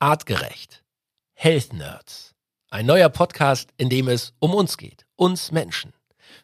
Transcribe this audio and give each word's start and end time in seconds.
Artgerecht. 0.00 0.84
Health 1.34 1.72
Nerds. 1.72 2.36
Ein 2.70 2.86
neuer 2.86 3.08
Podcast, 3.08 3.70
in 3.78 3.88
dem 3.88 4.06
es 4.06 4.32
um 4.38 4.54
uns 4.54 4.76
geht, 4.76 5.06
uns 5.16 5.50
Menschen. 5.50 5.92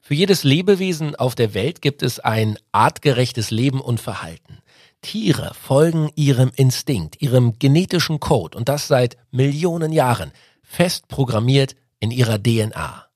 Für 0.00 0.14
jedes 0.14 0.42
Lebewesen 0.42 1.14
auf 1.14 1.36
der 1.36 1.54
Welt 1.54 1.80
gibt 1.80 2.02
es 2.02 2.18
ein 2.18 2.58
artgerechtes 2.72 3.52
Leben 3.52 3.80
und 3.80 4.00
Verhalten. 4.00 4.58
Tiere 5.02 5.54
folgen 5.54 6.10
ihrem 6.16 6.50
Instinkt, 6.56 7.22
ihrem 7.22 7.56
genetischen 7.60 8.18
Code 8.18 8.58
und 8.58 8.68
das 8.68 8.88
seit 8.88 9.18
Millionen 9.30 9.92
Jahren, 9.92 10.32
fest 10.64 11.06
programmiert 11.06 11.76
in 12.00 12.10
ihrer 12.10 12.42
DNA. 12.42 13.06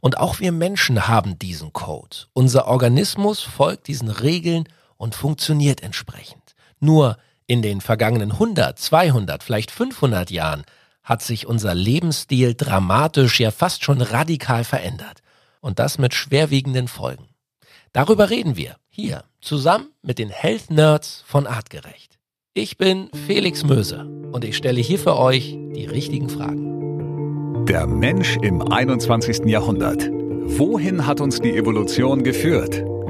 Und 0.00 0.16
auch 0.16 0.40
wir 0.40 0.52
Menschen 0.52 1.06
haben 1.06 1.38
diesen 1.38 1.74
Code. 1.74 2.16
Unser 2.32 2.66
Organismus 2.66 3.42
folgt 3.42 3.88
diesen 3.88 4.08
Regeln 4.08 4.66
und 4.96 5.14
funktioniert 5.14 5.82
entsprechend. 5.82 6.54
Nur 6.80 7.18
in 7.46 7.62
den 7.62 7.80
vergangenen 7.80 8.32
100, 8.32 8.78
200, 8.78 9.42
vielleicht 9.42 9.70
500 9.70 10.30
Jahren 10.30 10.64
hat 11.02 11.22
sich 11.22 11.46
unser 11.46 11.74
Lebensstil 11.74 12.54
dramatisch, 12.54 13.40
ja 13.40 13.50
fast 13.50 13.84
schon 13.84 14.00
radikal 14.00 14.64
verändert. 14.64 15.22
Und 15.60 15.78
das 15.78 15.98
mit 15.98 16.14
schwerwiegenden 16.14 16.88
Folgen. 16.88 17.28
Darüber 17.92 18.30
reden 18.30 18.56
wir 18.56 18.76
hier 18.88 19.24
zusammen 19.40 19.88
mit 20.02 20.18
den 20.18 20.30
Health 20.30 20.70
Nerds 20.70 21.24
von 21.26 21.46
Artgerecht. 21.46 22.18
Ich 22.54 22.76
bin 22.78 23.10
Felix 23.26 23.64
Möse 23.64 24.04
und 24.32 24.44
ich 24.44 24.56
stelle 24.56 24.80
hier 24.80 24.98
für 24.98 25.16
euch 25.16 25.56
die 25.74 25.86
richtigen 25.86 26.28
Fragen. 26.28 27.66
Der 27.66 27.86
Mensch 27.86 28.36
im 28.42 28.60
21. 28.60 29.46
Jahrhundert. 29.46 30.08
Wohin 30.10 31.06
hat 31.06 31.20
uns 31.20 31.40
die 31.40 31.56
Evolution 31.56 32.24
geführt? 32.24 32.84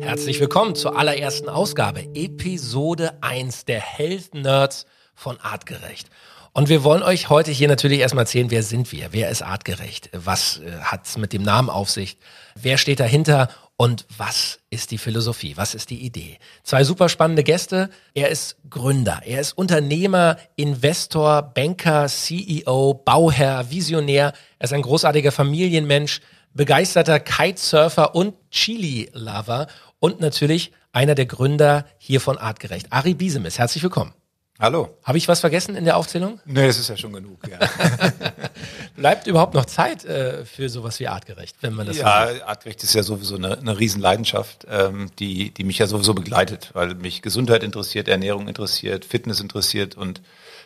Herzlich 0.00 0.40
willkommen 0.40 0.74
zur 0.74 0.98
allerersten 0.98 1.48
Ausgabe, 1.48 2.08
Episode 2.14 3.18
1 3.20 3.66
der 3.66 3.80
Health 3.80 4.34
Nerds 4.34 4.86
von 5.14 5.38
Artgerecht. 5.40 6.08
Und 6.52 6.68
wir 6.68 6.82
wollen 6.84 7.02
euch 7.02 7.28
heute 7.28 7.50
hier 7.50 7.68
natürlich 7.68 8.00
erstmal 8.00 8.22
erzählen, 8.22 8.50
wer 8.50 8.62
sind 8.62 8.90
wir, 8.92 9.08
wer 9.12 9.28
ist 9.28 9.42
artgerecht, 9.42 10.10
was 10.12 10.58
äh, 10.58 10.72
hat's 10.80 11.16
mit 11.16 11.32
dem 11.32 11.42
Namen 11.42 11.70
auf 11.70 11.90
sich, 11.90 12.16
wer 12.54 12.78
steht 12.78 12.98
dahinter 12.98 13.48
und 13.76 14.06
was 14.16 14.58
ist 14.68 14.90
die 14.90 14.98
Philosophie, 14.98 15.56
was 15.56 15.74
ist 15.74 15.90
die 15.90 16.04
Idee. 16.04 16.38
Zwei 16.64 16.82
super 16.82 17.08
spannende 17.08 17.44
Gäste. 17.44 17.88
Er 18.14 18.28
ist 18.28 18.56
Gründer, 18.68 19.20
er 19.24 19.40
ist 19.40 19.52
Unternehmer, 19.52 20.38
Investor, 20.56 21.42
Banker, 21.42 22.06
CEO, 22.08 22.94
Bauherr, 22.94 23.70
Visionär. 23.70 24.32
Er 24.58 24.64
ist 24.64 24.72
ein 24.72 24.82
großartiger 24.82 25.32
Familienmensch, 25.32 26.20
begeisterter 26.52 27.20
Kitesurfer 27.20 28.14
und 28.14 28.34
Chili-Lover 28.50 29.68
und 30.00 30.20
natürlich 30.20 30.72
einer 30.92 31.14
der 31.14 31.26
Gründer 31.26 31.86
hier 31.98 32.20
von 32.20 32.38
Artgerecht. 32.38 32.88
Ari 32.90 33.14
Biesemis, 33.14 33.58
herzlich 33.58 33.82
willkommen. 33.82 34.12
Hallo. 34.58 34.98
Habe 35.04 35.16
ich 35.16 35.26
was 35.26 35.40
vergessen 35.40 35.74
in 35.74 35.86
der 35.86 35.96
Aufzählung? 35.96 36.38
Nee, 36.44 36.66
das 36.66 36.78
ist 36.78 36.88
ja 36.88 36.96
schon 36.96 37.14
genug. 37.14 37.38
Ja. 37.48 37.58
Bleibt 38.96 39.26
überhaupt 39.26 39.54
noch 39.54 39.64
Zeit 39.64 40.04
äh, 40.04 40.44
für 40.44 40.68
sowas 40.68 41.00
wie 41.00 41.08
artgerecht, 41.08 41.56
wenn 41.62 41.72
man 41.72 41.86
das 41.86 41.96
Ja, 41.96 42.28
so 42.28 42.42
artgerecht 42.44 42.82
ist 42.82 42.94
ja 42.94 43.02
sowieso 43.02 43.36
eine, 43.36 43.56
eine 43.56 43.78
Riesenleidenschaft, 43.78 44.66
ähm, 44.68 45.10
die, 45.18 45.50
die 45.50 45.64
mich 45.64 45.78
ja 45.78 45.86
sowieso 45.86 46.12
begleitet, 46.12 46.70
weil 46.74 46.94
mich 46.94 47.22
Gesundheit 47.22 47.62
interessiert, 47.62 48.06
Ernährung 48.06 48.48
interessiert, 48.48 49.06
Fitness 49.06 49.40
interessiert 49.40 49.96
und 49.96 50.20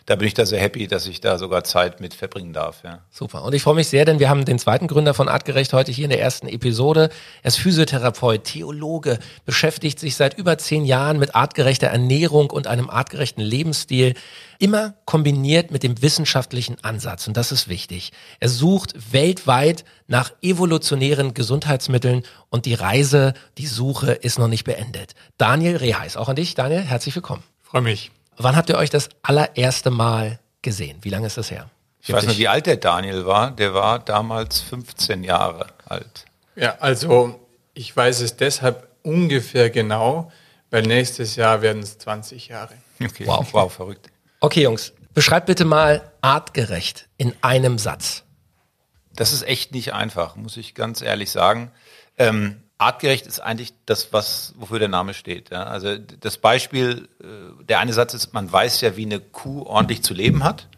da 0.07 0.17
bin 0.17 0.29
ich 0.29 0.35
da 0.35 0.45
sehr 0.45 0.61
happy, 0.61 0.87
dass 0.87 1.07
ich 1.07 1.21
da 1.21 1.39
sogar 1.39 1.65
Zeit 1.65 2.01
mit 2.01 2.13
verbringen 2.13 2.53
darf. 2.53 2.83
Ja. 2.85 3.01
Super. 3.11 3.43
Und 3.43 3.55
ich 3.55 3.63
freue 3.63 3.75
mich 3.75 3.89
sehr, 3.89 4.05
denn 4.05 4.19
wir 4.19 4.29
haben 4.29 4.45
den 4.45 4.59
zweiten 4.59 4.87
Gründer 4.87 5.15
von 5.15 5.29
Artgerecht 5.29 5.73
heute 5.73 5.93
hier 5.93 6.05
in 6.05 6.11
der 6.11 6.21
ersten 6.21 6.47
Episode. 6.47 7.09
Er 7.43 7.49
ist 7.49 7.57
Physiotherapeut, 7.57 8.45
Theologe, 8.45 9.19
beschäftigt 9.47 9.99
sich 9.99 10.17
seit 10.17 10.37
über 10.37 10.59
zehn 10.59 10.85
Jahren 10.85 11.19
mit 11.19 11.35
artgerechter 11.35 11.87
Ernährung 11.87 12.51
und 12.51 12.67
einem 12.67 12.91
artgerechten 12.91 13.43
Lebensstil. 13.43 14.15
Immer 14.59 14.95
kombiniert 15.07 15.71
mit 15.71 15.83
dem 15.83 16.01
wissenschaftlichen 16.03 16.77
Ansatz. 16.85 17.27
Und 17.27 17.37
das 17.37 17.51
ist 17.51 17.69
wichtig. 17.69 18.13
Er 18.41 18.51
sucht 18.51 18.95
weltweit 19.13 19.85
nach 20.07 20.33
evolutionären 20.43 21.33
Gesundheitsmitteln 21.33 22.25
und 22.51 22.67
die 22.67 22.75
Reise, 22.75 23.33
die 23.57 23.67
Suche 23.67 24.13
ist 24.13 24.39
noch 24.39 24.49
nicht 24.49 24.65
beendet. 24.65 25.15
Daniel 25.39 25.77
Reheis, 25.77 26.19
auch 26.19 26.29
an 26.29 26.37
dich, 26.37 26.55
Daniel, 26.55 26.83
herzlich 26.83 27.15
willkommen. 27.15 27.43
Freue 27.63 27.83
mich. 27.83 28.11
Wann 28.37 28.57
habt 28.57 28.69
ihr 28.69 28.77
euch 28.77 28.91
das 28.91 29.09
allererste 29.23 29.91
Mal 29.91 30.41
gesehen? 30.63 30.99
Wie 31.03 31.11
lange 31.11 31.27
ist 31.27 31.37
das 31.37 31.51
her? 31.51 31.71
Ich 32.01 32.13
weiß 32.13 32.27
nicht, 32.27 32.39
wie 32.39 32.49
alt 32.49 32.67
der 32.67 32.77
Daniel 32.77 33.25
war. 33.25 33.51
Der 33.51 33.73
war 33.73 33.99
damals 33.99 34.61
15 34.61 35.25
Jahre 35.25 35.69
alt. 35.87 36.27
Ja, 36.55 36.77
also 36.81 37.41
ich 37.73 37.97
weiß 37.97 38.21
es 38.21 38.37
deshalb 38.37 38.89
ungefähr 39.03 39.71
genau, 39.71 40.31
weil 40.71 40.83
nächstes 40.83 41.37
Jahr 41.37 41.63
werden 41.63 41.83
es 41.83 41.99
20 41.99 42.49
Jahre. 42.49 42.75
Okay. 43.03 43.27
Wow, 43.27 43.47
wow, 43.53 43.73
verrückt. 43.73 44.11
Okay, 44.41 44.63
Jungs, 44.63 44.93
beschreibt 45.15 45.47
bitte 45.47 45.65
mal 45.65 46.13
artgerecht 46.21 47.09
in 47.17 47.35
einem 47.41 47.79
Satz. 47.79 48.25
Das 49.17 49.33
ist 49.33 49.43
echt 49.43 49.73
nicht 49.73 49.95
einfach, 49.95 50.37
muss 50.37 50.57
ich 50.57 50.75
ganz 50.75 51.01
ehrlich 51.01 51.31
sagen. 51.31 51.71
Ähm, 52.19 52.64
artgerecht 52.79 53.27
ist 53.27 53.41
eigentlich 53.41 53.75
das, 53.87 54.13
was, 54.13 54.55
wofür 54.57 54.79
der 54.79 54.89
Name 54.89 55.15
steht. 55.15 55.51
Ja? 55.51 55.65
Also 55.65 55.97
das 55.97 56.39
Beispiel, 56.39 57.09
äh, 57.21 57.65
der 57.65 57.81
eine 57.81 57.93
Satz 57.93 58.15
ist, 58.15 58.33
man 58.33 58.51
weiß 58.51 58.81
ja, 58.81 58.97
wie 58.97 59.07
eine 59.07 59.21
Kuh 59.21 59.63
ordentlich 59.63 60.03
zu 60.03 60.15
leben 60.15 60.45
hat. 60.45 60.69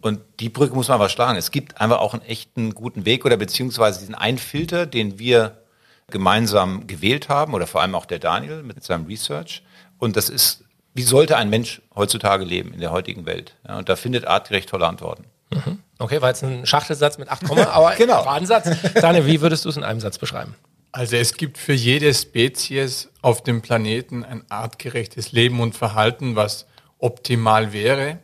Und 0.00 0.20
die 0.40 0.48
Brücke 0.48 0.74
muss 0.74 0.88
man 0.88 0.96
aber 0.96 1.08
schlagen. 1.08 1.38
Es 1.38 1.52
gibt 1.52 1.80
einfach 1.80 2.00
auch 2.00 2.12
einen 2.12 2.22
echten 2.22 2.74
guten 2.74 3.04
Weg 3.04 3.24
oder 3.24 3.36
beziehungsweise 3.36 4.00
diesen 4.00 4.16
einen 4.16 4.38
Filter, 4.38 4.84
den 4.84 5.18
wir 5.20 5.62
gemeinsam 6.10 6.88
gewählt 6.88 7.28
haben 7.28 7.54
oder 7.54 7.68
vor 7.68 7.80
allem 7.80 7.94
auch 7.94 8.04
der 8.04 8.18
Daniel 8.18 8.64
mit 8.64 8.82
seinem 8.82 9.06
Research. 9.06 9.62
Und 9.98 10.16
das 10.16 10.28
ist, 10.28 10.64
wie 10.92 11.02
sollte 11.02 11.36
ein 11.36 11.50
Mensch 11.50 11.82
heutzutage 11.94 12.44
leben 12.44 12.74
in 12.74 12.80
der 12.80 12.90
heutigen 12.90 13.26
Welt? 13.26 13.54
Ja, 13.66 13.78
und 13.78 13.88
da 13.88 13.94
findet 13.94 14.26
artgerecht 14.26 14.68
tolle 14.68 14.88
Antworten. 14.88 15.24
Mhm. 15.50 15.78
Okay, 15.98 16.20
war 16.20 16.30
jetzt 16.30 16.42
ein 16.42 16.66
Schachtelsatz 16.66 17.18
mit 17.18 17.28
acht 17.28 17.44
Komma, 17.44 17.62
aber 17.72 17.94
genau. 17.94 18.26
war 18.26 18.34
ein 18.34 18.46
Satz. 18.46 18.68
Daniel, 18.94 19.26
wie 19.26 19.40
würdest 19.40 19.64
du 19.64 19.68
es 19.68 19.76
in 19.76 19.84
einem 19.84 20.00
Satz 20.00 20.18
beschreiben? 20.18 20.56
Also 20.92 21.16
es 21.16 21.38
gibt 21.38 21.56
für 21.56 21.72
jede 21.72 22.12
Spezies 22.12 23.08
auf 23.22 23.42
dem 23.42 23.62
Planeten 23.62 24.24
ein 24.24 24.44
artgerechtes 24.50 25.32
Leben 25.32 25.60
und 25.60 25.74
Verhalten, 25.74 26.36
was 26.36 26.66
optimal 26.98 27.72
wäre. 27.72 28.18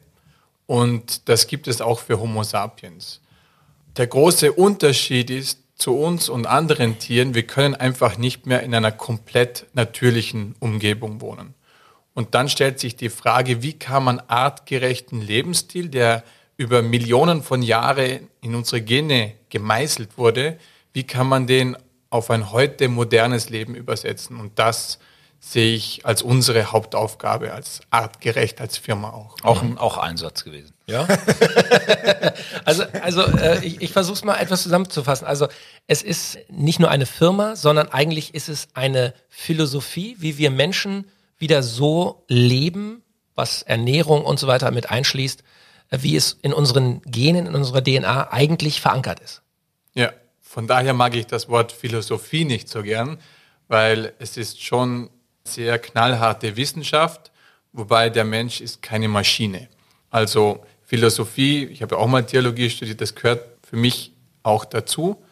Und 0.67 1.31
das 1.31 1.47
gibt 1.47 1.67
es 1.67 1.81
auch 1.81 1.99
für 1.99 2.21
Homo 2.21 2.43
sapiens. 2.43 3.23
Der 3.97 4.07
große 4.07 4.53
Unterschied 4.53 5.31
ist 5.31 5.61
zu 5.77 5.97
uns 5.97 6.29
und 6.29 6.47
anderen 6.47 6.99
Tieren, 6.99 7.35
wir 7.35 7.45
können 7.45 7.75
einfach 7.75 8.19
nicht 8.19 8.47
mehr 8.47 8.63
in 8.63 8.75
einer 8.75 8.93
komplett 8.93 9.67
natürlichen 9.73 10.55
Umgebung 10.59 11.23
wohnen. 11.23 11.55
Und 12.13 12.35
dann 12.35 12.51
stellt 12.51 12.81
sich 12.81 12.97
die 12.97 13.09
Frage, 13.09 13.63
wie 13.63 13.75
kann 13.75 14.05
man 14.05 14.21
artgerechten 14.21 15.23
Lebensstil, 15.23 15.89
der 15.89 16.23
über 16.57 16.83
Millionen 16.83 17.43
von 17.43 17.63
Jahren 17.63 18.29
in 18.43 18.55
unsere 18.55 18.83
Gene 18.83 19.35
gemeißelt 19.49 20.19
wurde, 20.19 20.59
wie 20.93 21.05
kann 21.05 21.29
man 21.29 21.47
den 21.47 21.77
auf 22.11 22.31
ein 22.31 22.53
heute 22.53 22.89
modernes 22.89 23.51
Leben 23.51 23.75
übersetzen. 23.75 24.39
Und 24.39 24.59
das 24.59 24.99
sehe 25.41 25.75
ich 25.75 26.05
als 26.05 26.23
unsere 26.23 26.73
Hauptaufgabe, 26.73 27.53
als 27.53 27.81
artgerecht, 27.91 28.61
als 28.61 28.77
Firma 28.77 29.11
auch. 29.11 29.37
Auch 29.43 29.63
ein 29.63 29.79
auch 29.79 29.97
Einsatz 29.97 30.43
gewesen. 30.43 30.75
Ja. 30.87 31.07
also 32.65 32.85
also 33.03 33.23
äh, 33.23 33.65
ich, 33.65 33.81
ich 33.81 33.93
versuche 33.93 34.15
es 34.15 34.25
mal 34.25 34.37
etwas 34.37 34.63
zusammenzufassen. 34.63 35.27
Also 35.27 35.47
es 35.87 36.03
ist 36.03 36.39
nicht 36.51 36.81
nur 36.81 36.91
eine 36.91 37.07
Firma, 37.07 37.55
sondern 37.55 37.89
eigentlich 37.89 38.35
ist 38.35 38.49
es 38.49 38.69
eine 38.75 39.15
Philosophie, 39.29 40.17
wie 40.19 40.39
wir 40.39 40.51
Menschen 40.51 41.09
wieder 41.39 41.63
so 41.63 42.25
leben, 42.27 43.03
was 43.37 43.63
Ernährung 43.63 44.25
und 44.25 44.41
so 44.41 44.49
weiter 44.49 44.73
mit 44.73 44.91
einschließt, 44.91 45.45
äh, 45.91 45.99
wie 46.01 46.17
es 46.17 46.37
in 46.43 46.53
unseren 46.53 47.01
Genen, 47.03 47.47
in 47.47 47.55
unserer 47.55 47.85
DNA 47.85 48.33
eigentlich 48.33 48.81
verankert 48.81 49.21
ist. 49.21 49.43
Ja, 49.95 50.13
von 50.49 50.67
daher 50.67 50.95
mag 50.95 51.15
ich 51.15 51.27
das 51.27 51.51
Wort 51.51 51.73
Philosophie 51.73 52.47
nicht 52.47 52.71
so 52.71 52.83
gern, 52.83 53.19
weil 53.69 54.15
es 54.19 54.39
ist 54.39 54.63
schon 54.63 55.11
sehr 55.45 55.79
knallharte 55.79 56.57
Wissenschaft, 56.57 57.31
wobei 57.75 58.09
der 58.09 58.25
Mensch 58.25 58.63
ist 58.63 58.81
keine 58.81 59.09
Maschine. 59.09 59.69
Also 60.09 60.65
Philosophie, 60.87 61.67
ich 61.67 61.83
habe 61.83 61.99
auch 61.99 62.07
mal 62.07 62.25
Theologie 62.25 62.71
studiert, 62.71 63.03
das 63.03 63.15
gehört 63.15 63.43
für 63.63 63.77
mich 63.77 64.13
auch 64.43 64.65
dazu. 64.65 65.23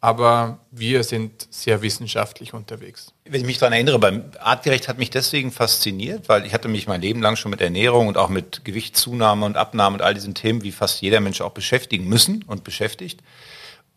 aber 0.00 0.58
wir 0.70 1.02
sind 1.02 1.48
sehr 1.50 1.82
wissenschaftlich 1.82 2.54
unterwegs. 2.54 3.12
Wenn 3.24 3.40
ich 3.40 3.46
mich 3.46 3.58
daran 3.58 3.72
erinnere, 3.72 3.98
beim 3.98 4.24
Artgerecht 4.38 4.86
hat 4.86 4.98
mich 4.98 5.10
deswegen 5.10 5.50
fasziniert, 5.50 6.28
weil 6.28 6.46
ich 6.46 6.54
hatte 6.54 6.68
mich 6.68 6.86
mein 6.86 7.00
Leben 7.00 7.20
lang 7.20 7.34
schon 7.34 7.50
mit 7.50 7.60
Ernährung 7.60 8.06
und 8.06 8.16
auch 8.16 8.28
mit 8.28 8.64
Gewichtszunahme 8.64 9.44
und 9.44 9.56
Abnahme 9.56 9.94
und 9.94 10.02
all 10.02 10.14
diesen 10.14 10.34
Themen, 10.34 10.62
wie 10.62 10.70
fast 10.70 11.02
jeder 11.02 11.20
Mensch 11.20 11.40
auch 11.40 11.50
beschäftigen 11.50 12.06
müssen 12.06 12.44
und 12.46 12.62
beschäftigt. 12.62 13.20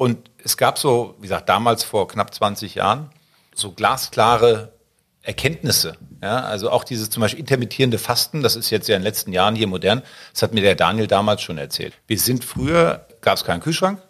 Und 0.01 0.31
es 0.43 0.57
gab 0.57 0.79
so, 0.79 1.13
wie 1.19 1.27
gesagt, 1.27 1.47
damals 1.47 1.83
vor 1.83 2.07
knapp 2.07 2.33
20 2.33 2.73
Jahren, 2.73 3.11
so 3.53 3.71
glasklare 3.71 4.73
Erkenntnisse. 5.21 5.95
Ja, 6.23 6.39
also 6.39 6.71
auch 6.71 6.83
dieses 6.83 7.11
zum 7.11 7.21
Beispiel 7.21 7.39
intermittierende 7.39 7.99
Fasten, 7.99 8.41
das 8.41 8.55
ist 8.55 8.71
jetzt 8.71 8.87
ja 8.89 8.95
in 8.95 9.03
den 9.03 9.05
letzten 9.05 9.31
Jahren 9.31 9.55
hier 9.55 9.67
modern, 9.67 10.01
das 10.33 10.41
hat 10.41 10.55
mir 10.55 10.61
der 10.61 10.73
Daniel 10.73 11.05
damals 11.05 11.43
schon 11.43 11.59
erzählt. 11.59 11.93
Wir 12.07 12.17
sind 12.17 12.43
früher, 12.43 13.05
gab 13.21 13.37
es 13.37 13.43
keinen 13.43 13.59
Kühlschrank, 13.59 14.01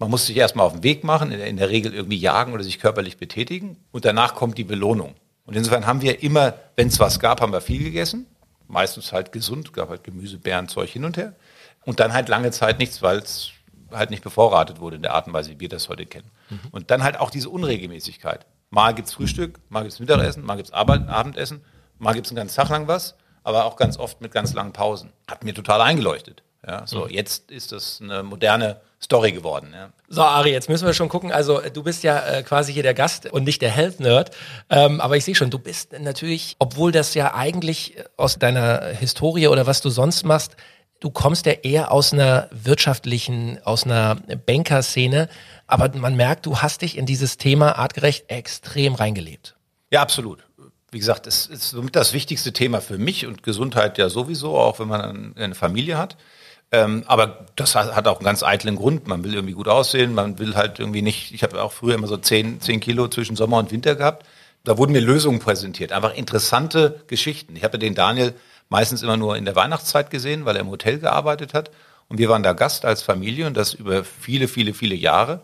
man 0.00 0.10
muss 0.10 0.26
sich 0.26 0.36
erstmal 0.36 0.66
auf 0.66 0.72
den 0.72 0.82
Weg 0.82 1.04
machen, 1.04 1.30
in 1.30 1.56
der 1.58 1.68
Regel 1.68 1.94
irgendwie 1.94 2.18
jagen 2.18 2.52
oder 2.52 2.64
sich 2.64 2.80
körperlich 2.80 3.16
betätigen 3.16 3.76
und 3.92 4.04
danach 4.04 4.34
kommt 4.34 4.58
die 4.58 4.64
Belohnung. 4.64 5.14
Und 5.44 5.54
insofern 5.54 5.86
haben 5.86 6.02
wir 6.02 6.24
immer, 6.24 6.54
wenn 6.74 6.88
es 6.88 6.98
was 6.98 7.20
gab, 7.20 7.40
haben 7.40 7.52
wir 7.52 7.60
viel 7.60 7.84
gegessen, 7.84 8.26
meistens 8.66 9.12
halt 9.12 9.30
gesund, 9.30 9.72
gab 9.72 9.90
halt 9.90 10.02
Gemüse, 10.02 10.38
Beeren, 10.38 10.66
Zeug 10.66 10.90
hin 10.90 11.04
und 11.04 11.16
her. 11.16 11.36
Und 11.84 12.00
dann 12.00 12.14
halt 12.14 12.28
lange 12.28 12.50
Zeit 12.50 12.80
nichts, 12.80 13.00
weil 13.00 13.18
es 13.18 13.52
halt 13.92 14.10
nicht 14.10 14.22
bevorratet 14.22 14.80
wurde 14.80 14.96
in 14.96 15.02
der 15.02 15.14
Art 15.14 15.26
und 15.26 15.32
Weise, 15.32 15.50
wie 15.50 15.60
wir 15.60 15.68
das 15.68 15.88
heute 15.88 16.06
kennen. 16.06 16.30
Mhm. 16.50 16.60
Und 16.70 16.90
dann 16.90 17.02
halt 17.02 17.18
auch 17.18 17.30
diese 17.30 17.50
Unregelmäßigkeit. 17.50 18.46
Mal 18.70 18.94
gibt's 18.94 19.14
Frühstück, 19.14 19.60
mal 19.68 19.82
gibt's 19.82 20.00
Mittagessen, 20.00 20.44
mal 20.44 20.56
gibt's 20.56 20.72
Abendessen, 20.72 21.64
mal 21.98 22.14
gibt's 22.14 22.30
einen 22.30 22.36
ganzen 22.36 22.56
Tag 22.56 22.68
lang 22.68 22.88
was, 22.88 23.14
aber 23.44 23.64
auch 23.64 23.76
ganz 23.76 23.98
oft 23.98 24.20
mit 24.20 24.32
ganz 24.32 24.54
langen 24.54 24.72
Pausen. 24.72 25.12
Hat 25.28 25.44
mir 25.44 25.54
total 25.54 25.80
eingeleuchtet. 25.80 26.42
Ja, 26.66 26.84
so 26.84 27.04
mhm. 27.04 27.10
jetzt 27.10 27.52
ist 27.52 27.70
das 27.70 28.00
eine 28.02 28.24
moderne 28.24 28.80
Story 29.00 29.30
geworden. 29.30 29.72
Ja. 29.72 29.90
So, 30.08 30.22
Ari, 30.22 30.50
jetzt 30.50 30.68
müssen 30.68 30.84
wir 30.84 30.94
schon 30.94 31.08
gucken. 31.08 31.30
Also 31.30 31.60
du 31.60 31.84
bist 31.84 32.02
ja 32.02 32.18
äh, 32.18 32.42
quasi 32.42 32.72
hier 32.72 32.82
der 32.82 32.94
Gast 32.94 33.30
und 33.30 33.44
nicht 33.44 33.62
der 33.62 33.70
Health 33.70 34.00
Nerd. 34.00 34.32
Ähm, 34.68 35.00
aber 35.00 35.16
ich 35.16 35.24
sehe 35.24 35.36
schon, 35.36 35.50
du 35.50 35.60
bist 35.60 35.92
natürlich, 36.00 36.56
obwohl 36.58 36.90
das 36.90 37.14
ja 37.14 37.34
eigentlich 37.34 37.96
aus 38.16 38.38
deiner 38.38 38.86
Historie 38.86 39.46
oder 39.46 39.66
was 39.66 39.80
du 39.80 39.90
sonst 39.90 40.24
machst, 40.24 40.56
du 41.00 41.10
kommst 41.10 41.46
ja 41.46 41.52
eher 41.52 41.92
aus 41.92 42.12
einer 42.12 42.48
wirtschaftlichen, 42.50 43.58
aus 43.64 43.84
einer 43.84 44.16
Bankerszene. 44.46 45.28
Aber 45.66 45.90
man 45.96 46.16
merkt, 46.16 46.46
du 46.46 46.58
hast 46.58 46.82
dich 46.82 46.96
in 46.96 47.06
dieses 47.06 47.36
Thema 47.36 47.78
artgerecht 47.78 48.26
extrem 48.28 48.94
reingelebt. 48.94 49.56
Ja, 49.90 50.02
absolut 50.02 50.46
wie 50.96 50.98
gesagt, 50.98 51.26
es 51.26 51.46
ist 51.46 51.70
somit 51.70 51.96
das 51.96 52.12
wichtigste 52.12 52.54
Thema 52.54 52.80
für 52.80 52.96
mich 52.96 53.26
und 53.26 53.42
Gesundheit 53.42 53.98
ja 53.98 54.08
sowieso, 54.08 54.56
auch 54.56 54.78
wenn 54.78 54.88
man 54.88 55.34
eine 55.36 55.54
Familie 55.54 55.98
hat. 55.98 56.16
Ähm, 56.72 57.04
aber 57.06 57.46
das 57.54 57.74
hat 57.74 58.08
auch 58.08 58.16
einen 58.16 58.24
ganz 58.24 58.42
eitlen 58.42 58.76
Grund. 58.76 59.06
Man 59.06 59.22
will 59.22 59.34
irgendwie 59.34 59.52
gut 59.54 59.68
aussehen, 59.68 60.14
man 60.14 60.38
will 60.38 60.54
halt 60.54 60.78
irgendwie 60.78 61.02
nicht, 61.02 61.32
ich 61.32 61.42
habe 61.42 61.62
auch 61.62 61.72
früher 61.72 61.94
immer 61.94 62.06
so 62.06 62.16
10, 62.16 62.62
10 62.62 62.80
Kilo 62.80 63.08
zwischen 63.08 63.36
Sommer 63.36 63.58
und 63.58 63.72
Winter 63.72 63.94
gehabt. 63.94 64.26
Da 64.64 64.78
wurden 64.78 64.92
mir 64.92 65.00
Lösungen 65.00 65.38
präsentiert, 65.38 65.92
einfach 65.92 66.14
interessante 66.14 67.02
Geschichten. 67.08 67.54
Ich 67.56 67.62
habe 67.62 67.78
den 67.78 67.94
Daniel 67.94 68.34
meistens 68.68 69.02
immer 69.02 69.16
nur 69.16 69.36
in 69.36 69.44
der 69.44 69.56
Weihnachtszeit 69.56 70.10
gesehen, 70.10 70.44
weil 70.44 70.56
er 70.56 70.62
im 70.62 70.70
Hotel 70.70 70.98
gearbeitet 70.98 71.54
hat. 71.54 71.70
Und 72.08 72.18
wir 72.18 72.28
waren 72.28 72.42
da 72.42 72.52
Gast 72.52 72.84
als 72.84 73.02
Familie 73.02 73.46
und 73.46 73.56
das 73.56 73.74
über 73.74 74.04
viele, 74.04 74.48
viele, 74.48 74.74
viele 74.74 74.94
Jahre. 74.94 75.42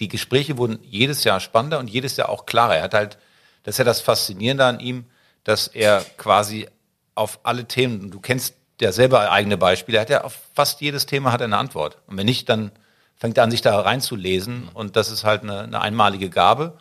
Die 0.00 0.08
Gespräche 0.08 0.58
wurden 0.58 0.78
jedes 0.82 1.24
Jahr 1.24 1.40
spannender 1.40 1.78
und 1.78 1.88
jedes 1.88 2.16
Jahr 2.16 2.28
auch 2.28 2.46
klarer. 2.46 2.76
Er 2.76 2.84
hat 2.84 2.94
halt, 2.94 3.18
das 3.62 3.74
ist 3.74 3.78
ja 3.78 3.84
das 3.84 4.00
Faszinierende 4.00 4.64
an 4.64 4.80
ihm, 4.80 5.04
dass 5.44 5.68
er 5.68 6.04
quasi 6.16 6.68
auf 7.14 7.40
alle 7.42 7.66
Themen, 7.66 8.10
du 8.10 8.20
kennst 8.20 8.54
der 8.80 8.92
selber 8.92 9.30
eigene 9.30 9.58
Beispiele, 9.58 9.98
er 9.98 10.02
hat 10.02 10.10
ja 10.10 10.24
auf 10.24 10.38
fast 10.54 10.80
jedes 10.80 11.06
Thema 11.06 11.32
hat 11.32 11.42
er 11.42 11.46
eine 11.46 11.58
Antwort. 11.58 11.98
Und 12.06 12.16
wenn 12.16 12.26
nicht, 12.26 12.48
dann 12.48 12.72
fängt 13.14 13.36
er 13.36 13.44
an, 13.44 13.50
sich 13.50 13.60
da 13.60 13.78
reinzulesen. 13.78 14.68
Und 14.72 14.96
das 14.96 15.10
ist 15.10 15.24
halt 15.24 15.42
eine, 15.42 15.60
eine 15.60 15.82
einmalige 15.82 16.30
Gabe. 16.30 16.78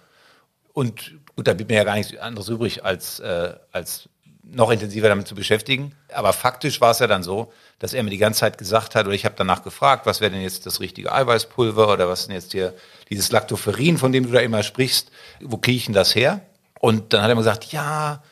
Und 0.72 1.12
gut, 1.36 1.48
da 1.48 1.54
blieb 1.54 1.68
mir 1.68 1.76
ja 1.76 1.84
gar 1.84 1.96
nichts 1.96 2.16
anderes 2.18 2.48
übrig, 2.48 2.86
als, 2.86 3.20
äh, 3.20 3.54
als 3.74 4.08
noch 4.52 4.72
intensiver 4.72 5.10
damit 5.10 5.28
zu 5.28 5.36
beschäftigen. 5.36 5.94
Aber 6.14 6.34
faktisch 6.34 6.82
war 6.82 6.92
es 6.92 7.00
ja 7.00 7.08
dann 7.08 7.24
so, 7.24 7.52
dass 7.80 7.94
er 7.94 8.04
mir 8.04 8.10
die 8.10 8.18
ganze 8.18 8.42
Zeit 8.42 8.58
gesagt 8.58 8.96
hat, 8.96 9.06
oder 9.06 9.16
ich 9.16 9.26
habe 9.26 9.36
danach 9.38 9.64
gefragt, 9.64 10.06
was 10.06 10.22
wäre 10.22 10.32
denn 10.32 10.42
jetzt 10.42 10.66
das 10.66 10.80
richtige 10.80 11.12
Eiweißpulver 11.12 11.92
oder 11.92 12.08
was 12.08 12.28
denn 12.28 12.36
jetzt 12.36 12.52
hier 12.52 12.74
dieses 13.10 13.32
Lactoferrin, 13.32 13.98
von 13.98 14.12
dem 14.12 14.26
du 14.26 14.32
da 14.32 14.40
immer 14.40 14.64
sprichst, 14.64 15.12
wo 15.42 15.58
kriege 15.58 15.78
ich 15.78 15.86
denn 15.86 15.94
das 15.94 16.16
her? 16.16 16.42
Und 16.80 17.14
dann 17.14 17.22
hat 17.22 17.30
er 17.30 17.36
mir 17.36 17.42
gesagt, 17.42 17.72
ja, 17.72 18.24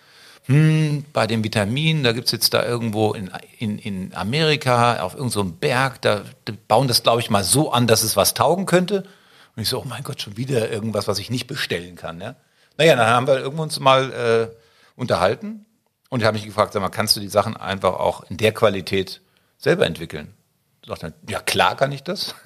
hm, 0.46 1.06
bei 1.14 1.28
den 1.28 1.44
Vitaminen, 1.44 2.04
da 2.04 2.14
gibt's 2.14 2.32
jetzt 2.32 2.54
da 2.54 2.66
irgendwo 2.66 3.14
in, 3.14 3.30
in, 3.60 3.80
in 3.80 4.16
Amerika 4.16 5.02
auf 5.02 5.14
irgendeinem 5.14 5.50
so 5.50 5.54
Berg, 5.60 6.02
da 6.02 6.24
bauen 6.68 6.88
das, 6.88 7.04
glaube 7.04 7.22
ich, 7.22 7.30
mal 7.30 7.44
so 7.44 7.72
an, 7.72 7.88
dass 7.88 8.04
es 8.04 8.16
was 8.16 8.34
taugen 8.34 8.66
könnte. 8.66 9.04
Und 9.56 9.64
ich 9.64 9.70
so, 9.70 9.80
oh 9.80 9.86
mein 9.86 10.04
Gott, 10.04 10.22
schon 10.22 10.38
wieder 10.38 10.72
irgendwas, 10.72 11.08
was 11.08 11.20
ich 11.20 11.30
nicht 11.30 11.48
bestellen 11.48 11.96
kann. 11.96 12.22
Ja? 12.22 12.36
Naja, 12.78 12.96
dann 12.96 13.08
haben 13.08 13.28
wir 13.28 13.40
irgendwo 13.40 13.64
uns 13.64 13.80
mal 13.80 14.14
äh, 14.14 14.56
unterhalten 14.96 15.66
und 16.10 16.22
ich 16.22 16.26
habe 16.26 16.36
mich 16.36 16.46
gefragt, 16.46 16.74
sag 16.74 16.82
mal, 16.82 16.90
kannst 16.90 17.16
du 17.16 17.20
die 17.20 17.30
Sachen 17.30 17.58
einfach 17.58 17.94
auch 17.94 18.24
in 18.30 18.38
der 18.38 18.54
Qualität 18.54 19.22
selber 19.58 19.86
entwickeln? 19.86 20.34
Er, 20.88 21.14
ja 21.28 21.42
klar 21.42 21.76
kann 21.76 21.92
ich 21.92 22.04
das. 22.04 22.36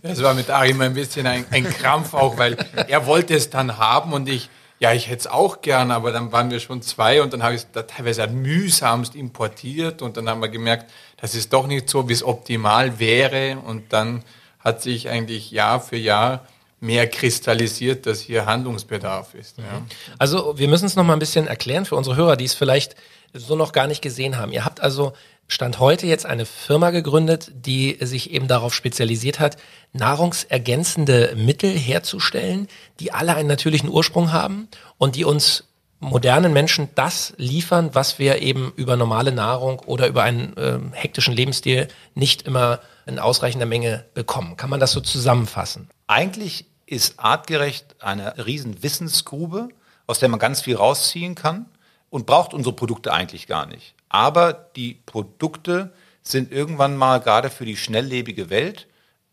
Das 0.00 0.22
war 0.22 0.32
mit 0.32 0.48
Ari 0.48 0.70
immer 0.70 0.84
ein 0.84 0.94
bisschen 0.94 1.26
ein, 1.26 1.44
ein 1.50 1.64
Krampf 1.64 2.14
auch, 2.14 2.38
weil 2.38 2.56
er 2.86 3.04
wollte 3.06 3.34
es 3.34 3.50
dann 3.50 3.78
haben 3.78 4.12
und 4.12 4.28
ich 4.28 4.48
ja, 4.80 4.92
ich 4.92 5.08
hätte 5.08 5.20
es 5.20 5.26
auch 5.26 5.60
gern, 5.60 5.90
aber 5.90 6.12
dann 6.12 6.30
waren 6.30 6.50
wir 6.50 6.60
schon 6.60 6.82
zwei 6.82 7.20
und 7.20 7.32
dann 7.32 7.42
habe 7.42 7.54
ich 7.54 7.62
es 7.62 7.86
teilweise 7.88 8.26
mühsamst 8.28 9.16
importiert 9.16 10.02
und 10.02 10.16
dann 10.16 10.28
haben 10.28 10.40
wir 10.40 10.48
gemerkt, 10.48 10.90
das 11.16 11.34
ist 11.34 11.52
doch 11.52 11.66
nicht 11.66 11.90
so, 11.90 12.08
wie 12.08 12.12
es 12.12 12.22
optimal 12.22 13.00
wäre 13.00 13.58
und 13.58 13.92
dann 13.92 14.22
hat 14.60 14.82
sich 14.82 15.08
eigentlich 15.08 15.50
Jahr 15.50 15.80
für 15.80 15.96
Jahr 15.96 16.46
mehr 16.80 17.08
kristallisiert, 17.08 18.06
dass 18.06 18.20
hier 18.20 18.46
Handlungsbedarf 18.46 19.34
ist. 19.34 19.58
Ja. 19.58 19.82
Also 20.18 20.58
wir 20.58 20.68
müssen 20.68 20.86
es 20.86 20.96
noch 20.96 21.04
mal 21.04 21.14
ein 21.14 21.18
bisschen 21.18 21.46
erklären 21.46 21.84
für 21.84 21.96
unsere 21.96 22.16
Hörer, 22.16 22.36
die 22.36 22.44
es 22.44 22.54
vielleicht 22.54 22.94
so 23.32 23.56
noch 23.56 23.72
gar 23.72 23.86
nicht 23.86 24.02
gesehen 24.02 24.38
haben. 24.38 24.52
Ihr 24.52 24.64
habt 24.64 24.80
also 24.80 25.12
Stand 25.50 25.78
heute 25.78 26.06
jetzt 26.06 26.26
eine 26.26 26.44
Firma 26.44 26.90
gegründet, 26.90 27.50
die 27.54 27.96
sich 28.02 28.32
eben 28.32 28.48
darauf 28.48 28.74
spezialisiert 28.74 29.40
hat, 29.40 29.56
nahrungsergänzende 29.94 31.34
Mittel 31.36 31.70
herzustellen, 31.70 32.68
die 33.00 33.12
alle 33.12 33.34
einen 33.34 33.48
natürlichen 33.48 33.88
Ursprung 33.88 34.30
haben 34.30 34.68
und 34.98 35.16
die 35.16 35.24
uns 35.24 35.64
modernen 36.00 36.52
Menschen 36.52 36.90
das 36.94 37.32
liefern, 37.38 37.90
was 37.94 38.18
wir 38.18 38.42
eben 38.42 38.72
über 38.76 38.96
normale 38.96 39.32
Nahrung 39.32 39.80
oder 39.80 40.06
über 40.06 40.22
einen 40.22 40.54
äh, 40.56 40.78
hektischen 40.92 41.34
Lebensstil 41.34 41.88
nicht 42.14 42.42
immer 42.42 42.80
in 43.06 43.18
ausreichender 43.18 43.66
Menge 43.66 44.04
bekommen. 44.12 44.56
Kann 44.58 44.68
man 44.70 44.80
das 44.80 44.92
so 44.92 45.00
zusammenfassen? 45.00 45.88
Eigentlich 46.08 46.64
ist 46.86 47.20
artgerecht 47.20 47.96
eine 48.00 48.44
riesen 48.44 48.82
Wissensgrube, 48.82 49.68
aus 50.06 50.18
der 50.18 50.28
man 50.28 50.40
ganz 50.40 50.62
viel 50.62 50.74
rausziehen 50.74 51.34
kann 51.34 51.66
und 52.10 52.26
braucht 52.26 52.54
unsere 52.54 52.74
Produkte 52.74 53.12
eigentlich 53.12 53.46
gar 53.46 53.66
nicht. 53.66 53.94
Aber 54.08 54.52
die 54.52 54.94
Produkte 55.06 55.92
sind 56.22 56.50
irgendwann 56.50 56.96
mal 56.96 57.20
gerade 57.20 57.50
für 57.50 57.64
die 57.64 57.76
schnelllebige 57.76 58.50
Welt 58.50 58.88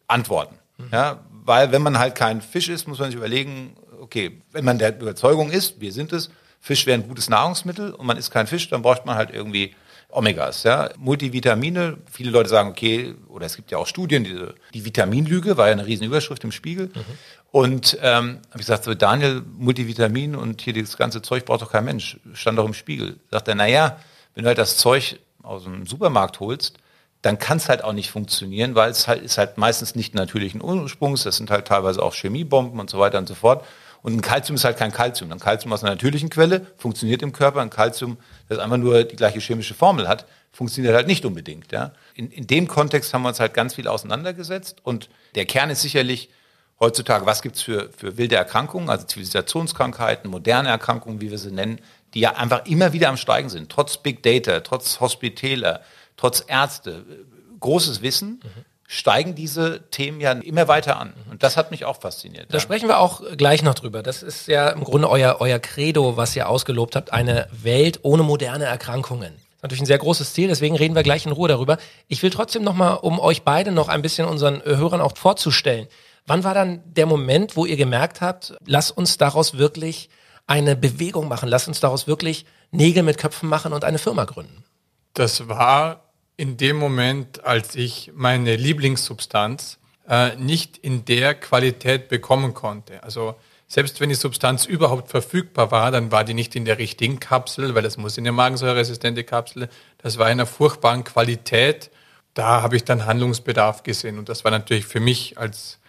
Antworten. 0.07 0.59
Mhm. 0.77 0.89
Ja, 0.91 1.19
weil 1.31 1.71
wenn 1.71 1.81
man 1.81 1.97
halt 1.97 2.15
kein 2.15 2.41
Fisch 2.41 2.69
ist, 2.69 2.87
muss 2.87 2.99
man 2.99 3.09
sich 3.09 3.17
überlegen, 3.17 3.75
okay, 4.01 4.41
wenn 4.51 4.65
man 4.65 4.77
der 4.77 4.99
Überzeugung 4.99 5.49
ist, 5.49 5.79
wir 5.79 5.91
sind 5.91 6.13
es, 6.13 6.29
Fisch 6.59 6.85
wäre 6.85 6.99
ein 6.99 7.07
gutes 7.07 7.29
Nahrungsmittel 7.29 7.93
und 7.93 8.05
man 8.05 8.17
ist 8.17 8.31
kein 8.31 8.47
Fisch, 8.47 8.69
dann 8.69 8.81
braucht 8.81 9.05
man 9.05 9.15
halt 9.15 9.31
irgendwie 9.31 9.75
Omegas, 10.15 10.63
ja, 10.63 10.89
Multivitamine. 10.97 11.97
Viele 12.11 12.31
Leute 12.31 12.49
sagen, 12.49 12.69
okay, 12.69 13.15
oder 13.27 13.45
es 13.45 13.55
gibt 13.55 13.71
ja 13.71 13.77
auch 13.77 13.87
Studien, 13.87 14.23
diese, 14.23 14.55
die 14.73 14.85
Vitaminlüge 14.85 15.57
war 15.57 15.67
ja 15.67 15.73
eine 15.73 15.85
riesen 15.85 16.05
Überschrift 16.05 16.43
im 16.43 16.51
Spiegel. 16.51 16.87
Mhm. 16.87 17.03
Und 17.51 17.97
ähm, 18.01 18.39
habe 18.49 18.55
ich 18.55 18.61
gesagt, 18.61 18.83
so 18.83 18.93
Daniel, 18.93 19.41
Multivitamin 19.57 20.35
und 20.35 20.61
hier 20.61 20.73
dieses 20.73 20.97
ganze 20.97 21.21
Zeug 21.21 21.45
braucht 21.45 21.61
doch 21.61 21.71
kein 21.71 21.85
Mensch. 21.85 22.17
Stand 22.33 22.57
doch 22.57 22.65
im 22.65 22.73
Spiegel. 22.73 23.17
Sagt 23.31 23.47
er, 23.47 23.55
naja, 23.55 23.99
wenn 24.33 24.43
du 24.43 24.47
halt 24.47 24.57
das 24.57 24.77
Zeug 24.77 25.19
aus 25.41 25.63
dem 25.63 25.85
Supermarkt 25.85 26.39
holst, 26.39 26.77
dann 27.21 27.39
kann 27.39 27.57
es 27.57 27.69
halt 27.69 27.83
auch 27.83 27.93
nicht 27.93 28.11
funktionieren, 28.11 28.75
weil 28.75 28.91
es 28.91 29.07
halt 29.07 29.23
ist 29.23 29.37
halt 29.37 29.57
meistens 29.57 29.95
nicht 29.95 30.13
natürlichen 30.13 30.61
Ursprungs, 30.61 31.23
das 31.23 31.37
sind 31.37 31.49
halt 31.49 31.67
teilweise 31.67 32.03
auch 32.03 32.13
Chemiebomben 32.13 32.79
und 32.79 32.89
so 32.89 32.99
weiter 32.99 33.17
und 33.17 33.27
so 33.27 33.33
fort. 33.33 33.65
Und 34.05 34.13
ein 34.13 34.21
Kalzium 34.21 34.55
ist 34.55 34.63
halt 34.63 34.77
kein 34.77 34.91
Kalzium. 34.91 35.31
Ein 35.31 35.39
Kalzium 35.39 35.73
aus 35.73 35.83
einer 35.83 35.93
natürlichen 35.93 36.29
Quelle 36.29 36.67
funktioniert 36.77 37.23
im 37.23 37.31
Körper. 37.31 37.61
Ein 37.61 37.71
Kalzium, 37.71 38.17
das 38.47 38.59
einfach 38.59 38.77
nur 38.77 39.03
die 39.03 39.15
gleiche 39.15 39.39
chemische 39.39 39.73
Formel 39.73 40.07
hat, 40.07 40.27
funktioniert 40.51 40.93
halt 40.93 41.07
nicht 41.07 41.25
unbedingt. 41.25 41.71
Ja. 41.71 41.91
In, 42.13 42.29
in 42.29 42.45
dem 42.45 42.67
Kontext 42.67 43.11
haben 43.15 43.23
wir 43.23 43.29
uns 43.29 43.39
halt 43.39 43.55
ganz 43.55 43.73
viel 43.73 43.87
auseinandergesetzt. 43.87 44.77
Und 44.83 45.09
der 45.33 45.45
Kern 45.45 45.71
ist 45.71 45.81
sicherlich 45.81 46.29
heutzutage, 46.79 47.25
was 47.25 47.41
gibt's 47.41 47.63
für, 47.63 47.89
für 47.97 48.15
wilde 48.15 48.35
Erkrankungen, 48.35 48.91
also 48.91 49.07
Zivilisationskrankheiten, 49.07 50.29
moderne 50.29 50.69
Erkrankungen, 50.69 51.19
wie 51.19 51.31
wir 51.31 51.39
sie 51.39 51.51
nennen, 51.51 51.79
die 52.13 52.19
ja 52.19 52.35
einfach 52.35 52.67
immer 52.67 52.93
wieder 52.93 53.09
am 53.09 53.17
Steigen 53.17 53.49
sind, 53.49 53.71
trotz 53.71 53.97
Big 53.97 54.21
Data, 54.21 54.59
trotz 54.59 54.99
Hospitäler, 54.99 55.81
trotz 56.15 56.43
Ärzte, 56.47 57.03
großes 57.59 58.03
Wissen. 58.03 58.39
Mhm. 58.43 58.65
Steigen 58.87 59.33
diese 59.33 59.89
Themen 59.89 60.21
ja 60.21 60.31
immer 60.33 60.67
weiter 60.67 60.99
an. 60.99 61.13
Und 61.31 61.41
das 61.41 61.57
hat 61.57 61.71
mich 61.71 61.85
auch 61.85 62.01
fasziniert. 62.01 62.47
Da 62.49 62.57
ja. 62.57 62.59
sprechen 62.59 62.87
wir 62.87 62.99
auch 62.99 63.21
gleich 63.35 63.63
noch 63.63 63.73
drüber. 63.73 64.03
Das 64.03 64.21
ist 64.21 64.47
ja 64.47 64.69
im 64.69 64.83
Grunde 64.83 65.09
euer, 65.09 65.37
euer 65.39 65.59
Credo, 65.59 66.17
was 66.17 66.35
ihr 66.35 66.47
ausgelobt 66.47 66.95
habt. 66.95 67.11
Eine 67.11 67.47
Welt 67.51 67.99
ohne 68.03 68.23
moderne 68.23 68.65
Erkrankungen. 68.65 69.33
Das 69.33 69.55
ist 69.57 69.63
natürlich 69.63 69.81
ein 69.83 69.87
sehr 69.87 69.97
großes 69.97 70.33
Ziel, 70.33 70.47
deswegen 70.47 70.75
reden 70.75 70.93
wir 70.93 71.01
gleich 71.01 71.25
in 71.25 71.31
Ruhe 71.31 71.47
darüber. 71.47 71.77
Ich 72.07 72.21
will 72.21 72.29
trotzdem 72.29 72.63
nochmal, 72.63 72.97
um 72.97 73.19
euch 73.19 73.41
beide 73.41 73.71
noch 73.71 73.89
ein 73.89 74.03
bisschen 74.03 74.27
unseren 74.27 74.61
Hörern 74.63 75.01
auch 75.01 75.17
vorzustellen, 75.17 75.87
Wann 76.27 76.43
war 76.43 76.53
dann 76.53 76.81
der 76.85 77.05
Moment, 77.05 77.55
wo 77.55 77.65
ihr 77.65 77.77
gemerkt 77.77 78.21
habt, 78.21 78.55
lass 78.65 78.89
uns 78.89 79.17
daraus 79.17 79.57
wirklich 79.57 80.09
eine 80.47 80.75
Bewegung 80.75 81.27
machen, 81.27 81.49
lass 81.49 81.67
uns 81.67 81.79
daraus 81.79 82.07
wirklich 82.07 82.45
Nägel 82.71 83.03
mit 83.03 83.17
Köpfen 83.17 83.47
machen 83.47 83.73
und 83.73 83.83
eine 83.83 83.99
Firma 83.99 84.25
gründen? 84.25 84.63
Das 85.13 85.47
war 85.47 86.04
in 86.37 86.57
dem 86.57 86.77
Moment, 86.77 87.43
als 87.45 87.75
ich 87.75 88.11
meine 88.13 88.55
Lieblingssubstanz 88.55 89.77
äh, 90.07 90.35
nicht 90.35 90.77
in 90.77 91.05
der 91.05 91.33
Qualität 91.35 92.09
bekommen 92.09 92.53
konnte. 92.53 93.03
Also 93.03 93.35
selbst 93.67 93.99
wenn 93.99 94.09
die 94.09 94.15
Substanz 94.15 94.65
überhaupt 94.65 95.09
verfügbar 95.09 95.71
war, 95.71 95.91
dann 95.91 96.11
war 96.11 96.23
die 96.23 96.33
nicht 96.33 96.55
in 96.55 96.65
der 96.65 96.77
richtigen 96.77 97.19
Kapsel, 97.19 97.73
weil 97.73 97.85
es 97.85 97.97
muss 97.97 98.17
in 98.17 98.23
der 98.23 98.33
magensäureresistente 98.33 99.23
Kapsel. 99.23 99.69
Das 99.97 100.17
war 100.17 100.27
in 100.27 100.33
einer 100.33 100.45
furchtbaren 100.45 101.03
Qualität. 101.03 101.89
Da 102.35 102.61
habe 102.61 102.75
ich 102.75 102.83
dann 102.83 103.05
Handlungsbedarf 103.05 103.83
gesehen. 103.83 104.19
Und 104.19 104.29
das 104.29 104.43
war 104.43 104.51
natürlich 104.51 104.85
für 104.85 104.99
mich 104.99 105.37
als 105.37 105.79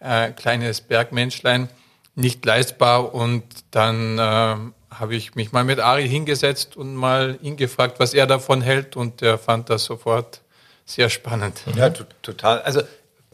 äh, 0.00 0.30
kleines 0.30 0.80
Bergmenschlein 0.82 1.68
nicht 2.14 2.44
leistbar. 2.44 3.14
Und 3.14 3.42
dann 3.72 4.18
äh, 4.18 4.56
habe 4.98 5.14
ich 5.14 5.34
mich 5.34 5.52
mal 5.52 5.64
mit 5.64 5.80
Ari 5.80 6.08
hingesetzt 6.08 6.76
und 6.76 6.94
mal 6.94 7.38
ihn 7.42 7.56
gefragt, 7.56 8.00
was 8.00 8.14
er 8.14 8.26
davon 8.26 8.62
hält. 8.62 8.96
Und 8.96 9.22
er 9.22 9.38
fand 9.38 9.70
das 9.70 9.84
sofort 9.84 10.42
sehr 10.84 11.10
spannend. 11.10 11.60
Ja, 11.76 11.90
total. 11.90 12.60
Also 12.62 12.82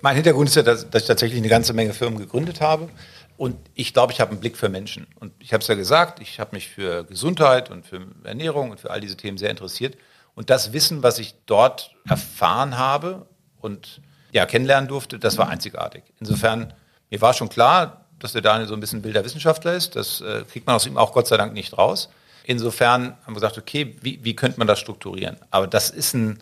mein 0.01 0.15
Hintergrund 0.15 0.49
ist 0.49 0.55
ja, 0.55 0.63
dass, 0.63 0.89
dass 0.89 1.03
ich 1.03 1.09
tatsächlich 1.09 1.39
eine 1.39 1.49
ganze 1.49 1.73
Menge 1.73 1.93
Firmen 1.93 2.19
gegründet 2.19 2.61
habe. 2.61 2.89
Und 3.37 3.57
ich 3.75 3.95
glaube, 3.95 4.13
ich 4.13 4.21
habe 4.21 4.33
einen 4.33 4.41
Blick 4.41 4.57
für 4.57 4.69
Menschen. 4.69 5.07
Und 5.19 5.33
ich 5.39 5.53
habe 5.53 5.63
es 5.63 5.69
ja 5.69 5.75
gesagt, 5.75 6.21
ich 6.21 6.41
habe 6.41 6.55
mich 6.55 6.69
für 6.69 7.05
Gesundheit 7.05 7.71
und 7.71 7.87
für 7.87 8.07
Ernährung 8.25 8.71
und 8.71 8.81
für 8.81 8.91
all 8.91 9.01
diese 9.01 9.17
Themen 9.17 9.39
sehr 9.39 9.51
interessiert. 9.51 9.97
Und 10.35 10.51
das 10.51 10.73
Wissen, 10.73 11.03
was 11.03 11.19
ich 11.19 11.35
dort 11.47 11.91
erfahren 12.09 12.79
habe 12.79 13.27
und 13.61 14.01
ja, 14.33 14.47
kennenlernen 14.47 14.89
durfte, 14.89 15.19
das 15.19 15.39
war 15.39 15.49
einzigartig. 15.49 16.05
Insofern, 16.21 16.73
mir 17.11 17.21
war 17.21 17.35
schon 17.35 17.49
klar, 17.49 18.00
dass 18.21 18.33
der 18.33 18.43
Daniel 18.43 18.69
so 18.69 18.75
ein 18.75 18.81
bisschen 18.81 19.03
wilder 19.03 19.25
Wissenschaftler 19.25 19.75
ist. 19.75 19.97
Das 19.97 20.21
äh, 20.21 20.45
kriegt 20.51 20.67
man 20.67 20.77
aus 20.77 20.87
ihm 20.87 20.97
auch 20.97 21.13
Gott 21.13 21.27
sei 21.27 21.37
Dank 21.37 21.53
nicht 21.53 21.77
raus. 21.77 22.09
Insofern 22.45 23.17
haben 23.25 23.33
wir 23.33 23.35
gesagt, 23.35 23.59
okay, 23.59 23.97
wie, 24.01 24.21
wie 24.23 24.35
könnte 24.35 24.59
man 24.59 24.67
das 24.67 24.79
strukturieren? 24.79 25.37
Aber 25.51 25.67
das 25.67 25.91
ist 25.91 26.15
ein, 26.15 26.39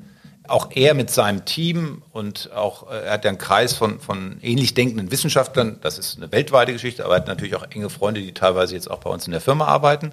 auch 0.46 0.70
er 0.74 0.94
mit 0.94 1.10
seinem 1.10 1.44
Team 1.44 2.02
und 2.12 2.52
auch, 2.52 2.90
äh, 2.90 3.06
er 3.06 3.12
hat 3.12 3.24
ja 3.24 3.30
einen 3.30 3.38
Kreis 3.38 3.74
von, 3.74 4.00
von 4.00 4.38
ähnlich 4.42 4.74
denkenden 4.74 5.10
Wissenschaftlern, 5.10 5.78
das 5.80 5.98
ist 5.98 6.16
eine 6.16 6.30
weltweite 6.32 6.72
Geschichte, 6.72 7.04
aber 7.04 7.14
er 7.14 7.20
hat 7.20 7.28
natürlich 7.28 7.56
auch 7.56 7.66
enge 7.70 7.90
Freunde, 7.90 8.20
die 8.20 8.32
teilweise 8.32 8.74
jetzt 8.74 8.90
auch 8.90 8.98
bei 8.98 9.10
uns 9.10 9.26
in 9.26 9.32
der 9.32 9.40
Firma 9.40 9.66
arbeiten. 9.66 10.12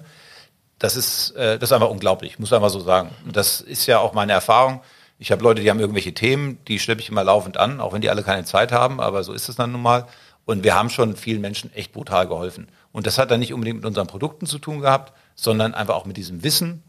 Das 0.78 0.96
ist, 0.96 1.30
äh, 1.30 1.58
das 1.58 1.70
ist 1.70 1.72
einfach 1.72 1.90
unglaublich, 1.90 2.38
muss 2.38 2.52
einfach 2.52 2.70
so 2.70 2.80
sagen. 2.80 3.10
Und 3.24 3.36
das 3.36 3.60
ist 3.60 3.86
ja 3.86 3.98
auch 3.98 4.12
meine 4.12 4.32
Erfahrung. 4.32 4.82
Ich 5.18 5.32
habe 5.32 5.42
Leute, 5.42 5.62
die 5.62 5.70
haben 5.70 5.80
irgendwelche 5.80 6.12
Themen, 6.12 6.58
die 6.68 6.78
schleppe 6.78 7.00
ich 7.00 7.08
immer 7.08 7.24
laufend 7.24 7.56
an, 7.56 7.80
auch 7.80 7.94
wenn 7.94 8.02
die 8.02 8.10
alle 8.10 8.22
keine 8.22 8.44
Zeit 8.44 8.70
haben, 8.72 9.00
aber 9.00 9.24
so 9.24 9.32
ist 9.32 9.48
es 9.48 9.56
dann 9.56 9.72
nun 9.72 9.80
mal. 9.80 10.06
Und 10.46 10.64
wir 10.64 10.74
haben 10.74 10.88
schon 10.88 11.16
vielen 11.16 11.40
Menschen 11.40 11.74
echt 11.74 11.92
brutal 11.92 12.26
geholfen. 12.28 12.68
Und 12.92 13.06
das 13.06 13.18
hat 13.18 13.30
dann 13.30 13.40
nicht 13.40 13.52
unbedingt 13.52 13.78
mit 13.78 13.84
unseren 13.84 14.06
Produkten 14.06 14.46
zu 14.46 14.58
tun 14.58 14.80
gehabt, 14.80 15.12
sondern 15.34 15.74
einfach 15.74 15.94
auch 15.94 16.06
mit 16.06 16.16
diesem 16.16 16.42
Wissen, 16.44 16.82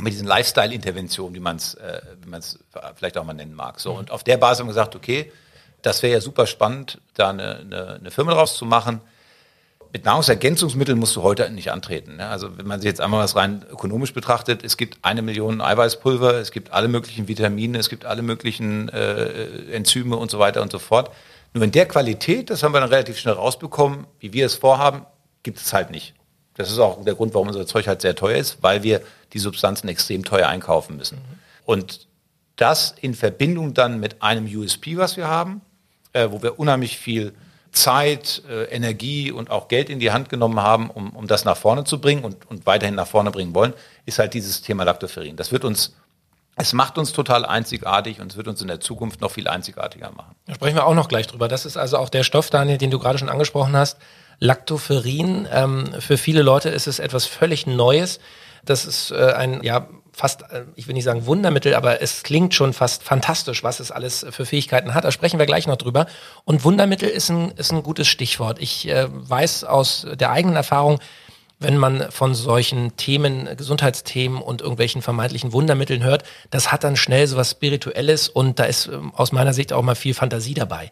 mit 0.00 0.12
diesen 0.12 0.26
Lifestyle-Interventionen, 0.26 1.34
wie 1.34 1.40
man 1.40 1.56
es 1.56 1.74
äh, 1.74 2.00
wie 2.22 2.30
man's 2.30 2.58
vielleicht 2.94 3.18
auch 3.18 3.24
mal 3.24 3.34
nennen 3.34 3.54
mag. 3.54 3.80
So, 3.80 3.92
und 3.92 4.10
auf 4.10 4.22
der 4.22 4.36
Basis 4.36 4.60
haben 4.60 4.68
wir 4.68 4.72
gesagt, 4.72 4.94
okay, 4.94 5.32
das 5.82 6.02
wäre 6.02 6.14
ja 6.14 6.20
super 6.20 6.46
spannend, 6.46 7.00
da 7.14 7.30
eine, 7.30 7.56
eine, 7.58 7.94
eine 7.94 8.10
Firma 8.10 8.32
draus 8.32 8.56
zu 8.56 8.64
machen. 8.64 9.00
Mit 9.92 10.04
Nahrungsergänzungsmitteln 10.04 10.98
musst 10.98 11.16
du 11.16 11.22
heute 11.22 11.50
nicht 11.50 11.72
antreten. 11.72 12.16
Ne? 12.16 12.28
Also 12.28 12.58
wenn 12.58 12.66
man 12.66 12.80
sich 12.80 12.88
jetzt 12.88 13.00
einmal 13.00 13.22
was 13.22 13.34
rein 13.34 13.64
ökonomisch 13.70 14.12
betrachtet, 14.12 14.62
es 14.62 14.76
gibt 14.76 14.98
eine 15.02 15.22
Million 15.22 15.60
Eiweißpulver, 15.60 16.34
es 16.34 16.50
gibt 16.50 16.72
alle 16.72 16.88
möglichen 16.88 17.28
Vitamine, 17.28 17.78
es 17.78 17.88
gibt 17.88 18.04
alle 18.04 18.22
möglichen 18.22 18.88
äh, 18.90 19.72
Enzyme 19.72 20.16
und 20.16 20.30
so 20.30 20.38
weiter 20.38 20.62
und 20.62 20.70
so 20.70 20.78
fort. 20.78 21.10
Nur 21.54 21.64
in 21.64 21.72
der 21.72 21.86
Qualität, 21.86 22.50
das 22.50 22.62
haben 22.62 22.72
wir 22.72 22.80
dann 22.80 22.88
relativ 22.88 23.18
schnell 23.18 23.34
rausbekommen, 23.34 24.06
wie 24.20 24.32
wir 24.32 24.46
es 24.46 24.54
vorhaben, 24.54 25.06
gibt 25.42 25.58
es 25.58 25.72
halt 25.72 25.90
nicht. 25.90 26.14
Das 26.54 26.70
ist 26.70 26.78
auch 26.78 27.02
der 27.04 27.14
Grund, 27.14 27.34
warum 27.34 27.48
unser 27.48 27.66
Zeug 27.66 27.86
halt 27.86 28.00
sehr 28.00 28.14
teuer 28.14 28.36
ist, 28.36 28.62
weil 28.62 28.82
wir 28.82 29.02
die 29.32 29.38
Substanzen 29.38 29.88
extrem 29.88 30.24
teuer 30.24 30.48
einkaufen 30.48 30.96
müssen. 30.96 31.18
Mhm. 31.18 31.38
Und 31.64 32.06
das 32.56 32.94
in 33.00 33.14
Verbindung 33.14 33.74
dann 33.74 34.00
mit 34.00 34.22
einem 34.22 34.46
USP, 34.46 34.96
was 34.96 35.16
wir 35.16 35.28
haben, 35.28 35.60
äh, 36.12 36.28
wo 36.30 36.42
wir 36.42 36.58
unheimlich 36.58 36.96
viel 36.96 37.34
Zeit, 37.72 38.42
äh, 38.48 38.64
Energie 38.64 39.30
und 39.30 39.50
auch 39.50 39.68
Geld 39.68 39.90
in 39.90 39.98
die 39.98 40.10
Hand 40.10 40.30
genommen 40.30 40.60
haben, 40.60 40.88
um, 40.88 41.10
um 41.10 41.26
das 41.26 41.44
nach 41.44 41.58
vorne 41.58 41.84
zu 41.84 42.00
bringen 42.00 42.24
und, 42.24 42.48
und 42.50 42.64
weiterhin 42.64 42.94
nach 42.94 43.06
vorne 43.06 43.30
bringen 43.30 43.54
wollen, 43.54 43.74
ist 44.06 44.18
halt 44.18 44.32
dieses 44.32 44.62
Thema 44.62 44.84
Lactoferrin. 44.84 45.36
Das 45.36 45.52
wird 45.52 45.64
uns 45.64 45.94
es 46.58 46.72
macht 46.72 46.96
uns 46.96 47.12
total 47.12 47.44
einzigartig 47.44 48.20
und 48.20 48.32
es 48.32 48.36
wird 48.38 48.48
uns 48.48 48.62
in 48.62 48.68
der 48.68 48.80
Zukunft 48.80 49.20
noch 49.20 49.30
viel 49.30 49.46
einzigartiger 49.46 50.10
machen. 50.10 50.34
Da 50.46 50.54
sprechen 50.54 50.74
wir 50.74 50.86
auch 50.86 50.94
noch 50.94 51.08
gleich 51.08 51.26
drüber. 51.26 51.48
Das 51.48 51.66
ist 51.66 51.76
also 51.76 51.98
auch 51.98 52.08
der 52.08 52.24
Stoff, 52.24 52.48
Daniel, 52.48 52.78
den 52.78 52.90
du 52.90 52.98
gerade 52.98 53.18
schon 53.18 53.28
angesprochen 53.28 53.76
hast. 53.76 53.98
Lactoferrin. 54.38 55.46
Ähm, 55.52 55.94
für 55.98 56.16
viele 56.16 56.40
Leute 56.40 56.70
ist 56.70 56.86
es 56.86 56.98
etwas 56.98 57.26
völlig 57.26 57.66
Neues. 57.66 58.20
Das 58.64 58.86
ist 58.86 59.10
äh, 59.10 59.32
ein, 59.32 59.62
ja, 59.62 59.86
fast, 60.12 60.50
äh, 60.50 60.64
ich 60.76 60.86
will 60.86 60.94
nicht 60.94 61.04
sagen 61.04 61.26
Wundermittel, 61.26 61.74
aber 61.74 62.00
es 62.00 62.22
klingt 62.22 62.54
schon 62.54 62.72
fast 62.72 63.02
fantastisch, 63.02 63.62
was 63.62 63.78
es 63.78 63.90
alles 63.90 64.26
für 64.30 64.46
Fähigkeiten 64.46 64.94
hat. 64.94 65.04
Da 65.04 65.12
sprechen 65.12 65.38
wir 65.38 65.46
gleich 65.46 65.66
noch 65.66 65.76
drüber. 65.76 66.06
Und 66.44 66.64
Wundermittel 66.64 67.10
ist 67.10 67.28
ein, 67.28 67.50
ist 67.50 67.70
ein 67.70 67.82
gutes 67.82 68.08
Stichwort. 68.08 68.60
Ich 68.60 68.88
äh, 68.88 69.08
weiß 69.10 69.64
aus 69.64 70.06
der 70.14 70.30
eigenen 70.30 70.56
Erfahrung, 70.56 71.00
wenn 71.58 71.78
man 71.78 72.10
von 72.10 72.34
solchen 72.34 72.96
Themen, 72.96 73.48
Gesundheitsthemen 73.56 74.40
und 74.40 74.60
irgendwelchen 74.60 75.02
vermeintlichen 75.02 75.52
Wundermitteln 75.52 76.02
hört, 76.02 76.24
das 76.50 76.70
hat 76.70 76.84
dann 76.84 76.96
schnell 76.96 77.26
so 77.26 77.36
was 77.36 77.52
Spirituelles 77.52 78.28
und 78.28 78.58
da 78.58 78.64
ist 78.64 78.88
ähm, 78.88 79.14
aus 79.14 79.32
meiner 79.32 79.54
Sicht 79.54 79.72
auch 79.72 79.82
mal 79.82 79.94
viel 79.94 80.14
Fantasie 80.14 80.54
dabei. 80.54 80.90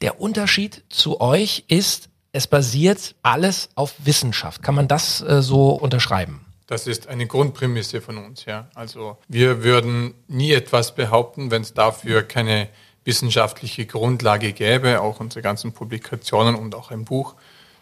Der 0.00 0.20
Unterschied 0.20 0.84
zu 0.88 1.20
euch 1.20 1.64
ist, 1.68 2.08
es 2.32 2.46
basiert 2.46 3.14
alles 3.22 3.70
auf 3.74 3.94
Wissenschaft. 3.98 4.62
Kann 4.62 4.74
man 4.74 4.88
das 4.88 5.20
äh, 5.22 5.42
so 5.42 5.70
unterschreiben? 5.70 6.44
Das 6.66 6.86
ist 6.86 7.08
eine 7.08 7.26
Grundprämisse 7.26 8.00
von 8.00 8.18
uns, 8.18 8.46
ja. 8.46 8.68
Also 8.74 9.18
wir 9.28 9.62
würden 9.62 10.14
nie 10.28 10.52
etwas 10.52 10.94
behaupten, 10.94 11.50
wenn 11.50 11.62
es 11.62 11.74
dafür 11.74 12.22
keine 12.22 12.68
wissenschaftliche 13.04 13.84
Grundlage 13.86 14.52
gäbe. 14.52 15.00
Auch 15.00 15.20
unsere 15.20 15.42
ganzen 15.42 15.72
Publikationen 15.72 16.54
und 16.54 16.74
auch 16.74 16.90
ein 16.90 17.04
Buch, 17.04 17.34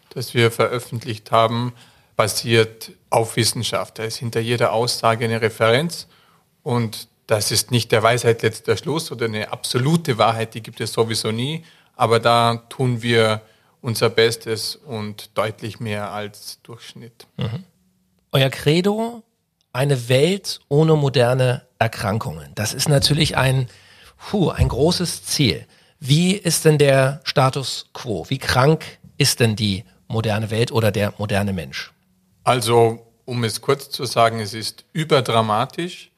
das 0.09 0.33
wir 0.33 0.51
veröffentlicht 0.51 1.31
haben, 1.31 1.73
basiert 2.23 2.91
auf 3.09 3.35
Wissenschaft. 3.35 3.99
Da 3.99 4.03
ist 4.03 4.15
hinter 4.15 4.39
jeder 4.39 4.71
Aussage 4.71 5.25
eine 5.25 5.41
Referenz 5.41 6.07
und 6.63 7.09
das 7.27 7.51
ist 7.51 7.69
nicht 7.69 7.91
der 7.91 8.01
Weisheit 8.01 8.43
letzter 8.43 8.77
Schluss 8.77 9.11
oder 9.11 9.25
eine 9.25 9.51
absolute 9.51 10.17
Wahrheit, 10.17 10.53
die 10.53 10.63
gibt 10.63 10.79
es 10.79 10.93
sowieso 10.93 11.31
nie, 11.31 11.65
aber 11.97 12.21
da 12.21 12.63
tun 12.69 13.01
wir 13.01 13.41
unser 13.81 14.09
Bestes 14.09 14.77
und 14.77 15.37
deutlich 15.37 15.81
mehr 15.81 16.13
als 16.13 16.61
Durchschnitt. 16.63 17.27
Mhm. 17.35 17.65
Euer 18.31 18.49
Credo, 18.49 19.21
eine 19.73 20.07
Welt 20.07 20.61
ohne 20.69 20.95
moderne 20.95 21.67
Erkrankungen. 21.77 22.53
Das 22.55 22.73
ist 22.73 22.87
natürlich 22.87 23.35
ein, 23.35 23.67
puh, 24.29 24.49
ein 24.49 24.69
großes 24.69 25.25
Ziel. 25.25 25.67
Wie 25.99 26.35
ist 26.35 26.63
denn 26.63 26.77
der 26.77 27.19
Status 27.25 27.87
quo? 27.91 28.25
Wie 28.29 28.37
krank 28.37 28.85
ist 29.17 29.41
denn 29.41 29.57
die 29.57 29.83
moderne 30.07 30.51
Welt 30.51 30.71
oder 30.71 30.89
der 30.89 31.13
moderne 31.17 31.51
Mensch? 31.51 31.92
Also, 32.43 33.05
um 33.25 33.43
es 33.43 33.61
kurz 33.61 33.89
zu 33.89 34.05
sagen, 34.05 34.39
es 34.39 34.53
ist 34.53 34.85
überdramatisch. 34.91 36.11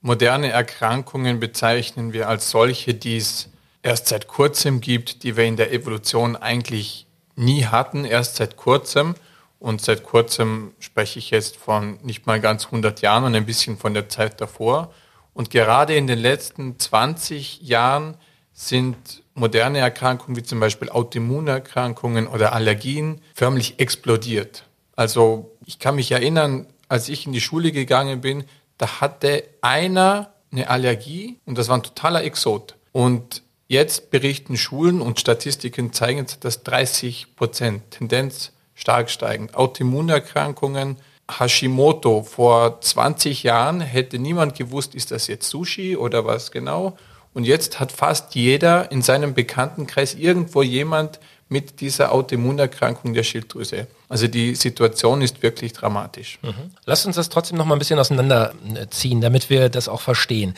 Moderne 0.00 0.50
Erkrankungen 0.50 1.38
bezeichnen 1.38 2.12
wir 2.12 2.28
als 2.28 2.50
solche, 2.50 2.94
die 2.94 3.18
es 3.18 3.50
erst 3.82 4.06
seit 4.08 4.26
kurzem 4.26 4.80
gibt, 4.80 5.22
die 5.22 5.36
wir 5.36 5.44
in 5.44 5.56
der 5.56 5.72
Evolution 5.72 6.34
eigentlich 6.34 7.06
nie 7.34 7.64
hatten, 7.66 8.04
erst 8.04 8.36
seit 8.36 8.56
kurzem. 8.56 9.14
Und 9.58 9.82
seit 9.82 10.02
kurzem 10.02 10.72
spreche 10.78 11.18
ich 11.18 11.30
jetzt 11.30 11.56
von 11.56 11.98
nicht 12.02 12.26
mal 12.26 12.40
ganz 12.40 12.66
100 12.66 13.00
Jahren 13.02 13.24
und 13.24 13.34
ein 13.34 13.46
bisschen 13.46 13.76
von 13.76 13.94
der 13.94 14.08
Zeit 14.08 14.40
davor. 14.40 14.92
Und 15.34 15.50
gerade 15.50 15.94
in 15.94 16.06
den 16.06 16.18
letzten 16.18 16.78
20 16.78 17.60
Jahren 17.62 18.16
sind 18.52 19.22
moderne 19.34 19.78
Erkrankungen 19.78 20.36
wie 20.36 20.42
zum 20.42 20.60
Beispiel 20.60 20.88
Autoimmunerkrankungen 20.88 22.26
oder 22.26 22.54
Allergien 22.54 23.20
förmlich 23.34 23.78
explodiert. 23.78 24.64
Also 24.94 25.55
ich 25.66 25.78
kann 25.78 25.96
mich 25.96 26.10
erinnern, 26.10 26.66
als 26.88 27.08
ich 27.08 27.26
in 27.26 27.32
die 27.32 27.40
Schule 27.40 27.72
gegangen 27.72 28.22
bin, 28.22 28.44
da 28.78 29.00
hatte 29.00 29.44
einer 29.60 30.32
eine 30.52 30.70
Allergie 30.70 31.38
und 31.44 31.58
das 31.58 31.68
war 31.68 31.76
ein 31.76 31.82
totaler 31.82 32.24
Exot. 32.24 32.76
Und 32.92 33.42
jetzt 33.68 34.10
berichten 34.10 34.56
Schulen 34.56 35.00
und 35.00 35.20
Statistiken 35.20 35.92
zeigen, 35.92 36.26
dass 36.40 36.62
30 36.62 37.36
Prozent 37.36 37.90
Tendenz 37.90 38.52
stark 38.74 39.10
steigend. 39.10 39.54
Autoimmunerkrankungen, 39.54 40.96
Hashimoto. 41.30 42.22
Vor 42.22 42.80
20 42.80 43.42
Jahren 43.42 43.80
hätte 43.80 44.18
niemand 44.18 44.54
gewusst, 44.54 44.94
ist 44.94 45.10
das 45.10 45.26
jetzt 45.26 45.48
Sushi 45.50 45.96
oder 45.96 46.24
was 46.24 46.52
genau. 46.52 46.96
Und 47.34 47.44
jetzt 47.44 47.80
hat 47.80 47.92
fast 47.92 48.34
jeder 48.34 48.90
in 48.92 49.02
seinem 49.02 49.34
Bekanntenkreis 49.34 50.14
irgendwo 50.14 50.62
jemand 50.62 51.18
mit 51.48 51.80
dieser 51.80 52.12
Autoimmunerkrankung 52.12 53.14
der 53.14 53.22
Schilddrüse. 53.22 53.86
Also 54.08 54.26
die 54.26 54.54
Situation 54.54 55.22
ist 55.22 55.42
wirklich 55.42 55.72
dramatisch. 55.72 56.38
Mhm. 56.42 56.72
Lasst 56.84 57.06
uns 57.06 57.16
das 57.16 57.28
trotzdem 57.28 57.56
noch 57.56 57.66
mal 57.66 57.76
ein 57.76 57.78
bisschen 57.78 57.98
auseinanderziehen, 57.98 59.20
damit 59.20 59.48
wir 59.50 59.68
das 59.68 59.88
auch 59.88 60.00
verstehen. 60.00 60.54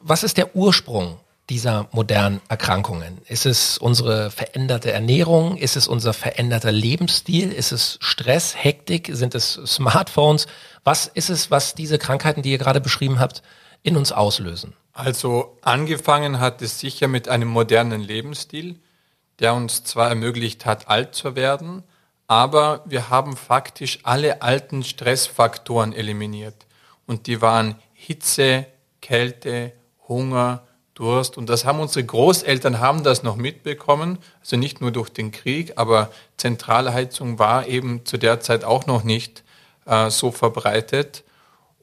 Was 0.00 0.24
ist 0.24 0.36
der 0.36 0.56
Ursprung 0.56 1.18
dieser 1.48 1.88
modernen 1.92 2.40
Erkrankungen? 2.48 3.18
Ist 3.28 3.46
es 3.46 3.78
unsere 3.78 4.30
veränderte 4.30 4.92
Ernährung? 4.92 5.56
Ist 5.56 5.76
es 5.76 5.86
unser 5.86 6.12
veränderter 6.12 6.72
Lebensstil? 6.72 7.52
Ist 7.52 7.72
es 7.72 7.98
Stress, 8.00 8.54
Hektik? 8.56 9.10
Sind 9.12 9.34
es 9.34 9.60
Smartphones? 9.66 10.46
Was 10.82 11.06
ist 11.06 11.30
es, 11.30 11.50
was 11.50 11.74
diese 11.74 11.98
Krankheiten, 11.98 12.42
die 12.42 12.50
ihr 12.50 12.58
gerade 12.58 12.80
beschrieben 12.80 13.20
habt, 13.20 13.42
in 13.82 13.96
uns 13.96 14.12
auslösen? 14.12 14.74
Also 14.92 15.56
angefangen 15.62 16.40
hat 16.40 16.62
es 16.62 16.80
sicher 16.80 17.08
mit 17.08 17.28
einem 17.28 17.48
modernen 17.48 18.00
Lebensstil, 18.00 18.76
der 19.42 19.54
uns 19.54 19.84
zwar 19.84 20.08
ermöglicht 20.08 20.64
hat, 20.64 20.88
alt 20.88 21.14
zu 21.14 21.36
werden, 21.36 21.82
aber 22.28 22.82
wir 22.86 23.10
haben 23.10 23.36
faktisch 23.36 23.98
alle 24.04 24.40
alten 24.40 24.84
Stressfaktoren 24.84 25.92
eliminiert. 25.92 26.54
Und 27.06 27.26
die 27.26 27.42
waren 27.42 27.74
Hitze, 27.92 28.66
Kälte, 29.02 29.72
Hunger, 30.08 30.62
Durst. 30.94 31.36
Und 31.36 31.48
das 31.48 31.64
haben 31.64 31.80
unsere 31.80 32.04
Großeltern 32.04 32.78
haben 32.78 33.02
das 33.02 33.22
noch 33.22 33.36
mitbekommen. 33.36 34.18
Also 34.40 34.56
nicht 34.56 34.80
nur 34.80 34.92
durch 34.92 35.08
den 35.08 35.32
Krieg, 35.32 35.72
aber 35.76 36.10
Zentralheizung 36.36 37.38
war 37.38 37.66
eben 37.66 38.06
zu 38.06 38.18
der 38.18 38.40
Zeit 38.40 38.64
auch 38.64 38.86
noch 38.86 39.02
nicht 39.02 39.42
äh, 39.86 40.10
so 40.10 40.30
verbreitet. 40.30 41.24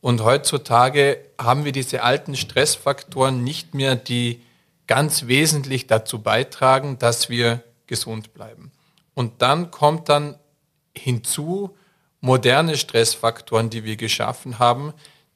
Und 0.01 0.23
heutzutage 0.23 1.19
haben 1.37 1.65
wir 1.65 1.73
diese 1.73 2.03
alten 2.03 2.35
Stressfaktoren 2.35 3.43
nicht 3.43 3.73
mehr, 3.73 3.95
die 3.95 4.41
ganz 4.89 5.27
wesentlich 5.27 5.85
dazu 5.85 6.19
beitragen, 6.19 6.97
dass 6.97 7.29
wir 7.29 7.63
gesund 7.85 8.33
bleiben. 8.33 8.71
Und 9.13 9.43
dann 9.43 9.69
kommt 9.69 10.09
dann 10.09 10.39
hinzu 10.97 11.77
moderne 12.21 12.75
Stressfaktoren, 12.75 13.69
die 13.69 13.83
wir 13.83 13.97
geschaffen 13.97 14.57
haben, 14.57 14.93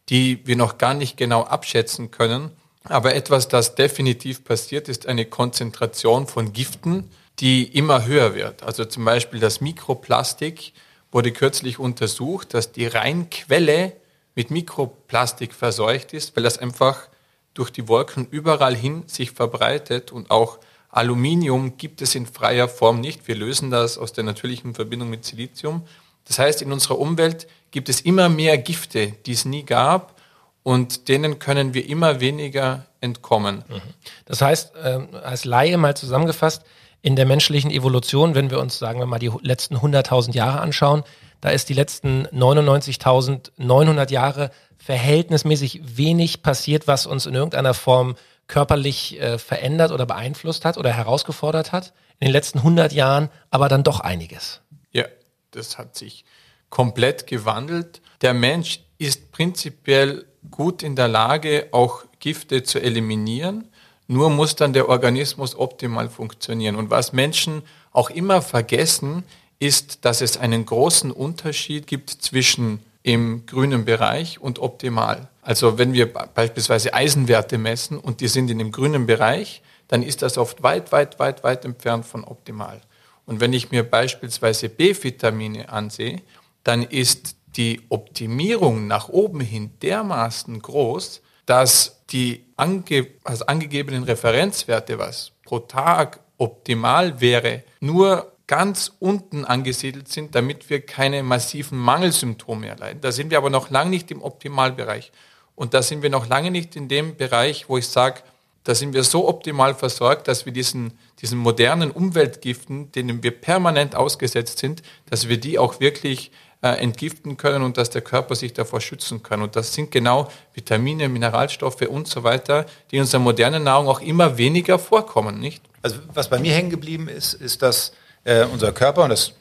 die 0.09 0.45
wir 0.47 0.55
noch 0.55 0.79
gar 0.79 0.95
nicht 0.95 1.17
genau 1.17 1.43
abschätzen 1.43 2.09
können. 2.09 2.49
Aber 2.85 3.13
etwas, 3.13 3.47
das 3.47 3.75
definitiv 3.75 4.43
passiert, 4.43 4.89
ist 4.89 5.05
eine 5.05 5.25
Konzentration 5.25 6.25
von 6.25 6.51
Giften, 6.51 7.11
die 7.37 7.63
immer 7.63 8.07
höher 8.07 8.33
wird. 8.33 8.63
Also 8.63 8.85
zum 8.85 9.05
Beispiel 9.05 9.39
das 9.39 9.61
Mikroplastik 9.61 10.73
wurde 11.11 11.31
kürzlich 11.31 11.77
untersucht, 11.77 12.55
dass 12.55 12.71
die 12.71 12.87
Rheinquelle 12.87 13.93
mit 14.33 14.49
Mikroplastik 14.49 15.53
verseucht 15.53 16.11
ist, 16.11 16.35
weil 16.35 16.43
das 16.43 16.57
einfach 16.57 17.07
durch 17.53 17.71
die 17.71 17.87
Wolken 17.87 18.27
überall 18.29 18.75
hin 18.75 19.03
sich 19.07 19.31
verbreitet 19.31 20.11
und 20.11 20.31
auch 20.31 20.59
Aluminium 20.89 21.77
gibt 21.77 22.01
es 22.01 22.13
in 22.15 22.27
freier 22.27 22.67
Form 22.67 22.99
nicht. 22.99 23.27
Wir 23.27 23.35
lösen 23.35 23.71
das 23.71 23.97
aus 23.97 24.13
der 24.13 24.23
natürlichen 24.23 24.75
Verbindung 24.75 25.09
mit 25.09 25.25
Silizium. 25.25 25.83
Das 26.25 26.39
heißt, 26.39 26.61
in 26.61 26.71
unserer 26.71 26.99
Umwelt 26.99 27.47
gibt 27.71 27.89
es 27.89 28.01
immer 28.01 28.29
mehr 28.29 28.57
Gifte, 28.57 29.13
die 29.25 29.31
es 29.31 29.45
nie 29.45 29.63
gab 29.63 30.19
und 30.61 31.07
denen 31.09 31.39
können 31.39 31.73
wir 31.73 31.87
immer 31.87 32.19
weniger 32.19 32.85
entkommen. 33.01 33.63
Mhm. 33.67 33.81
Das 34.25 34.41
heißt, 34.41 34.75
äh, 34.75 34.99
als 35.23 35.45
Laie 35.45 35.77
mal 35.77 35.97
zusammengefasst, 35.97 36.63
in 37.01 37.17
der 37.17 37.25
menschlichen 37.25 37.69
Evolution, 37.69 38.33
wenn 38.33 38.49
wir 38.49 38.59
uns, 38.59 38.79
sagen 38.79 38.99
wir 38.99 39.05
mal, 39.05 39.19
die 39.19 39.31
letzten 39.41 39.75
100.000 39.75 40.33
Jahre 40.33 40.61
anschauen, 40.61 41.03
da 41.41 41.49
ist 41.49 41.67
die 41.67 41.73
letzten 41.73 42.25
99.900 42.27 44.09
Jahre 44.09 44.51
verhältnismäßig 44.83 45.97
wenig 45.97 46.43
passiert, 46.43 46.87
was 46.87 47.05
uns 47.05 47.25
in 47.25 47.33
irgendeiner 47.33 47.73
Form 47.73 48.15
körperlich 48.47 49.19
äh, 49.19 49.37
verändert 49.37 49.91
oder 49.91 50.05
beeinflusst 50.05 50.65
hat 50.65 50.77
oder 50.77 50.91
herausgefordert 50.91 51.71
hat. 51.71 51.93
In 52.19 52.27
den 52.27 52.33
letzten 52.33 52.59
100 52.59 52.91
Jahren 52.91 53.29
aber 53.49 53.69
dann 53.69 53.83
doch 53.83 54.01
einiges. 54.01 54.59
Ja, 54.91 55.05
das 55.51 55.77
hat 55.77 55.95
sich 55.95 56.25
komplett 56.69 57.27
gewandelt. 57.27 58.01
Der 58.21 58.33
Mensch 58.33 58.81
ist 58.97 59.31
prinzipiell 59.31 60.25
gut 60.51 60.83
in 60.83 60.97
der 60.97 61.07
Lage, 61.07 61.69
auch 61.71 62.03
Gifte 62.19 62.63
zu 62.63 62.81
eliminieren. 62.81 63.69
Nur 64.07 64.29
muss 64.29 64.57
dann 64.57 64.73
der 64.73 64.89
Organismus 64.89 65.55
optimal 65.55 66.09
funktionieren. 66.09 66.75
Und 66.75 66.89
was 66.89 67.13
Menschen 67.13 67.63
auch 67.93 68.09
immer 68.09 68.41
vergessen, 68.41 69.23
ist, 69.59 70.03
dass 70.03 70.19
es 70.19 70.35
einen 70.35 70.65
großen 70.65 71.09
Unterschied 71.09 71.87
gibt 71.87 72.09
zwischen 72.09 72.79
im 73.03 73.45
grünen 73.45 73.85
Bereich 73.85 74.39
und 74.39 74.59
optimal. 74.59 75.29
Also 75.41 75.77
wenn 75.77 75.93
wir 75.93 76.11
beispielsweise 76.11 76.93
Eisenwerte 76.93 77.57
messen 77.57 77.97
und 77.99 78.21
die 78.21 78.29
sind 78.29 78.49
in 78.49 78.57
dem 78.57 78.71
grünen 78.71 79.05
Bereich, 79.05 79.61
dann 79.89 80.01
ist 80.01 80.21
das 80.21 80.37
oft 80.37 80.63
weit, 80.63 80.91
weit, 80.91 81.19
weit, 81.19 81.43
weit 81.43 81.65
entfernt 81.65 82.05
von 82.05 82.23
optimal. 82.23 82.81
Und 83.25 83.41
wenn 83.41 83.53
ich 83.53 83.71
mir 83.71 83.83
beispielsweise 83.83 84.69
B-Vitamine 84.69 85.69
ansehe, 85.69 86.21
dann 86.63 86.83
ist 86.83 87.35
die 87.55 87.81
Optimierung 87.89 88.87
nach 88.87 89.09
oben 89.09 89.41
hin 89.41 89.71
dermaßen 89.81 90.61
groß, 90.61 91.21
dass 91.45 92.01
die 92.09 92.45
ange 92.55 93.07
also 93.23 93.45
angegebenen 93.45 94.03
Referenzwerte, 94.03 94.97
was 94.97 95.31
pro 95.43 95.59
Tag 95.59 96.19
optimal 96.37 97.19
wäre, 97.21 97.63
nur 97.79 98.32
ganz 98.47 98.91
unten 98.99 99.45
angesiedelt 99.45 100.09
sind, 100.09 100.35
damit 100.35 100.69
wir 100.69 100.85
keine 100.85 101.23
massiven 101.23 101.77
Mangelsymptome 101.77 102.67
erleiden. 102.67 103.01
Da 103.01 103.11
sind 103.11 103.31
wir 103.31 103.37
aber 103.37 103.49
noch 103.49 103.69
lange 103.69 103.89
nicht 103.89 104.11
im 104.11 104.21
Optimalbereich. 104.21 105.11
Und 105.55 105.73
da 105.73 105.81
sind 105.81 106.01
wir 106.01 106.09
noch 106.09 106.27
lange 106.27 106.51
nicht 106.51 106.75
in 106.75 106.87
dem 106.87 107.15
Bereich, 107.15 107.69
wo 107.69 107.77
ich 107.77 107.87
sage, 107.87 108.21
da 108.63 108.75
sind 108.75 108.93
wir 108.93 109.03
so 109.03 109.27
optimal 109.27 109.75
versorgt, 109.75 110.27
dass 110.27 110.45
wir 110.45 110.53
diesen, 110.53 110.97
diesen 111.21 111.37
modernen 111.37 111.91
Umweltgiften, 111.91 112.91
denen 112.93 113.21
wir 113.21 113.31
permanent 113.31 113.95
ausgesetzt 113.95 114.59
sind, 114.59 114.81
dass 115.09 115.27
wir 115.27 115.37
die 115.37 115.59
auch 115.59 115.79
wirklich 115.79 116.31
äh, 116.61 116.69
entgiften 116.77 117.35
können 117.35 117.61
und 117.61 117.77
dass 117.77 117.89
der 117.89 118.01
Körper 118.01 118.35
sich 118.35 118.53
davor 118.53 118.79
schützen 118.79 119.21
kann. 119.21 119.41
Und 119.41 119.57
das 119.57 119.73
sind 119.73 119.91
genau 119.91 120.29
Vitamine, 120.53 121.09
Mineralstoffe 121.09 121.81
und 121.81 122.07
so 122.07 122.23
weiter, 122.23 122.65
die 122.89 122.95
in 122.95 123.01
unserer 123.01 123.19
modernen 123.19 123.63
Nahrung 123.63 123.87
auch 123.87 123.99
immer 123.99 124.37
weniger 124.37 124.79
vorkommen, 124.79 125.39
nicht? 125.39 125.61
Also 125.81 125.97
was 126.13 126.29
bei 126.29 126.39
mir 126.39 126.53
hängen 126.53 126.69
geblieben 126.69 127.09
ist, 127.09 127.33
ist, 127.33 127.61
dass 127.61 127.91
äh, 128.23 128.45
unser 128.45 128.71
Körper, 128.71 129.03
und 129.03 129.09
das, 129.09 129.33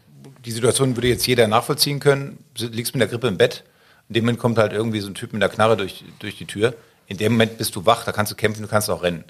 die 0.44 0.52
Situation 0.52 0.96
würde 0.96 1.08
jetzt 1.08 1.26
jeder 1.26 1.46
nachvollziehen 1.46 2.00
können, 2.00 2.44
liegst 2.56 2.94
mit 2.94 3.00
der 3.00 3.08
Grippe 3.08 3.28
im 3.28 3.38
Bett, 3.38 3.64
in 4.08 4.14
dem 4.14 4.24
Moment 4.24 4.40
kommt 4.40 4.58
halt 4.58 4.72
irgendwie 4.72 5.00
so 5.00 5.08
ein 5.08 5.14
Typ 5.14 5.32
mit 5.32 5.40
der 5.40 5.48
Knarre 5.48 5.76
durch, 5.76 6.04
durch 6.18 6.36
die 6.36 6.44
Tür. 6.44 6.74
In 7.06 7.16
dem 7.16 7.32
Moment 7.32 7.58
bist 7.58 7.74
du 7.76 7.86
wach, 7.86 8.04
da 8.04 8.12
kannst 8.12 8.32
du 8.32 8.36
kämpfen, 8.36 8.62
du 8.62 8.68
kannst 8.68 8.90
auch 8.90 9.02
rennen. 9.02 9.24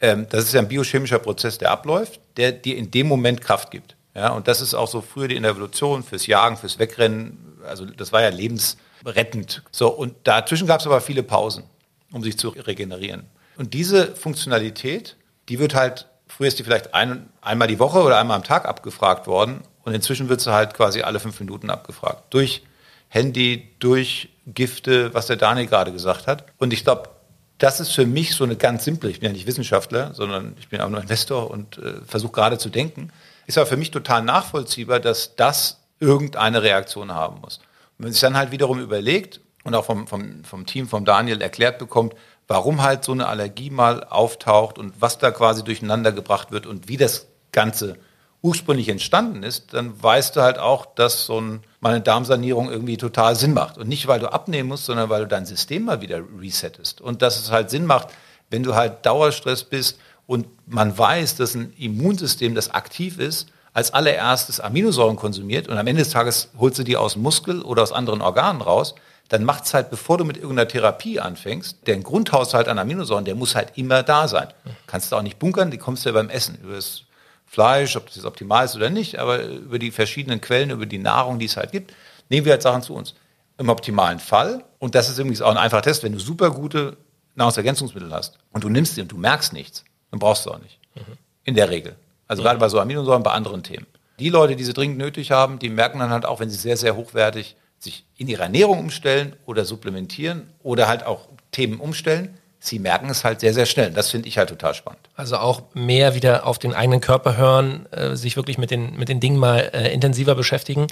Ähm, 0.00 0.26
das 0.28 0.44
ist 0.44 0.52
ja 0.52 0.60
ein 0.60 0.68
biochemischer 0.68 1.18
Prozess, 1.18 1.58
der 1.58 1.70
abläuft, 1.70 2.20
der 2.36 2.52
dir 2.52 2.76
in 2.76 2.90
dem 2.90 3.06
Moment 3.06 3.40
Kraft 3.40 3.70
gibt. 3.70 3.96
Ja, 4.14 4.30
und 4.30 4.48
das 4.48 4.60
ist 4.60 4.74
auch 4.74 4.88
so 4.88 5.02
früher 5.02 5.28
die 5.28 5.36
Evolution 5.36 6.02
fürs 6.02 6.26
Jagen, 6.26 6.56
fürs 6.56 6.78
Wegrennen. 6.78 7.58
Also 7.66 7.84
das 7.84 8.12
war 8.12 8.22
ja 8.22 8.30
lebensrettend. 8.30 9.62
So, 9.70 9.88
und 9.88 10.14
dazwischen 10.24 10.66
gab 10.66 10.80
es 10.80 10.86
aber 10.86 11.00
viele 11.00 11.22
Pausen, 11.22 11.64
um 12.12 12.22
sich 12.22 12.38
zu 12.38 12.48
regenerieren. 12.48 13.26
Und 13.56 13.74
diese 13.74 14.14
Funktionalität, 14.16 15.16
die 15.48 15.58
wird 15.58 15.74
halt, 15.74 16.08
früher 16.36 16.48
ist 16.48 16.58
die 16.58 16.64
vielleicht 16.64 16.94
ein, 16.94 17.28
einmal 17.40 17.68
die 17.68 17.78
Woche 17.78 18.02
oder 18.02 18.18
einmal 18.18 18.36
am 18.36 18.44
Tag 18.44 18.66
abgefragt 18.66 19.26
worden. 19.26 19.62
Und 19.84 19.94
inzwischen 19.94 20.28
wird 20.28 20.40
sie 20.40 20.52
halt 20.52 20.74
quasi 20.74 21.02
alle 21.02 21.20
fünf 21.20 21.38
Minuten 21.40 21.70
abgefragt. 21.70 22.24
Durch 22.30 22.62
Handy, 23.08 23.70
durch 23.78 24.28
Gifte, 24.46 25.14
was 25.14 25.26
der 25.26 25.36
Daniel 25.36 25.66
gerade 25.66 25.92
gesagt 25.92 26.26
hat. 26.26 26.44
Und 26.58 26.72
ich 26.72 26.84
glaube, 26.84 27.10
das 27.58 27.80
ist 27.80 27.92
für 27.92 28.06
mich 28.06 28.34
so 28.34 28.44
eine 28.44 28.56
ganz 28.56 28.84
simple, 28.84 29.08
ich 29.08 29.20
bin 29.20 29.28
ja 29.28 29.32
nicht 29.32 29.46
Wissenschaftler, 29.46 30.12
sondern 30.12 30.56
ich 30.58 30.68
bin 30.68 30.80
auch 30.80 30.90
nur 30.90 31.00
Investor 31.00 31.50
und 31.50 31.78
äh, 31.78 31.94
versuche 32.06 32.32
gerade 32.32 32.58
zu 32.58 32.68
denken 32.68 33.10
ist 33.46 33.58
aber 33.58 33.66
für 33.66 33.76
mich 33.76 33.90
total 33.90 34.22
nachvollziehbar, 34.22 35.00
dass 35.00 35.36
das 35.36 35.80
irgendeine 36.00 36.62
Reaktion 36.62 37.14
haben 37.14 37.40
muss. 37.40 37.58
Und 37.58 37.64
wenn 37.98 38.04
man 38.06 38.12
sich 38.12 38.20
dann 38.20 38.36
halt 38.36 38.50
wiederum 38.50 38.80
überlegt 38.80 39.40
und 39.64 39.74
auch 39.74 39.84
vom, 39.84 40.06
vom, 40.06 40.44
vom 40.44 40.66
Team, 40.66 40.88
vom 40.88 41.04
Daniel 41.04 41.40
erklärt 41.40 41.78
bekommt, 41.78 42.14
warum 42.48 42.82
halt 42.82 43.04
so 43.04 43.12
eine 43.12 43.26
Allergie 43.26 43.70
mal 43.70 44.04
auftaucht 44.04 44.78
und 44.78 44.94
was 45.00 45.18
da 45.18 45.30
quasi 45.30 45.64
durcheinander 45.64 46.12
gebracht 46.12 46.52
wird 46.52 46.66
und 46.66 46.88
wie 46.88 46.96
das 46.96 47.26
Ganze 47.52 47.96
ursprünglich 48.42 48.88
entstanden 48.88 49.42
ist, 49.42 49.74
dann 49.74 50.00
weißt 50.00 50.36
du 50.36 50.42
halt 50.42 50.58
auch, 50.58 50.86
dass 50.86 51.24
so 51.26 51.40
ein, 51.40 51.60
mal 51.80 51.90
eine 51.94 52.02
Darmsanierung 52.02 52.70
irgendwie 52.70 52.96
total 52.96 53.34
Sinn 53.34 53.54
macht. 53.54 53.78
Und 53.78 53.88
nicht, 53.88 54.06
weil 54.06 54.20
du 54.20 54.32
abnehmen 54.32 54.68
musst, 54.68 54.84
sondern 54.84 55.08
weil 55.08 55.22
du 55.22 55.26
dein 55.26 55.46
System 55.46 55.84
mal 55.84 56.00
wieder 56.00 56.20
resettest. 56.40 57.00
Und 57.00 57.22
dass 57.22 57.40
es 57.40 57.50
halt 57.50 57.70
Sinn 57.70 57.86
macht, 57.86 58.08
wenn 58.50 58.62
du 58.62 58.74
halt 58.74 59.04
Dauerstress 59.04 59.64
bist 59.64 59.98
und 60.26 60.46
man 60.66 60.96
weiß, 60.96 61.36
dass 61.36 61.54
ein 61.54 61.72
Immunsystem, 61.76 62.54
das 62.54 62.70
aktiv 62.70 63.18
ist, 63.18 63.48
als 63.72 63.92
allererstes 63.92 64.60
Aminosäuren 64.60 65.16
konsumiert 65.16 65.68
und 65.68 65.76
am 65.76 65.86
Ende 65.86 66.02
des 66.02 66.12
Tages 66.12 66.48
holst 66.58 66.78
du 66.78 66.82
die 66.82 66.96
aus 66.96 67.14
dem 67.14 67.22
Muskel 67.22 67.62
oder 67.62 67.82
aus 67.82 67.92
anderen 67.92 68.22
Organen 68.22 68.62
raus, 68.62 68.94
dann 69.28 69.44
macht 69.44 69.64
es 69.64 69.74
halt, 69.74 69.90
bevor 69.90 70.18
du 70.18 70.24
mit 70.24 70.36
irgendeiner 70.36 70.68
Therapie 70.68 71.20
anfängst, 71.20 71.86
der 71.86 71.96
Grundhaushalt 71.98 72.68
an 72.68 72.78
Aminosäuren, 72.78 73.24
der 73.24 73.34
muss 73.34 73.54
halt 73.54 73.72
immer 73.76 74.02
da 74.02 74.28
sein. 74.28 74.48
Kannst 74.86 75.10
du 75.10 75.16
auch 75.16 75.22
nicht 75.22 75.38
bunkern, 75.38 75.70
die 75.70 75.78
kommst 75.78 76.04
du 76.04 76.10
ja 76.10 76.12
beim 76.12 76.28
Essen. 76.28 76.58
Über 76.62 76.74
das 76.74 77.02
Fleisch, 77.46 77.96
ob 77.96 78.06
das 78.06 78.16
jetzt 78.16 78.24
optimal 78.24 78.64
ist 78.64 78.76
oder 78.76 78.90
nicht, 78.90 79.18
aber 79.18 79.42
über 79.44 79.78
die 79.78 79.90
verschiedenen 79.90 80.40
Quellen, 80.40 80.70
über 80.70 80.86
die 80.86 80.98
Nahrung, 80.98 81.38
die 81.38 81.46
es 81.46 81.56
halt 81.56 81.72
gibt, 81.72 81.92
nehmen 82.28 82.44
wir 82.44 82.52
halt 82.52 82.62
Sachen 82.62 82.82
zu 82.82 82.94
uns. 82.94 83.14
Im 83.58 83.68
optimalen 83.68 84.18
Fall, 84.18 84.64
und 84.78 84.94
das 84.94 85.08
ist 85.08 85.18
übrigens 85.18 85.40
auch 85.40 85.50
ein 85.50 85.56
einfacher 85.56 85.82
Test, 85.82 86.02
wenn 86.02 86.12
du 86.12 86.18
super 86.18 86.50
gute 86.50 86.96
Nahrungsergänzungsmittel 87.36 88.12
hast 88.12 88.38
und 88.52 88.64
du 88.64 88.68
nimmst 88.68 88.96
sie 88.96 89.02
und 89.02 89.12
du 89.12 89.16
merkst 89.16 89.52
nichts, 89.52 89.84
dann 90.10 90.20
brauchst 90.20 90.44
du 90.46 90.50
auch 90.50 90.58
nicht. 90.58 90.78
Mhm. 90.94 91.16
In 91.44 91.54
der 91.54 91.70
Regel. 91.70 91.96
Also 92.28 92.42
mhm. 92.42 92.46
gerade 92.46 92.58
bei 92.58 92.68
so 92.68 92.78
Aminosäuren, 92.80 93.22
bei 93.22 93.30
anderen 93.32 93.62
Themen. 93.62 93.86
Die 94.18 94.28
Leute, 94.28 94.56
die 94.56 94.64
sie 94.64 94.72
dringend 94.72 94.98
nötig 94.98 95.30
haben, 95.30 95.58
die 95.58 95.68
merken 95.68 95.98
dann 95.98 96.10
halt 96.10 96.26
auch, 96.26 96.40
wenn 96.40 96.50
sie 96.50 96.56
sehr, 96.56 96.76
sehr 96.76 96.96
hochwertig 96.96 97.56
sich 97.78 98.04
in 98.16 98.28
ihre 98.28 98.42
Ernährung 98.42 98.78
umstellen 98.78 99.36
oder 99.44 99.64
supplementieren 99.64 100.48
oder 100.62 100.88
halt 100.88 101.04
auch 101.04 101.28
Themen 101.52 101.80
umstellen, 101.80 102.38
sie 102.58 102.78
merken 102.78 103.08
es 103.10 103.24
halt 103.24 103.40
sehr, 103.40 103.54
sehr 103.54 103.66
schnell. 103.66 103.90
Das 103.90 104.10
finde 104.10 104.28
ich 104.28 104.38
halt 104.38 104.48
total 104.48 104.74
spannend. 104.74 105.08
Also 105.14 105.36
auch 105.36 105.62
mehr 105.74 106.14
wieder 106.14 106.46
auf 106.46 106.58
den 106.58 106.74
eigenen 106.74 107.00
Körper 107.00 107.36
hören, 107.36 107.86
äh, 107.92 108.16
sich 108.16 108.36
wirklich 108.36 108.58
mit 108.58 108.70
den, 108.70 108.96
mit 108.96 109.08
den 109.08 109.20
Dingen 109.20 109.38
mal 109.38 109.70
äh, 109.72 109.92
intensiver 109.92 110.34
beschäftigen 110.34 110.86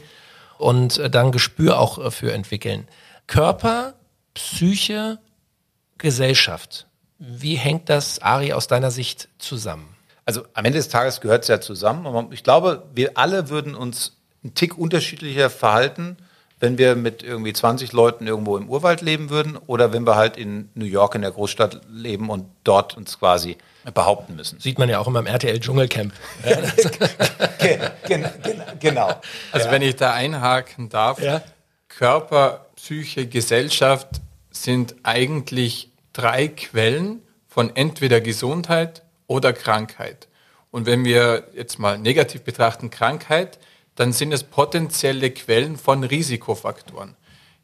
und 0.59 0.99
äh, 0.99 1.11
dann 1.11 1.33
Gespür 1.33 1.79
auch 1.79 1.99
äh, 1.99 2.11
für 2.11 2.33
entwickeln. 2.33 2.87
Körper, 3.27 3.95
Psyche, 4.35 5.19
Gesellschaft. 5.99 6.87
Wie 7.19 7.55
hängt 7.55 7.89
das, 7.89 8.21
Ari, 8.21 8.53
aus 8.53 8.67
deiner 8.67 8.91
Sicht 8.91 9.29
zusammen? 9.39 9.97
Also 10.27 10.43
am 10.55 10.65
Ende 10.65 10.79
des 10.79 10.89
Tages 10.89 11.21
gehört 11.21 11.43
es 11.43 11.49
ja 11.49 11.61
zusammen. 11.61 12.07
Und 12.07 12.33
ich 12.33 12.43
glaube, 12.43 12.85
wir 12.95 13.17
alle 13.17 13.49
würden 13.49 13.75
uns 13.75 14.17
einen 14.43 14.55
Tick 14.55 14.77
unterschiedlicher 14.77 15.51
verhalten, 15.51 16.17
wenn 16.65 16.79
wir 16.79 16.97
mit 16.97 17.23
irgendwie 17.23 17.53
20 17.53 17.93
Leuten 17.93 18.27
irgendwo 18.27 18.57
im 18.57 18.71
Urwald 18.71 19.03
leben 19.03 19.29
würden 19.29 19.59
oder 19.67 19.93
wenn 19.93 20.07
wir 20.07 20.17
halt 20.17 20.39
in 20.39 20.71
New 20.75 20.87
York 20.87 21.15
in 21.15 21.21
der 21.21 21.31
Großstadt 21.31 21.83
leben 21.91 22.31
und 22.31 22.47
dort 22.65 22.97
uns 22.97 23.19
quasi 23.19 23.59
behaupten 23.93 24.35
müssen. 24.35 24.59
Sieht 24.61 24.79
man 24.79 24.89
ja 24.89 24.99
auch 24.99 25.07
immer 25.07 25.19
im 25.19 25.27
RTL 25.27 25.61
Dschungelcamp. 25.61 26.15
genau. 28.81 29.11
Also 29.53 29.71
wenn 29.71 29.83
ich 29.83 29.97
da 29.97 30.15
einhaken 30.15 30.89
darf, 30.89 31.21
Ja. 31.21 31.43
Körper, 31.89 32.65
Psyche, 32.77 33.27
Gesellschaft 33.27 34.23
sind 34.51 34.95
eigentlich 35.03 35.91
drei 36.15 36.49
Quellen 36.49 37.21
von 37.47 37.77
entweder 37.77 38.23
Gesundheit 38.23 39.03
oder 39.27 39.53
Krankheit. 39.53 40.29
Und 40.71 40.87
wenn 40.87 41.05
wir 41.05 41.49
jetzt 41.55 41.79
mal 41.79 41.99
negativ 41.99 42.43
betrachten 42.43 42.89
Krankheit, 42.89 43.59
dann 43.95 44.13
sind 44.13 44.33
es 44.33 44.45
potenzielle 44.45 45.31
Quellen 45.31 45.77
von 45.77 46.05
Risikofaktoren. 46.05 47.17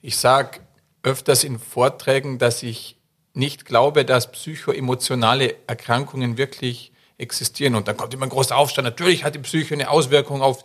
Ich 0.03 0.17
sage 0.17 0.61
öfters 1.03 1.45
in 1.45 1.59
Vorträgen, 1.59 2.39
dass 2.39 2.63
ich 2.63 2.97
nicht 3.35 3.65
glaube, 3.65 4.05
dass 4.05 4.33
psychoemotionale 4.33 5.55
Erkrankungen 5.67 6.37
wirklich 6.37 6.93
existieren. 7.19 7.75
Und 7.75 7.89
dann 7.89 7.97
kommt 7.97 8.15
immer 8.15 8.27
ein 8.27 8.31
großer 8.31 8.57
Aufstand. 8.57 8.87
Natürlich 8.87 9.25
hat 9.25 9.35
die 9.35 9.41
Psyche 9.41 9.75
eine 9.75 9.91
Auswirkung 9.91 10.43
auf 10.43 10.65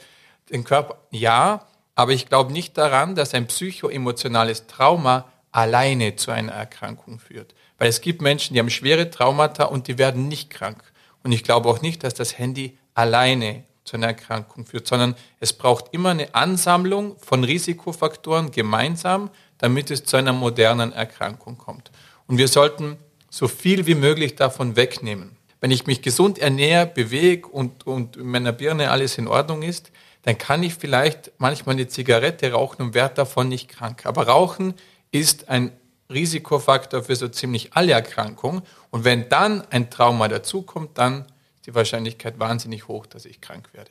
den 0.51 0.63
Körper. 0.63 0.97
Ja, 1.11 1.67
aber 1.95 2.11
ich 2.11 2.27
glaube 2.27 2.51
nicht 2.51 2.77
daran, 2.77 3.15
dass 3.15 3.33
ein 3.33 3.47
psychoemotionales 3.47 4.67
Trauma 4.67 5.31
alleine 5.51 6.15
zu 6.15 6.31
einer 6.31 6.51
Erkrankung 6.51 7.19
führt. 7.19 7.55
Weil 7.77 7.89
es 7.89 8.01
gibt 8.01 8.21
Menschen, 8.21 8.53
die 8.53 8.59
haben 8.59 8.69
schwere 8.69 9.09
Traumata 9.09 9.65
und 9.65 9.87
die 9.87 9.97
werden 9.97 10.27
nicht 10.27 10.49
krank. 10.49 10.83
Und 11.23 11.31
ich 11.31 11.43
glaube 11.43 11.69
auch 11.69 11.81
nicht, 11.81 12.03
dass 12.03 12.13
das 12.13 12.37
Handy 12.37 12.77
alleine 12.93 13.63
zu 13.85 13.95
einer 13.95 14.07
Erkrankung 14.07 14.65
führt, 14.65 14.87
sondern 14.87 15.15
es 15.39 15.53
braucht 15.53 15.93
immer 15.93 16.09
eine 16.09 16.33
Ansammlung 16.35 17.15
von 17.19 17.43
Risikofaktoren 17.43 18.51
gemeinsam, 18.51 19.29
damit 19.59 19.91
es 19.91 20.03
zu 20.03 20.17
einer 20.17 20.33
modernen 20.33 20.91
Erkrankung 20.91 21.57
kommt. 21.57 21.91
Und 22.27 22.37
wir 22.37 22.47
sollten 22.47 22.97
so 23.29 23.47
viel 23.47 23.85
wie 23.85 23.95
möglich 23.95 24.35
davon 24.35 24.75
wegnehmen. 24.75 25.37
Wenn 25.61 25.71
ich 25.71 25.87
mich 25.87 26.01
gesund 26.01 26.39
ernähre, 26.39 26.87
bewege 26.87 27.47
und, 27.47 27.87
und 27.87 28.17
in 28.17 28.27
meiner 28.27 28.51
Birne 28.51 28.91
alles 28.91 29.17
in 29.17 29.27
Ordnung 29.27 29.61
ist, 29.61 29.91
dann 30.23 30.37
kann 30.37 30.63
ich 30.63 30.73
vielleicht 30.73 31.31
manchmal 31.37 31.75
eine 31.75 31.87
Zigarette 31.87 32.51
rauchen 32.51 32.81
und 32.81 32.93
werde 32.93 33.15
davon 33.15 33.47
nicht 33.47 33.69
krank. 33.69 34.05
Aber 34.05 34.27
Rauchen 34.27 34.73
ist 35.11 35.49
ein 35.49 35.71
Risikofaktor 36.09 37.03
für 37.03 37.15
so 37.15 37.27
ziemlich 37.27 37.73
alle 37.73 37.93
Erkrankungen. 37.93 38.61
Und 38.89 39.03
wenn 39.05 39.29
dann 39.29 39.61
ein 39.69 39.89
Trauma 39.89 40.27
dazukommt, 40.27 40.97
dann 40.97 41.25
ist 41.65 41.71
die 41.71 41.75
Wahrscheinlichkeit 41.75 42.37
wahnsinnig 42.37 42.87
hoch, 42.87 43.07
dass 43.07 43.25
ich 43.25 43.41
krank 43.41 43.69
werde. 43.73 43.89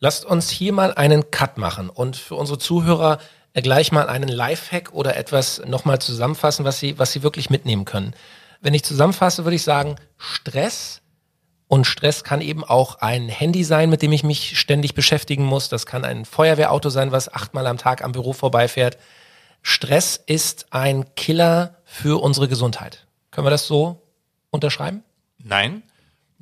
Lasst 0.00 0.26
uns 0.26 0.50
hier 0.50 0.70
mal 0.74 0.92
einen 0.92 1.30
Cut 1.30 1.56
machen 1.56 1.88
und 1.88 2.14
für 2.14 2.34
unsere 2.34 2.58
Zuhörer 2.58 3.20
äh, 3.54 3.62
gleich 3.62 3.90
mal 3.90 4.10
einen 4.10 4.28
Lifehack 4.28 4.92
oder 4.92 5.16
etwas 5.16 5.62
nochmal 5.64 5.98
zusammenfassen, 6.00 6.66
was 6.66 6.78
sie, 6.80 6.98
was 6.98 7.12
sie 7.12 7.22
wirklich 7.22 7.48
mitnehmen 7.48 7.86
können. 7.86 8.14
Wenn 8.60 8.74
ich 8.74 8.84
zusammenfasse, 8.84 9.44
würde 9.46 9.56
ich 9.56 9.62
sagen, 9.62 9.96
Stress 10.18 11.00
und 11.68 11.86
Stress 11.86 12.22
kann 12.22 12.42
eben 12.42 12.64
auch 12.64 12.96
ein 12.96 13.30
Handy 13.30 13.64
sein, 13.64 13.88
mit 13.88 14.02
dem 14.02 14.12
ich 14.12 14.22
mich 14.22 14.58
ständig 14.58 14.94
beschäftigen 14.94 15.44
muss. 15.44 15.70
Das 15.70 15.86
kann 15.86 16.04
ein 16.04 16.26
Feuerwehrauto 16.26 16.90
sein, 16.90 17.12
was 17.12 17.32
achtmal 17.32 17.66
am 17.66 17.78
Tag 17.78 18.04
am 18.04 18.12
Büro 18.12 18.34
vorbeifährt. 18.34 18.98
Stress 19.62 20.20
ist 20.26 20.66
ein 20.70 21.14
Killer 21.14 21.78
für 21.86 22.22
unsere 22.22 22.46
Gesundheit. 22.46 23.06
Können 23.30 23.46
wir 23.46 23.50
das 23.50 23.66
so 23.66 24.02
unterschreiben? 24.50 25.02
Nein, 25.38 25.82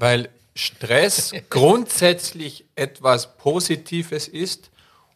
weil 0.03 0.31
Stress 0.57 1.33
grundsätzlich 1.49 2.65
etwas 2.75 3.37
Positives 3.37 4.27
ist 4.27 4.73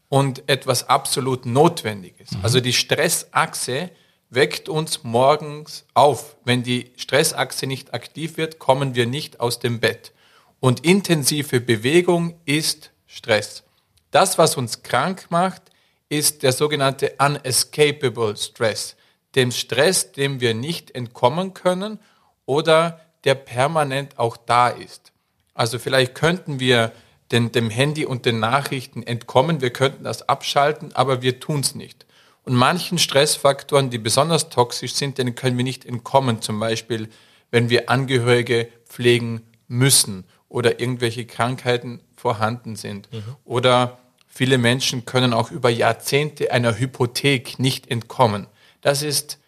und 0.09 0.49
etwas 0.49 0.88
absolut 0.88 1.44
Notwendiges. 1.44 2.31
Also 2.44 2.61
die 2.61 2.72
Stressachse 2.72 3.90
weckt 4.31 4.68
uns 4.68 5.03
morgens 5.03 5.87
auf. 5.92 6.37
Wenn 6.44 6.62
die 6.62 6.92
Stressachse 6.96 7.66
nicht 7.66 7.94
aktiv 7.94 8.37
wird, 8.37 8.61
kommen 8.61 8.94
wir 8.94 9.07
nicht 9.07 9.40
aus 9.40 9.59
dem 9.59 9.81
Bett. 9.81 10.12
Und 10.61 10.85
intensive 10.85 11.61
Bewegung 11.61 12.38
ist 12.44 12.92
Stress. 13.09 13.64
Das, 14.12 14.38
was 14.38 14.57
uns 14.57 14.85
krank 14.85 15.27
macht, 15.31 15.62
ist 16.09 16.44
der 16.44 16.53
sogenannte 16.53 17.14
unescapable 17.18 18.37
Stress. 18.37 18.94
Dem 19.35 19.51
Stress, 19.51 20.12
dem 20.12 20.40
wir 20.40 20.55
nicht 20.55 20.92
entkommen 20.92 21.55
können 21.55 21.99
oder 22.44 23.01
der 23.27 23.35
permanent 23.35 24.19
auch 24.19 24.39
da 24.39 24.69
ist. 24.69 25.12
Also 25.53 25.79
vielleicht 25.79 26.15
könnten 26.15 26.61
wir 26.61 26.93
den, 27.33 27.53
dem 27.53 27.71
Handy 27.71 28.07
und 28.07 28.25
den 28.25 28.39
Nachrichten 28.39 29.03
entkommen, 29.03 29.61
wir 29.61 29.71
könnten 29.71 30.05
das 30.05 30.29
abschalten, 30.29 30.95
aber 30.95 31.23
wir 31.23 31.41
tun 31.41 31.61
es 31.61 31.75
nicht. 31.75 32.07
Und 32.45 32.55
manchen 32.55 32.99
Stressfaktoren, 32.99 33.91
die 33.91 33.99
besonders 33.99 34.49
toxisch 34.49 34.95
sind, 34.95 35.19
denen 35.19 35.35
können 35.35 35.57
wir 35.57 35.65
nicht 35.65 35.85
entkommen. 35.85 36.41
Zum 36.41 36.61
Beispiel, 36.61 37.09
wenn 37.51 37.69
wir 37.69 37.91
Angehörige 37.91 38.69
pflegen 38.89 39.43
müssen 39.67 40.25
oder 40.49 40.79
irgendwelche 40.79 41.27
Krankheiten 41.27 42.01
vorhanden 42.15 42.77
sind. 42.77 43.09
Oder 43.45 43.99
viele 44.29 44.59
Menschen 44.59 45.05
können 45.05 45.33
auch 45.33 45.51
über 45.51 45.71
Jahrzehnte 45.71 46.53
einer 46.53 46.79
Hypothek 46.79 47.59
nicht 47.59 47.91
entkommen. 47.91 48.47
Das 48.81 49.03
ist 49.03 49.41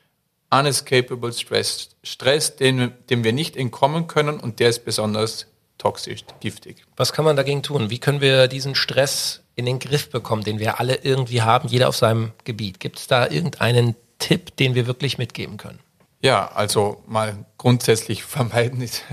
unescapable 0.51 1.33
stress. 1.33 1.91
Stress, 2.03 2.57
dem, 2.57 2.93
dem 3.11 3.25
wir 3.25 3.33
nicht 3.33 3.57
entkommen 3.57 4.07
können 4.07 4.41
und 4.41 4.61
der 4.61 4.71
ist 4.71 4.85
besonders 4.85 5.47
toxisch, 5.79 6.25
giftig. 6.41 6.85
Was 6.97 7.13
kann 7.13 7.25
man 7.25 7.37
dagegen 7.37 7.63
tun? 7.63 7.91
Wie 7.91 7.99
können 7.99 8.21
wir 8.21 8.49
diesen 8.49 8.75
Stress 8.75 9.43
in 9.55 9.67
den 9.67 9.79
Griff 9.79 10.11
bekommen, 10.11 10.43
den 10.43 10.59
wir 10.59 10.81
alle 10.81 10.97
irgendwie 10.97 11.43
haben, 11.43 11.69
jeder 11.69 11.89
auf 11.89 11.97
seinem 11.97 12.33
Gebiet? 12.45 12.81
Gibt 12.81 12.99
es 12.99 13.07
da 13.07 13.29
irgendeinen 13.29 13.95
Tipp, 14.19 14.57
den 14.57 14.75
wir 14.75 14.87
wirklich 14.87 15.19
mitgeben 15.19 15.57
können? 15.57 15.79
Ja, 16.21 16.51
also 16.53 17.03
mal 17.07 17.45
grundsätzlich 17.59 18.25
vermeiden 18.25 18.81
ist 18.81 19.05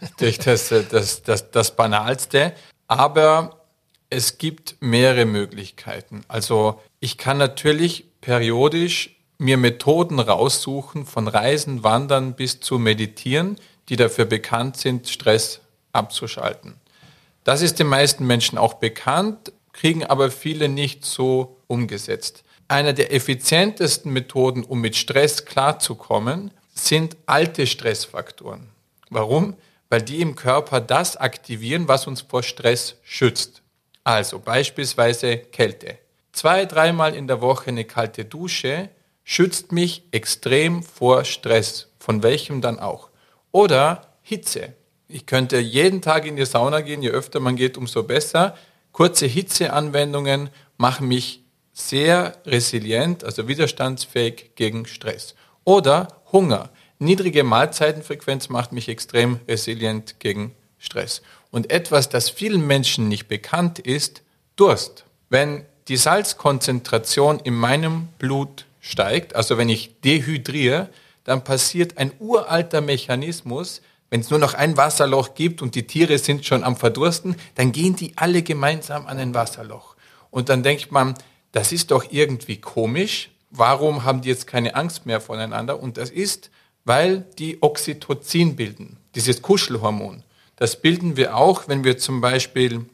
natürlich 0.00 0.38
das, 0.38 0.68
das, 0.68 1.22
das, 1.22 1.50
das 1.50 1.76
Banalste. 1.76 2.52
Aber 2.88 3.64
es 4.10 4.38
gibt 4.38 4.76
mehrere 4.80 5.26
Möglichkeiten. 5.26 6.22
Also 6.28 6.80
ich 7.00 7.18
kann 7.18 7.38
natürlich 7.38 8.06
periodisch 8.20 9.17
mir 9.38 9.56
Methoden 9.56 10.18
raussuchen, 10.18 11.06
von 11.06 11.28
Reisen, 11.28 11.84
Wandern 11.84 12.34
bis 12.34 12.60
zu 12.60 12.78
Meditieren, 12.78 13.56
die 13.88 13.96
dafür 13.96 14.24
bekannt 14.24 14.76
sind, 14.76 15.08
Stress 15.08 15.60
abzuschalten. 15.92 16.74
Das 17.44 17.62
ist 17.62 17.78
den 17.78 17.86
meisten 17.86 18.26
Menschen 18.26 18.58
auch 18.58 18.74
bekannt, 18.74 19.52
kriegen 19.72 20.04
aber 20.04 20.30
viele 20.30 20.68
nicht 20.68 21.04
so 21.04 21.56
umgesetzt. 21.68 22.42
Einer 22.66 22.92
der 22.92 23.14
effizientesten 23.14 24.12
Methoden, 24.12 24.64
um 24.64 24.80
mit 24.80 24.96
Stress 24.96 25.46
klarzukommen, 25.46 26.50
sind 26.74 27.16
alte 27.26 27.66
Stressfaktoren. 27.66 28.68
Warum? 29.08 29.56
Weil 29.88 30.02
die 30.02 30.20
im 30.20 30.34
Körper 30.34 30.80
das 30.80 31.16
aktivieren, 31.16 31.88
was 31.88 32.06
uns 32.06 32.20
vor 32.20 32.42
Stress 32.42 32.96
schützt. 33.02 33.62
Also 34.04 34.38
beispielsweise 34.38 35.38
Kälte. 35.38 35.98
Zwei, 36.32 36.66
dreimal 36.66 37.14
in 37.14 37.26
der 37.26 37.40
Woche 37.40 37.68
eine 37.68 37.84
kalte 37.84 38.24
Dusche 38.24 38.90
schützt 39.30 39.72
mich 39.72 40.04
extrem 40.10 40.82
vor 40.82 41.22
Stress, 41.26 41.88
von 41.98 42.22
welchem 42.22 42.62
dann 42.62 42.78
auch. 42.78 43.10
Oder 43.52 44.14
Hitze. 44.22 44.72
Ich 45.06 45.26
könnte 45.26 45.58
jeden 45.58 46.00
Tag 46.00 46.24
in 46.24 46.36
die 46.36 46.46
Sauna 46.46 46.80
gehen, 46.80 47.02
je 47.02 47.10
öfter 47.10 47.38
man 47.38 47.54
geht, 47.54 47.76
umso 47.76 48.04
besser. 48.04 48.56
Kurze 48.90 49.26
Hitzeanwendungen 49.26 50.48
machen 50.78 51.08
mich 51.08 51.44
sehr 51.74 52.38
resilient, 52.46 53.22
also 53.22 53.46
widerstandsfähig 53.48 54.52
gegen 54.54 54.86
Stress. 54.86 55.34
Oder 55.62 56.08
Hunger. 56.32 56.70
Niedrige 56.98 57.44
Mahlzeitenfrequenz 57.44 58.48
macht 58.48 58.72
mich 58.72 58.88
extrem 58.88 59.40
resilient 59.46 60.20
gegen 60.20 60.54
Stress. 60.78 61.20
Und 61.50 61.70
etwas, 61.70 62.08
das 62.08 62.30
vielen 62.30 62.66
Menschen 62.66 63.08
nicht 63.08 63.28
bekannt 63.28 63.78
ist, 63.78 64.22
Durst. 64.56 65.04
Wenn 65.28 65.66
die 65.88 65.98
Salzkonzentration 65.98 67.40
in 67.40 67.54
meinem 67.54 68.08
Blut 68.18 68.64
steigt, 68.80 69.34
also 69.34 69.58
wenn 69.58 69.68
ich 69.68 70.00
dehydriere, 70.00 70.88
dann 71.24 71.44
passiert 71.44 71.98
ein 71.98 72.12
uralter 72.18 72.80
Mechanismus, 72.80 73.82
wenn 74.10 74.20
es 74.20 74.30
nur 74.30 74.38
noch 74.38 74.54
ein 74.54 74.76
Wasserloch 74.76 75.34
gibt 75.34 75.60
und 75.60 75.74
die 75.74 75.86
Tiere 75.86 76.18
sind 76.18 76.46
schon 76.46 76.64
am 76.64 76.76
Verdursten, 76.76 77.36
dann 77.56 77.72
gehen 77.72 77.96
die 77.96 78.12
alle 78.16 78.42
gemeinsam 78.42 79.06
an 79.06 79.18
ein 79.18 79.34
Wasserloch. 79.34 79.96
Und 80.30 80.48
dann 80.48 80.62
denkt 80.62 80.92
man, 80.92 81.14
das 81.52 81.72
ist 81.72 81.90
doch 81.90 82.06
irgendwie 82.10 82.58
komisch. 82.58 83.30
Warum 83.50 84.04
haben 84.04 84.22
die 84.22 84.28
jetzt 84.28 84.46
keine 84.46 84.74
Angst 84.74 85.06
mehr 85.06 85.20
voneinander? 85.20 85.82
Und 85.82 85.96
das 85.96 86.10
ist, 86.10 86.50
weil 86.84 87.26
die 87.38 87.62
Oxytocin 87.62 88.56
bilden, 88.56 88.96
dieses 89.14 89.42
Kuschelhormon. 89.42 90.22
Das 90.56 90.80
bilden 90.80 91.16
wir 91.16 91.36
auch, 91.36 91.68
wenn 91.68 91.84
wir 91.84 91.98
zum 91.98 92.20
Beispiel 92.20 92.86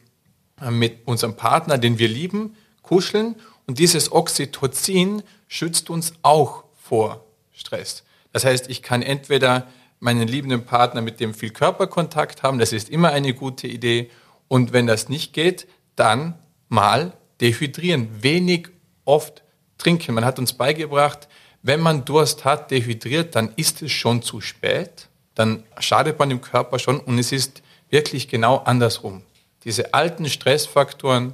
äh, 0.61 0.71
mit 0.71 0.99
unserem 1.05 1.35
Partner, 1.35 1.77
den 1.77 1.97
wir 1.99 2.07
lieben, 2.07 2.55
kuscheln. 2.81 3.35
Und 3.67 3.79
dieses 3.79 4.11
Oxytocin 4.11 5.23
schützt 5.47 5.89
uns 5.89 6.13
auch 6.21 6.63
vor 6.75 7.25
Stress. 7.51 8.03
Das 8.31 8.45
heißt, 8.45 8.69
ich 8.69 8.81
kann 8.81 9.01
entweder 9.01 9.67
meinen 9.99 10.27
liebenden 10.27 10.65
Partner 10.65 11.01
mit 11.01 11.19
dem 11.19 11.33
viel 11.33 11.51
Körperkontakt 11.51 12.43
haben, 12.43 12.59
das 12.59 12.73
ist 12.73 12.89
immer 12.89 13.11
eine 13.11 13.33
gute 13.33 13.67
Idee. 13.67 14.11
Und 14.47 14.73
wenn 14.73 14.87
das 14.87 15.09
nicht 15.09 15.33
geht, 15.33 15.67
dann 15.95 16.37
mal 16.69 17.13
dehydrieren, 17.41 18.21
wenig 18.21 18.67
oft 19.05 19.43
trinken. 19.77 20.13
Man 20.13 20.25
hat 20.25 20.39
uns 20.39 20.53
beigebracht, 20.53 21.27
wenn 21.61 21.79
man 21.79 22.05
Durst 22.05 22.45
hat, 22.45 22.69
dehydriert, 22.71 23.35
dann 23.35 23.51
ist 23.55 23.81
es 23.81 23.91
schon 23.91 24.21
zu 24.21 24.41
spät, 24.41 25.07
dann 25.33 25.63
schadet 25.79 26.19
man 26.19 26.29
dem 26.29 26.41
Körper 26.41 26.77
schon 26.77 26.99
und 26.99 27.17
es 27.17 27.31
ist 27.31 27.63
wirklich 27.89 28.27
genau 28.27 28.57
andersrum. 28.57 29.23
Diese 29.63 29.93
alten 29.93 30.29
Stressfaktoren, 30.29 31.33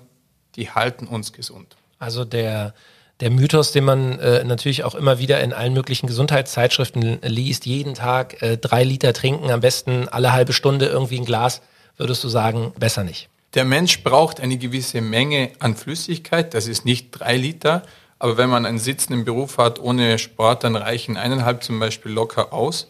die 0.56 0.70
halten 0.70 1.08
uns 1.08 1.34
gesund. 1.34 1.76
Also 2.00 2.24
der, 2.24 2.74
der 3.22 3.30
Mythos, 3.30 3.72
den 3.72 3.86
man 3.86 4.20
äh, 4.20 4.44
natürlich 4.44 4.84
auch 4.84 4.96
immer 4.96 5.20
wieder 5.20 5.42
in 5.42 5.54
allen 5.54 5.74
möglichen 5.74 6.08
Gesundheitszeitschriften 6.08 7.20
liest, 7.22 7.66
jeden 7.66 7.94
Tag 7.94 8.42
äh, 8.42 8.58
drei 8.58 8.84
Liter 8.84 9.14
trinken, 9.14 9.52
am 9.52 9.62
besten 9.62 10.08
alle 10.10 10.34
halbe 10.34 10.54
Stunde 10.54 10.88
irgendwie 10.88 11.20
ein 11.20 11.26
Glas, 11.26 11.62
würdest 11.98 12.24
du 12.24 12.30
sagen, 12.30 12.74
besser 12.80 13.04
nicht. 13.04 13.30
Der 13.54 13.64
Mensch 13.64 14.04
braucht 14.04 14.40
eine 14.40 14.58
gewisse 14.58 15.02
Menge 15.02 15.52
an 15.60 15.76
Flüssigkeit, 15.76 16.54
das 16.54 16.68
ist 16.68 16.84
nicht 16.84 17.12
drei 17.12 17.38
Liter, 17.38 17.84
aber 18.18 18.38
wenn 18.38 18.50
man 18.50 18.66
einen 18.66 18.80
sitzenden 18.80 19.24
Beruf 19.24 19.58
hat 19.58 19.80
ohne 19.80 20.18
Sport, 20.18 20.64
dann 20.64 20.76
reichen 20.76 21.18
eineinhalb 21.18 21.64
zum 21.64 21.80
Beispiel 21.80 22.12
locker 22.12 22.54
aus. 22.54 22.88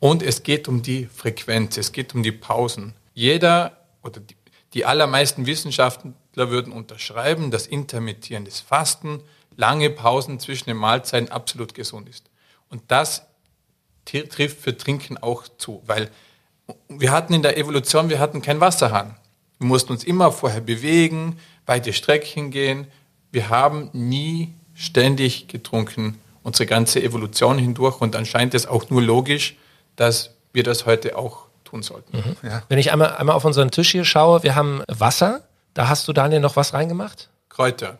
Und 0.00 0.22
es 0.22 0.42
geht 0.42 0.66
um 0.66 0.82
die 0.82 1.06
Frequenz, 1.06 1.76
es 1.76 1.92
geht 1.92 2.14
um 2.14 2.24
die 2.24 2.32
Pausen. 2.32 2.94
Jeder 3.14 3.78
oder 4.02 4.20
die, 4.20 4.34
die 4.74 4.84
allermeisten 4.84 5.46
Wissenschaftler 5.46 6.50
würden 6.50 6.72
unterschreiben, 6.72 7.52
dass 7.52 7.68
intermittierendes 7.68 8.58
Fasten, 8.60 9.22
lange 9.62 9.90
Pausen 9.90 10.40
zwischen 10.40 10.70
den 10.70 10.76
Mahlzeiten 10.76 11.30
absolut 11.30 11.72
gesund 11.72 12.08
ist. 12.08 12.24
Und 12.68 12.82
das 12.88 13.22
trifft 14.04 14.60
für 14.60 14.76
Trinken 14.76 15.18
auch 15.18 15.44
zu, 15.56 15.82
weil 15.86 16.10
wir 16.88 17.12
hatten 17.12 17.32
in 17.32 17.42
der 17.42 17.56
Evolution, 17.56 18.08
wir 18.08 18.18
hatten 18.18 18.42
keinen 18.42 18.60
Wasserhahn. 18.60 19.14
Wir 19.60 19.68
mussten 19.68 19.92
uns 19.92 20.02
immer 20.02 20.32
vorher 20.32 20.60
bewegen, 20.60 21.38
weite 21.64 21.92
Strecken 21.92 22.50
gehen. 22.50 22.88
Wir 23.30 23.50
haben 23.50 23.88
nie 23.92 24.52
ständig 24.74 25.46
getrunken, 25.46 26.18
unsere 26.42 26.66
ganze 26.66 27.00
Evolution 27.00 27.56
hindurch. 27.56 28.00
Und 28.00 28.16
anscheinend 28.16 28.54
ist 28.54 28.66
auch 28.66 28.90
nur 28.90 29.00
logisch, 29.00 29.56
dass 29.94 30.30
wir 30.52 30.64
das 30.64 30.86
heute 30.86 31.16
auch 31.16 31.46
tun 31.62 31.84
sollten. 31.84 32.16
Mhm. 32.16 32.36
Ja. 32.42 32.64
Wenn 32.68 32.78
ich 32.78 32.90
einmal, 32.90 33.14
einmal 33.14 33.36
auf 33.36 33.44
unseren 33.44 33.70
Tisch 33.70 33.92
hier 33.92 34.04
schaue, 34.04 34.42
wir 34.42 34.56
haben 34.56 34.82
Wasser. 34.88 35.46
Da 35.74 35.88
hast 35.88 36.08
du, 36.08 36.12
Daniel, 36.12 36.40
noch 36.40 36.56
was 36.56 36.74
reingemacht? 36.74 37.28
Kräuter. 37.48 37.98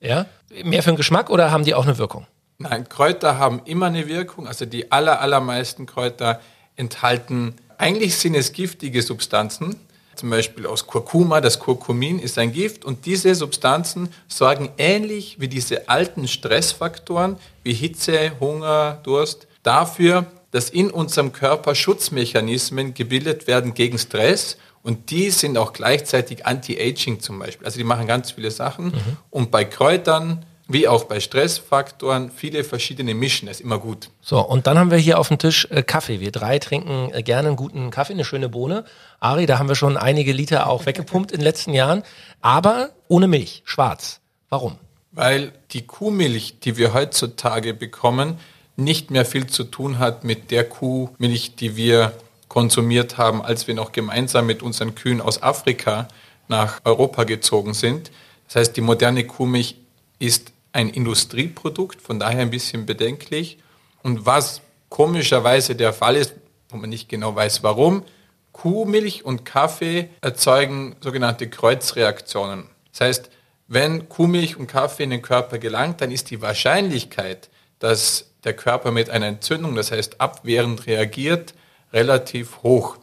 Ja? 0.00 0.26
Mehr 0.62 0.82
für 0.82 0.90
den 0.90 0.96
Geschmack 0.96 1.30
oder 1.30 1.50
haben 1.50 1.64
die 1.64 1.74
auch 1.74 1.84
eine 1.84 1.98
Wirkung? 1.98 2.26
Nein, 2.58 2.88
Kräuter 2.88 3.38
haben 3.38 3.62
immer 3.64 3.86
eine 3.86 4.06
Wirkung. 4.06 4.46
Also 4.46 4.64
die 4.64 4.92
aller, 4.92 5.20
allermeisten 5.20 5.86
Kräuter 5.86 6.40
enthalten, 6.76 7.54
eigentlich 7.78 8.16
sind 8.16 8.34
es 8.34 8.52
giftige 8.52 9.02
Substanzen, 9.02 9.76
zum 10.14 10.30
Beispiel 10.30 10.66
aus 10.66 10.86
Kurkuma. 10.86 11.40
Das 11.40 11.58
Kurkumin 11.58 12.20
ist 12.20 12.38
ein 12.38 12.52
Gift 12.52 12.84
und 12.84 13.06
diese 13.06 13.34
Substanzen 13.34 14.08
sorgen 14.28 14.70
ähnlich 14.78 15.40
wie 15.40 15.48
diese 15.48 15.88
alten 15.88 16.28
Stressfaktoren 16.28 17.36
wie 17.64 17.72
Hitze, 17.72 18.32
Hunger, 18.38 19.00
Durst 19.02 19.48
dafür, 19.64 20.26
dass 20.52 20.70
in 20.70 20.90
unserem 20.90 21.32
Körper 21.32 21.74
Schutzmechanismen 21.74 22.94
gebildet 22.94 23.48
werden 23.48 23.74
gegen 23.74 23.98
Stress 23.98 24.56
und 24.84 25.10
die 25.10 25.30
sind 25.30 25.56
auch 25.56 25.72
gleichzeitig 25.72 26.44
Anti-Aging 26.44 27.18
zum 27.18 27.38
Beispiel. 27.38 27.64
Also 27.64 27.78
die 27.78 27.84
machen 27.84 28.06
ganz 28.06 28.32
viele 28.32 28.50
Sachen. 28.50 28.88
Mhm. 28.88 29.16
Und 29.30 29.50
bei 29.50 29.64
Kräutern, 29.64 30.44
wie 30.68 30.86
auch 30.88 31.04
bei 31.04 31.20
Stressfaktoren, 31.20 32.30
viele 32.30 32.64
verschiedene 32.64 33.14
Mischen. 33.14 33.48
Das 33.48 33.60
ist 33.60 33.64
immer 33.64 33.78
gut. 33.78 34.10
So, 34.20 34.46
und 34.46 34.66
dann 34.66 34.78
haben 34.78 34.90
wir 34.90 34.98
hier 34.98 35.18
auf 35.18 35.28
dem 35.28 35.38
Tisch 35.38 35.66
äh, 35.70 35.82
Kaffee. 35.82 36.20
Wir 36.20 36.32
drei 36.32 36.58
trinken 36.58 37.10
äh, 37.14 37.22
gerne 37.22 37.48
einen 37.48 37.56
guten 37.56 37.90
Kaffee, 37.90 38.12
eine 38.12 38.26
schöne 38.26 38.50
Bohne. 38.50 38.84
Ari, 39.20 39.46
da 39.46 39.58
haben 39.58 39.68
wir 39.68 39.74
schon 39.74 39.96
einige 39.96 40.34
Liter 40.34 40.68
auch 40.68 40.84
weggepumpt 40.86 41.32
in 41.32 41.38
den 41.38 41.44
letzten 41.44 41.72
Jahren. 41.72 42.02
Aber 42.42 42.90
ohne 43.08 43.26
Milch, 43.26 43.62
schwarz. 43.64 44.20
Warum? 44.50 44.76
Weil 45.12 45.52
die 45.70 45.86
Kuhmilch, 45.86 46.60
die 46.60 46.76
wir 46.76 46.92
heutzutage 46.92 47.72
bekommen, 47.72 48.38
nicht 48.76 49.10
mehr 49.10 49.24
viel 49.24 49.46
zu 49.46 49.64
tun 49.64 49.98
hat 49.98 50.24
mit 50.24 50.50
der 50.50 50.64
Kuhmilch, 50.68 51.54
die 51.56 51.74
wir 51.74 52.12
konsumiert 52.54 53.18
haben, 53.18 53.42
als 53.42 53.66
wir 53.66 53.74
noch 53.74 53.90
gemeinsam 53.90 54.46
mit 54.46 54.62
unseren 54.62 54.94
Kühen 54.94 55.20
aus 55.20 55.42
Afrika 55.42 56.06
nach 56.46 56.80
Europa 56.84 57.24
gezogen 57.24 57.74
sind. 57.74 58.12
Das 58.46 58.54
heißt, 58.54 58.76
die 58.76 58.80
moderne 58.80 59.26
Kuhmilch 59.26 59.74
ist 60.20 60.52
ein 60.72 60.88
Industrieprodukt, 60.88 62.00
von 62.00 62.20
daher 62.20 62.42
ein 62.42 62.50
bisschen 62.50 62.86
bedenklich. 62.86 63.58
Und 64.04 64.24
was 64.24 64.60
komischerweise 64.88 65.74
der 65.74 65.92
Fall 65.92 66.14
ist, 66.14 66.34
wo 66.68 66.76
man 66.76 66.90
nicht 66.90 67.08
genau 67.08 67.34
weiß 67.34 67.64
warum, 67.64 68.04
Kuhmilch 68.52 69.24
und 69.24 69.44
Kaffee 69.44 70.10
erzeugen 70.20 70.94
sogenannte 71.00 71.50
Kreuzreaktionen. 71.50 72.68
Das 72.92 73.00
heißt, 73.00 73.30
wenn 73.66 74.08
Kuhmilch 74.08 74.56
und 74.56 74.68
Kaffee 74.68 75.02
in 75.02 75.10
den 75.10 75.22
Körper 75.22 75.58
gelangt, 75.58 76.00
dann 76.00 76.12
ist 76.12 76.30
die 76.30 76.40
Wahrscheinlichkeit, 76.40 77.50
dass 77.80 78.30
der 78.44 78.54
Körper 78.54 78.92
mit 78.92 79.10
einer 79.10 79.26
Entzündung, 79.26 79.74
das 79.74 79.90
heißt 79.90 80.20
abwehrend 80.20 80.86
reagiert, 80.86 81.52
relativ 81.94 82.62
hoch. 82.62 82.98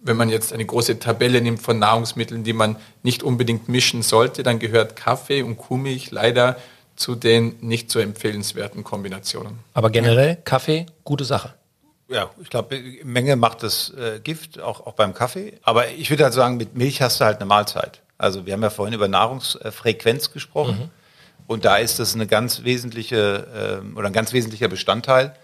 Wenn 0.00 0.16
man 0.16 0.28
jetzt 0.28 0.52
eine 0.52 0.64
große 0.64 1.00
Tabelle 1.00 1.40
nimmt 1.40 1.60
von 1.60 1.80
Nahrungsmitteln, 1.80 2.44
die 2.44 2.52
man 2.52 2.76
nicht 3.02 3.24
unbedingt 3.24 3.68
mischen 3.68 4.02
sollte, 4.02 4.44
dann 4.44 4.60
gehört 4.60 4.94
Kaffee 4.94 5.42
und 5.42 5.56
Kuhmilch 5.56 6.12
leider 6.12 6.56
zu 6.94 7.14
den 7.14 7.56
nicht 7.60 7.90
so 7.90 7.98
empfehlenswerten 7.98 8.84
Kombinationen. 8.84 9.58
Aber 9.72 9.90
generell 9.90 10.36
Kaffee, 10.44 10.86
gute 11.04 11.24
Sache. 11.24 11.54
Ja, 12.08 12.30
ich 12.40 12.48
glaube, 12.48 12.80
Menge 13.04 13.36
macht 13.36 13.62
das 13.62 13.90
äh, 13.90 14.20
Gift, 14.20 14.60
auch, 14.60 14.86
auch 14.86 14.94
beim 14.94 15.14
Kaffee. 15.14 15.58
Aber 15.62 15.88
ich 15.88 16.10
würde 16.10 16.24
halt 16.24 16.34
sagen, 16.34 16.56
mit 16.56 16.76
Milch 16.76 17.02
hast 17.02 17.20
du 17.20 17.24
halt 17.24 17.36
eine 17.36 17.46
Mahlzeit. 17.46 18.00
Also 18.16 18.46
wir 18.46 18.52
haben 18.52 18.62
ja 18.62 18.70
vorhin 18.70 18.94
über 18.94 19.08
Nahrungsfrequenz 19.08 20.32
gesprochen. 20.32 20.78
Mhm. 20.78 20.90
Und 21.46 21.64
da 21.64 21.76
ist 21.76 21.98
das 21.98 22.14
eine 22.14 22.26
ganz 22.26 22.64
wesentliche 22.64 23.82
äh, 23.84 23.96
oder 23.96 24.08
ein 24.08 24.12
ganz 24.12 24.32
wesentlicher 24.32 24.68
Bestandteil 24.68 25.34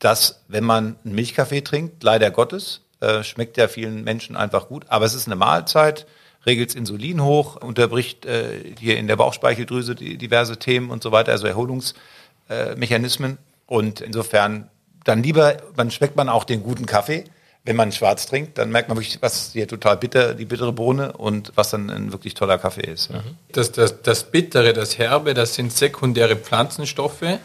dass 0.00 0.42
wenn 0.48 0.64
man 0.64 0.96
einen 1.04 1.14
Milchkaffee 1.14 1.60
trinkt, 1.60 2.02
leider 2.02 2.30
Gottes, 2.30 2.80
äh, 3.00 3.22
schmeckt 3.22 3.56
ja 3.56 3.68
vielen 3.68 4.02
Menschen 4.02 4.36
einfach 4.36 4.68
gut, 4.68 4.84
aber 4.88 5.04
es 5.04 5.14
ist 5.14 5.26
eine 5.26 5.36
Mahlzeit, 5.36 6.06
regelt 6.46 6.74
Insulin 6.74 7.22
hoch, 7.22 7.56
unterbricht 7.56 8.26
äh, 8.26 8.74
hier 8.78 8.96
in 8.96 9.06
der 9.06 9.16
Bauchspeicheldrüse 9.16 9.94
die, 9.94 10.16
diverse 10.16 10.58
Themen 10.58 10.90
und 10.90 11.02
so 11.02 11.12
weiter, 11.12 11.32
also 11.32 11.46
Erholungsmechanismen. 11.46 13.38
Und 13.66 14.00
insofern 14.00 14.68
dann 15.04 15.22
lieber, 15.22 15.58
dann 15.76 15.90
schmeckt 15.90 16.16
man 16.16 16.28
auch 16.28 16.44
den 16.44 16.62
guten 16.62 16.86
Kaffee. 16.86 17.24
Wenn 17.62 17.76
man 17.76 17.92
schwarz 17.92 18.24
trinkt, 18.24 18.56
dann 18.56 18.70
merkt 18.70 18.88
man 18.88 18.96
wirklich, 18.96 19.20
was 19.20 19.52
hier 19.52 19.68
total 19.68 19.98
bitter, 19.98 20.34
die 20.34 20.46
bittere 20.46 20.72
Bohne 20.72 21.12
und 21.12 21.52
was 21.56 21.68
dann 21.70 21.90
ein 21.90 22.10
wirklich 22.10 22.32
toller 22.32 22.56
Kaffee 22.56 22.86
ist. 22.90 23.10
Ja. 23.10 23.22
Das, 23.52 23.70
das, 23.72 24.00
das 24.00 24.30
Bittere, 24.30 24.72
das 24.72 24.96
Herbe, 24.96 25.34
das 25.34 25.54
sind 25.54 25.70
sekundäre 25.70 26.36
Pflanzenstoffe, 26.36 27.38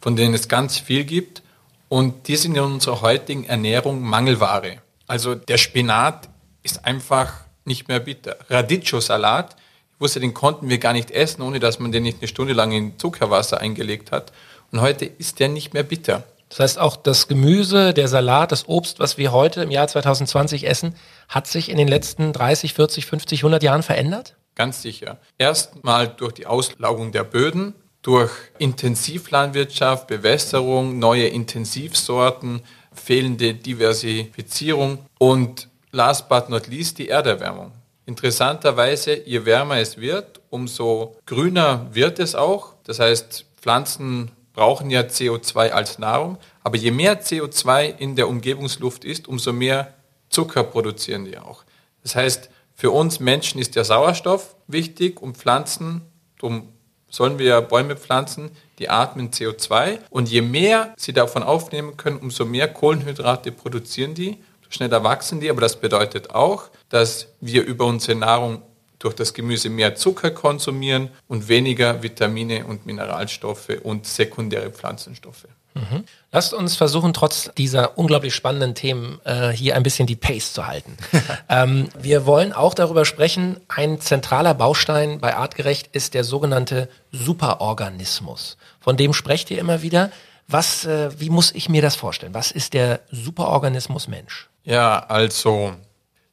von 0.00 0.16
denen 0.16 0.32
es 0.32 0.48
ganz 0.48 0.78
viel 0.78 1.04
gibt. 1.04 1.42
Und 1.88 2.28
die 2.28 2.36
sind 2.36 2.56
in 2.56 2.62
unserer 2.62 3.00
heutigen 3.00 3.44
Ernährung 3.44 4.02
Mangelware. 4.02 4.82
Also 5.06 5.34
der 5.34 5.58
Spinat 5.58 6.28
ist 6.62 6.84
einfach 6.84 7.32
nicht 7.64 7.88
mehr 7.88 8.00
bitter. 8.00 8.36
Radicchio-Salat, 8.50 9.56
ich 9.94 10.00
wusste, 10.00 10.20
den 10.20 10.34
konnten 10.34 10.68
wir 10.68 10.78
gar 10.78 10.92
nicht 10.92 11.10
essen, 11.10 11.42
ohne 11.42 11.60
dass 11.60 11.78
man 11.78 11.92
den 11.92 12.02
nicht 12.02 12.18
eine 12.18 12.28
Stunde 12.28 12.52
lang 12.52 12.72
in 12.72 12.98
Zuckerwasser 12.98 13.60
eingelegt 13.60 14.12
hat. 14.12 14.32
Und 14.70 14.80
heute 14.80 15.06
ist 15.06 15.40
der 15.40 15.48
nicht 15.48 15.74
mehr 15.74 15.82
bitter. 15.82 16.24
Das 16.48 16.60
heißt, 16.60 16.78
auch 16.78 16.96
das 16.96 17.28
Gemüse, 17.28 17.92
der 17.92 18.08
Salat, 18.08 18.52
das 18.52 18.68
Obst, 18.68 19.00
was 19.00 19.18
wir 19.18 19.32
heute 19.32 19.62
im 19.62 19.70
Jahr 19.70 19.88
2020 19.88 20.66
essen, 20.66 20.94
hat 21.28 21.46
sich 21.46 21.68
in 21.68 21.76
den 21.76 21.88
letzten 21.88 22.32
30, 22.32 22.74
40, 22.74 23.06
50, 23.06 23.40
100 23.40 23.62
Jahren 23.62 23.82
verändert? 23.82 24.34
Ganz 24.54 24.82
sicher. 24.82 25.18
Erstmal 25.36 26.08
durch 26.08 26.32
die 26.32 26.46
Auslaugung 26.46 27.12
der 27.12 27.24
Böden, 27.24 27.74
durch 28.08 28.32
Intensivlandwirtschaft, 28.56 30.06
Bewässerung, 30.06 30.98
neue 30.98 31.26
Intensivsorten, 31.26 32.62
fehlende 32.90 33.52
Diversifizierung 33.52 35.00
und 35.18 35.68
last 35.90 36.26
but 36.26 36.48
not 36.48 36.68
least 36.68 36.96
die 36.96 37.10
Erderwärmung. 37.10 37.70
Interessanterweise, 38.06 39.22
je 39.26 39.44
wärmer 39.44 39.76
es 39.76 39.98
wird, 39.98 40.40
umso 40.48 41.18
grüner 41.26 41.86
wird 41.92 42.18
es 42.18 42.34
auch. 42.34 42.76
Das 42.84 42.98
heißt, 42.98 43.44
Pflanzen 43.60 44.30
brauchen 44.54 44.88
ja 44.88 45.02
CO2 45.02 45.68
als 45.68 45.98
Nahrung, 45.98 46.38
aber 46.64 46.78
je 46.78 46.90
mehr 46.90 47.20
CO2 47.22 47.98
in 47.98 48.16
der 48.16 48.30
Umgebungsluft 48.30 49.04
ist, 49.04 49.28
umso 49.28 49.52
mehr 49.52 49.92
Zucker 50.30 50.64
produzieren 50.64 51.26
die 51.26 51.36
auch. 51.36 51.62
Das 52.02 52.16
heißt, 52.16 52.48
für 52.74 52.90
uns 52.90 53.20
Menschen 53.20 53.60
ist 53.60 53.76
der 53.76 53.84
Sauerstoff 53.84 54.56
wichtig 54.66 55.20
und 55.20 55.36
Pflanzen, 55.36 56.00
um 56.40 56.72
sollen 57.10 57.38
wir 57.38 57.60
Bäume 57.62 57.96
pflanzen, 57.96 58.50
die 58.78 58.88
atmen 58.88 59.30
CO2 59.30 59.98
und 60.10 60.28
je 60.28 60.42
mehr 60.42 60.94
sie 60.96 61.12
davon 61.12 61.42
aufnehmen 61.42 61.96
können, 61.96 62.18
umso 62.18 62.44
mehr 62.44 62.68
Kohlenhydrate 62.68 63.52
produzieren 63.52 64.14
die, 64.14 64.38
schneller 64.68 65.02
wachsen 65.04 65.40
die, 65.40 65.50
aber 65.50 65.60
das 65.60 65.76
bedeutet 65.80 66.30
auch, 66.30 66.64
dass 66.88 67.28
wir 67.40 67.64
über 67.64 67.86
unsere 67.86 68.18
Nahrung 68.18 68.62
durch 68.98 69.14
das 69.14 69.32
Gemüse 69.32 69.70
mehr 69.70 69.94
Zucker 69.94 70.30
konsumieren 70.30 71.10
und 71.28 71.48
weniger 71.48 72.02
Vitamine 72.02 72.64
und 72.66 72.84
Mineralstoffe 72.84 73.70
und 73.82 74.06
sekundäre 74.06 74.70
Pflanzenstoffe. 74.70 75.46
Mhm. 75.78 76.04
Lasst 76.32 76.52
uns 76.52 76.76
versuchen, 76.76 77.14
trotz 77.14 77.50
dieser 77.56 77.96
unglaublich 77.96 78.34
spannenden 78.34 78.74
Themen 78.74 79.20
äh, 79.24 79.48
hier 79.50 79.76
ein 79.76 79.82
bisschen 79.82 80.06
die 80.06 80.16
Pace 80.16 80.52
zu 80.52 80.66
halten. 80.66 80.96
ähm, 81.48 81.88
wir 81.98 82.26
wollen 82.26 82.52
auch 82.52 82.74
darüber 82.74 83.04
sprechen, 83.04 83.60
ein 83.68 84.00
zentraler 84.00 84.54
Baustein 84.54 85.20
bei 85.20 85.36
Artgerecht 85.36 85.88
ist 85.92 86.14
der 86.14 86.24
sogenannte 86.24 86.88
Superorganismus. 87.12 88.56
Von 88.80 88.96
dem 88.96 89.14
sprecht 89.14 89.50
ihr 89.50 89.58
immer 89.58 89.82
wieder. 89.82 90.10
Was, 90.48 90.84
äh, 90.84 91.10
wie 91.20 91.30
muss 91.30 91.52
ich 91.52 91.68
mir 91.68 91.82
das 91.82 91.94
vorstellen? 91.94 92.34
Was 92.34 92.50
ist 92.50 92.74
der 92.74 93.00
Superorganismus 93.10 94.08
Mensch? 94.08 94.48
Ja, 94.64 94.98
also 95.08 95.74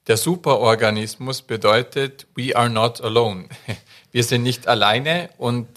der 0.08 0.18
Superorganismus 0.18 1.42
bedeutet, 1.42 2.28
we 2.36 2.56
are 2.56 2.70
not 2.70 3.02
alone. 3.02 3.46
Wir 4.12 4.24
sind 4.24 4.44
nicht 4.44 4.68
alleine 4.68 5.30
und 5.38 5.68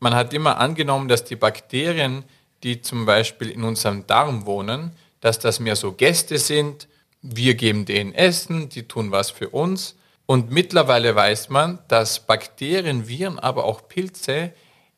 man 0.00 0.14
hat 0.14 0.34
immer 0.34 0.58
angenommen, 0.58 1.08
dass 1.08 1.24
die 1.24 1.36
Bakterien, 1.36 2.24
die 2.64 2.80
zum 2.82 3.06
Beispiel 3.06 3.50
in 3.50 3.62
unserem 3.62 4.06
Darm 4.06 4.46
wohnen, 4.46 4.92
dass 5.20 5.38
das 5.38 5.60
mehr 5.60 5.76
so 5.76 5.92
Gäste 5.92 6.38
sind. 6.38 6.88
Wir 7.22 7.54
geben 7.54 7.84
denen 7.84 8.14
Essen, 8.14 8.68
die 8.68 8.82
tun 8.82 9.10
was 9.10 9.30
für 9.30 9.50
uns. 9.50 9.96
Und 10.26 10.50
mittlerweile 10.50 11.14
weiß 11.14 11.50
man, 11.50 11.78
dass 11.88 12.26
Bakterien, 12.26 13.06
Viren, 13.06 13.38
aber 13.38 13.64
auch 13.64 13.88
Pilze 13.88 14.52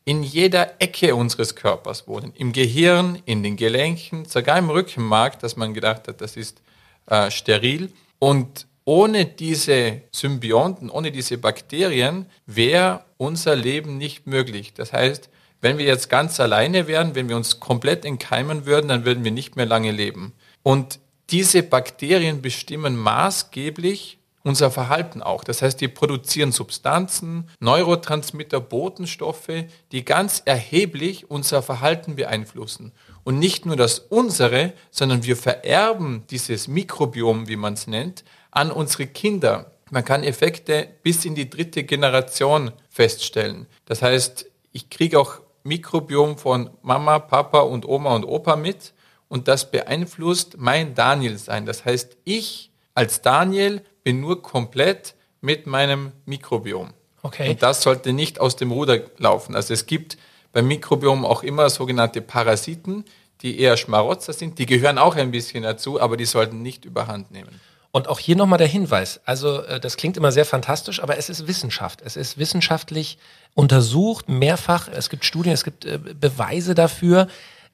in 0.04 0.22
jeder 0.22 0.80
Ecke 0.80 1.16
unseres 1.16 1.56
Körpers 1.56 2.06
wohnen. 2.06 2.32
Im 2.36 2.52
Gehirn, 2.52 3.20
in 3.26 3.42
den 3.42 3.56
Gelenken, 3.56 4.24
sogar 4.24 4.56
im 4.56 4.70
Rückenmark, 4.70 5.40
dass 5.40 5.56
man 5.56 5.74
gedacht 5.74 6.06
hat, 6.06 6.20
das 6.20 6.36
ist 6.36 6.62
äh, 7.06 7.28
steril. 7.30 7.92
Und 8.20 8.68
ohne 8.84 9.26
diese 9.26 10.02
Symbionten, 10.12 10.90
ohne 10.90 11.10
diese 11.10 11.38
Bakterien 11.38 12.26
wäre 12.46 13.04
unser 13.16 13.56
Leben 13.56 13.98
nicht 13.98 14.28
möglich. 14.28 14.74
Das 14.74 14.92
heißt, 14.92 15.28
wenn 15.60 15.78
wir 15.78 15.84
jetzt 15.84 16.10
ganz 16.10 16.38
alleine 16.40 16.86
wären, 16.86 17.14
wenn 17.14 17.28
wir 17.28 17.36
uns 17.36 17.60
komplett 17.60 18.04
entkeimen 18.04 18.66
würden, 18.66 18.88
dann 18.88 19.04
würden 19.04 19.24
wir 19.24 19.30
nicht 19.30 19.56
mehr 19.56 19.66
lange 19.66 19.90
leben. 19.90 20.32
Und 20.62 21.00
diese 21.30 21.62
Bakterien 21.62 22.42
bestimmen 22.42 22.96
maßgeblich 22.96 24.18
unser 24.46 24.70
Verhalten 24.70 25.22
auch. 25.22 25.42
Das 25.42 25.60
heißt, 25.60 25.80
die 25.80 25.88
produzieren 25.88 26.52
Substanzen, 26.52 27.50
Neurotransmitter, 27.58 28.60
Botenstoffe, 28.60 29.64
die 29.90 30.04
ganz 30.04 30.40
erheblich 30.44 31.28
unser 31.28 31.62
Verhalten 31.62 32.14
beeinflussen. 32.14 32.92
Und 33.24 33.40
nicht 33.40 33.66
nur 33.66 33.74
das 33.74 33.98
unsere, 33.98 34.72
sondern 34.92 35.24
wir 35.24 35.36
vererben 35.36 36.22
dieses 36.30 36.68
Mikrobiom, 36.68 37.48
wie 37.48 37.56
man 37.56 37.74
es 37.74 37.88
nennt, 37.88 38.22
an 38.52 38.70
unsere 38.70 39.08
Kinder. 39.08 39.72
Man 39.90 40.04
kann 40.04 40.22
Effekte 40.22 40.88
bis 41.02 41.24
in 41.24 41.34
die 41.34 41.50
dritte 41.50 41.82
Generation 41.82 42.70
feststellen. 42.88 43.66
Das 43.84 44.00
heißt, 44.00 44.46
ich 44.70 44.90
kriege 44.90 45.18
auch 45.18 45.40
Mikrobiom 45.66 46.38
von 46.38 46.70
Mama, 46.82 47.18
Papa 47.18 47.60
und 47.60 47.86
Oma 47.86 48.14
und 48.14 48.24
Opa 48.24 48.56
mit 48.56 48.94
und 49.28 49.48
das 49.48 49.70
beeinflusst 49.70 50.56
mein 50.58 50.94
Daniel-Sein. 50.94 51.66
Das 51.66 51.84
heißt, 51.84 52.16
ich 52.24 52.70
als 52.94 53.22
Daniel 53.22 53.82
bin 54.02 54.20
nur 54.20 54.42
komplett 54.42 55.14
mit 55.40 55.66
meinem 55.66 56.12
Mikrobiom. 56.24 56.90
Okay. 57.22 57.50
Und 57.50 57.62
das 57.62 57.82
sollte 57.82 58.12
nicht 58.12 58.40
aus 58.40 58.56
dem 58.56 58.70
Ruder 58.70 59.00
laufen. 59.18 59.54
Also 59.54 59.74
es 59.74 59.86
gibt 59.86 60.16
beim 60.52 60.68
Mikrobiom 60.68 61.24
auch 61.24 61.42
immer 61.42 61.68
sogenannte 61.68 62.22
Parasiten, 62.22 63.04
die 63.42 63.60
eher 63.60 63.76
Schmarotzer 63.76 64.32
sind. 64.32 64.58
Die 64.58 64.66
gehören 64.66 64.96
auch 64.96 65.16
ein 65.16 65.30
bisschen 65.30 65.62
dazu, 65.62 66.00
aber 66.00 66.16
die 66.16 66.24
sollten 66.24 66.62
nicht 66.62 66.84
überhand 66.84 67.30
nehmen. 67.30 67.60
Und 67.96 68.08
auch 68.08 68.18
hier 68.18 68.36
nochmal 68.36 68.58
der 68.58 68.66
Hinweis. 68.66 69.20
Also 69.24 69.62
äh, 69.62 69.80
das 69.80 69.96
klingt 69.96 70.18
immer 70.18 70.30
sehr 70.30 70.44
fantastisch, 70.44 71.02
aber 71.02 71.16
es 71.16 71.30
ist 71.30 71.48
Wissenschaft. 71.48 72.02
Es 72.04 72.14
ist 72.14 72.36
wissenschaftlich 72.36 73.16
untersucht, 73.54 74.28
mehrfach. 74.28 74.88
Es 74.88 75.08
gibt 75.08 75.24
Studien, 75.24 75.54
es 75.54 75.64
gibt 75.64 75.86
äh, 75.86 75.98
Beweise 75.98 76.74
dafür 76.74 77.26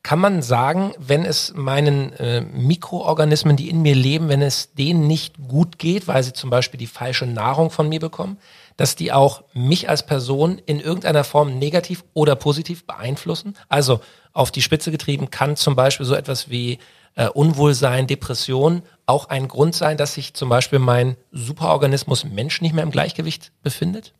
kann 0.05 0.19
man 0.19 0.43
sagen, 0.43 0.93
wenn 0.99 1.25
es 1.25 1.55
meinen 1.55 2.13
äh, 2.15 2.41
Mikroorganismen, 2.41 3.57
die 3.57 3.69
in 3.69 3.83
mir 3.83 3.95
leben, 3.95 4.29
wenn 4.29 4.43
es 4.43 4.75
denen 4.75 5.07
nicht 5.07 5.37
gut 5.49 5.79
geht, 5.79 6.09
weil 6.09 6.23
sie 6.25 6.33
zum 6.33 6.51
Beispiel 6.51 6.79
die 6.79 6.89
falsche 6.89 7.27
Nahrung 7.27 7.71
von 7.71 7.89
mir 7.89 8.01
bekommen, 8.01 8.37
dass 8.77 8.97
die 8.97 9.13
auch 9.13 9.45
mich 9.55 9.89
als 9.89 10.05
Person 10.05 10.61
in 10.67 10.81
irgendeiner 10.81 11.23
Form 11.23 11.59
negativ 11.59 12.05
oder 12.15 12.35
positiv 12.35 12.85
beeinflussen? 12.85 13.55
Also 13.69 14.01
auf 14.33 14.51
die 14.51 14.63
Spitze 14.63 14.91
getrieben 14.91 15.31
kann 15.31 15.55
zum 15.57 15.77
Beispiel 15.77 16.07
so 16.07 16.15
etwas 16.15 16.51
wie 16.51 16.79
äh, 17.15 17.29
Unwohlsein, 17.29 18.07
Depression 18.07 18.83
auch 19.13 19.29
ein 19.29 19.47
Grund 19.47 19.75
sein, 19.75 19.99
dass 19.99 20.15
sich 20.15 20.33
zum 20.33 20.49
Beispiel 20.49 20.79
mein 20.79 21.17
Superorganismus 21.33 22.25
Mensch 22.25 22.63
nicht 22.63 22.75
mehr 22.75 22.83
im 22.83 22.91
Gleichgewicht 22.91 23.53
befindet? 23.63 24.15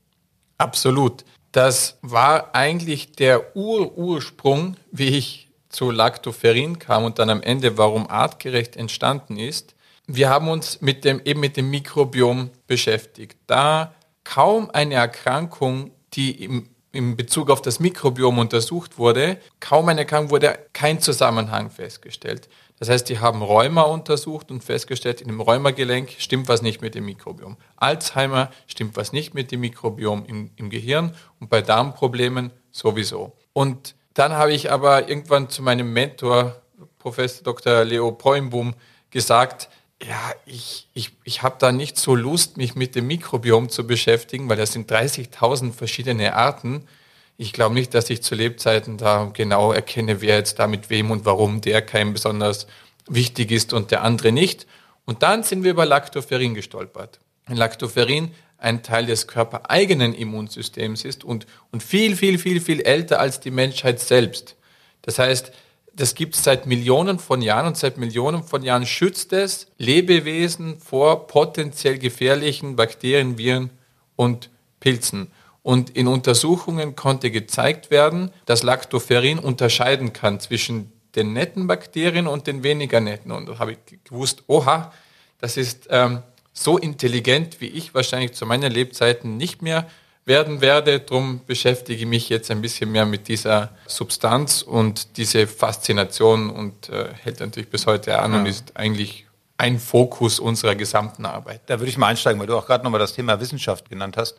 Absolut. 0.59 1.25
Das 1.51 1.99
war 2.03 2.55
eigentlich 2.55 3.13
der 3.13 3.57
Urursprung, 3.57 4.77
wie 4.91 5.17
ich 5.17 5.49
zu 5.71 5.91
Lactoferrin 5.91 6.79
kam 6.79 7.05
und 7.05 7.19
dann 7.19 7.31
am 7.31 7.43
Ende, 7.43 7.79
warum 7.79 8.07
artgerecht 8.09 8.77
entstanden 8.77 9.39
ist. 9.39 9.75
Wir 10.07 10.29
haben 10.29 10.49
uns 10.49 10.83
mit 10.83 11.07
dem, 11.07 11.23
eben 11.25 11.41
mit 11.41 11.57
dem 11.57 11.71
Mikrobiom 11.71 12.51
beschäftigt. 12.67 13.39
Da 13.47 13.95
kaum 14.25 14.71
eine 14.73 14.95
Erkrankung, 14.95 15.93
die 16.13 16.45
im, 16.45 16.69
im 16.93 17.17
Bezug 17.17 17.49
auf 17.49 17.63
das 17.63 17.81
Mikrobiom 17.81 18.39
untersucht 18.39 18.99
wurde, 18.99 19.39
kaum 19.59 19.89
eine 19.89 20.01
Erkrankung 20.01 20.31
wurde 20.31 20.59
kein 20.75 21.01
Zusammenhang 21.01 21.71
festgestellt. 21.71 22.51
Das 22.83 22.89
heißt, 22.89 23.09
die 23.11 23.21
haben 23.21 23.43
Rheuma 23.43 23.83
untersucht 23.83 24.51
und 24.51 24.65
festgestellt, 24.65 25.21
in 25.21 25.29
dem 25.29 25.41
Rheumagelenk 25.41 26.17
stimmt 26.19 26.49
was 26.49 26.63
nicht 26.63 26.83
mit 26.83 26.97
dem 26.97 27.05
Mikrobiom. 27.05 27.57
Alzheimer 27.77 28.51
stimmt 28.67 28.97
was 28.97 29.13
nicht 29.13 29.35
mit 29.35 29.53
dem 29.53 29.61
Mikrobiom 29.61 30.25
im, 30.27 30.51
im 30.57 30.69
Gehirn 30.69 31.15
und 31.39 31.49
bei 31.49 31.63
Darmproblemen 31.63 32.51
sowieso. 32.73 33.37
Und 33.53 33.95
dann 34.15 34.33
habe 34.33 34.53
ich 34.53 34.73
aber 34.73 35.09
irgendwann 35.09 35.49
zu 35.49 35.63
meinem 35.63 35.93
Mentor, 35.93 36.61
Professor 36.99 37.45
Dr. 37.45 37.85
Leo 37.85 38.11
Poimboom, 38.11 38.75
gesagt, 39.11 39.69
ja, 40.03 40.33
ich, 40.45 40.89
ich, 40.93 41.13
ich 41.23 41.45
habe 41.45 41.55
da 41.61 41.71
nicht 41.71 41.97
so 41.97 42.17
Lust, 42.17 42.57
mich 42.57 42.75
mit 42.75 42.97
dem 42.97 43.07
Mikrobiom 43.07 43.69
zu 43.69 43.87
beschäftigen, 43.87 44.49
weil 44.49 44.57
das 44.57 44.73
sind 44.73 44.91
30.000 44.91 45.73
verschiedene 45.73 46.35
Arten. 46.35 46.89
Ich 47.37 47.53
glaube 47.53 47.75
nicht, 47.75 47.95
dass 47.95 48.11
ich 48.11 48.23
zu 48.23 48.35
Lebzeiten 48.35 48.99
da 48.99 49.31
genau 49.33 49.73
erkenne, 49.73 50.21
wer 50.21 50.37
jetzt 50.37 50.59
da 50.59 50.67
mit 50.67 50.91
wem 50.91 51.11
und 51.11 51.25
warum 51.25 51.61
der 51.61 51.83
kein 51.83 52.13
besonders 52.13 52.67
wichtig 53.09 53.51
ist 53.51 53.73
und 53.73 53.91
der 53.91 54.03
andere 54.03 54.33
nicht. 54.33 54.67
Und 55.05 55.23
dann 55.23 55.43
sind 55.43 55.65
wir 55.65 55.73
über 55.73 55.87
Lactoferrin 55.87 56.55
gestolpert. 56.55 57.19
Lactoferrin 57.49 58.33
ein 58.59 58.83
Teil 58.85 59.07
des 59.07 59.27
körpereigenen 59.27 60.15
Immunsystems 60.15 61.05
ist 61.05 61.25
und, 61.25 61.47
und 61.73 61.83
viel, 61.83 62.15
viel, 62.15 62.39
viel, 62.39 62.61
viel 62.61 62.81
älter 62.81 63.19
als 63.19 63.41
die 63.41 63.51
Menschheit 63.51 63.99
selbst. 63.99 64.55
Das 65.03 65.19
heißt, 65.19 65.51
das 65.95 66.15
gibt 66.15 66.37
es 66.37 66.45
seit 66.45 66.67
Millionen 66.67 67.19
von 67.19 67.43
Jahren 67.43 67.67
und 67.67 67.77
seit 67.77 67.99
Millionen 67.99 68.45
von 68.45 68.63
Jahren 68.63 68.87
schützt 68.87 69.33
es 69.33 69.67
Lebewesen 69.79 70.79
vor 70.79 71.27
potenziell 71.27 71.99
gefährlichen 71.99 72.77
Bakterien, 72.77 73.37
Viren 73.37 73.71
und 74.17 74.49
Pilzen. 74.81 75.31
Und 75.63 75.91
in 75.91 76.09
Untersuchungen 76.09 76.97
konnte 76.97 77.31
gezeigt 77.31 77.91
werden, 77.91 78.31
dass 78.47 78.63
Lactoferrin 78.63 79.39
unterscheiden 79.39 80.13
kann 80.13 80.41
zwischen 80.41 80.93
den 81.15 81.33
netten 81.33 81.67
Bakterien 81.67 82.27
und 82.27 82.47
den 82.47 82.63
weniger 82.63 83.01
netten. 83.01 83.33
Und 83.33 83.49
da 83.49 83.59
habe 83.59 83.73
ich 83.73 83.79
gewusst, 84.05 84.43
oha, 84.47 84.93
das 85.39 85.57
ist 85.57 85.87
ähm, 85.91 86.23
so 86.53 86.79
intelligent, 86.79 87.61
wie 87.61 87.67
ich 87.67 87.95
wahrscheinlich 87.95 88.33
zu 88.33 88.47
meinen 88.47 88.73
Lebzeiten 88.73 89.37
nicht 89.37 89.63
mehr 89.63 89.87
werden 90.25 90.61
werde. 90.61 91.01
Darum 91.01 91.41
beschäftige 91.47 92.01
ich 92.01 92.07
mich 92.07 92.29
jetzt 92.29 92.51
ein 92.51 92.61
bisschen 92.61 92.91
mehr 92.93 93.07
mit 93.07 93.29
dieser 93.29 93.71
Substanz 93.87 94.63
und 94.63 95.17
diese 95.17 95.47
Faszination 95.47 96.51
und 96.51 96.89
äh, 96.89 97.09
hält 97.23 97.41
natürlich 97.41 97.69
bis 97.69 97.87
heute 97.87 98.19
an 98.19 98.33
ja. 98.33 98.41
und 98.41 98.47
ist 98.47 98.77
eigentlich 98.77 99.27
ein 99.59 99.79
Fokus 99.79 100.41
unserer 100.41 100.75
gesamten 100.75 101.27
Arbeit. 101.27 101.63
Da 101.67 101.79
würde 101.79 101.91
ich 101.91 101.99
mal 101.99 102.09
einsteigen, 102.09 102.41
weil 102.41 102.47
du 102.47 102.57
auch 102.57 102.67
gerade 102.67 102.83
nochmal 102.85 103.01
das 103.01 103.13
Thema 103.13 103.39
Wissenschaft 103.41 103.89
genannt 103.89 104.17
hast. 104.17 104.37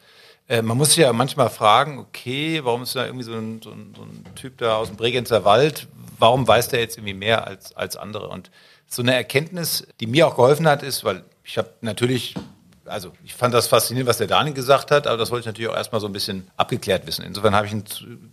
Äh, 0.48 0.62
man 0.62 0.78
muss 0.78 0.90
sich 0.90 0.98
ja 0.98 1.14
manchmal 1.14 1.50
fragen, 1.50 2.00
okay, 2.00 2.62
warum 2.64 2.84
ist 2.84 2.96
da 2.96 3.06
irgendwie 3.06 3.24
so 3.24 3.34
ein, 3.34 3.62
so 3.62 3.72
ein, 3.72 3.94
so 3.96 4.04
ein 4.04 4.26
Typ 4.36 4.58
da 4.58 4.76
aus 4.76 4.90
dem 4.90 4.98
Bregenzer 4.98 5.46
Wald, 5.46 5.88
warum 6.20 6.48
weiß 6.48 6.70
der 6.70 6.80
jetzt 6.80 6.98
irgendwie 6.98 7.14
mehr 7.14 7.48
als, 7.48 7.76
als 7.76 7.96
andere? 7.96 8.30
Und 8.30 8.52
so 8.88 9.02
eine 9.02 9.16
Erkenntnis, 9.16 9.88
die 10.00 10.08
mir 10.08 10.28
auch 10.28 10.36
geholfen 10.36 10.68
hat, 10.68 10.84
ist, 10.84 11.04
weil 11.04 11.24
ich 11.44 11.58
habe 11.58 11.70
natürlich, 11.82 12.36
also 12.86 13.12
ich 13.24 13.34
fand 13.34 13.54
das 13.54 13.68
faszinierend, 13.68 14.10
was 14.10 14.18
der 14.18 14.28
Daniel 14.28 14.54
gesagt 14.54 14.92
hat, 14.92 15.08
aber 15.08 15.18
das 15.18 15.32
wollte 15.32 15.42
ich 15.42 15.46
natürlich 15.48 15.72
auch 15.72 15.76
erstmal 15.76 16.02
so 16.02 16.08
ein 16.08 16.14
bisschen 16.14 16.48
abgeklärt 16.58 17.08
wissen. 17.08 17.24
Insofern 17.26 17.56
habe 17.56 17.66
ich 17.66 17.74
ein, 17.74 17.84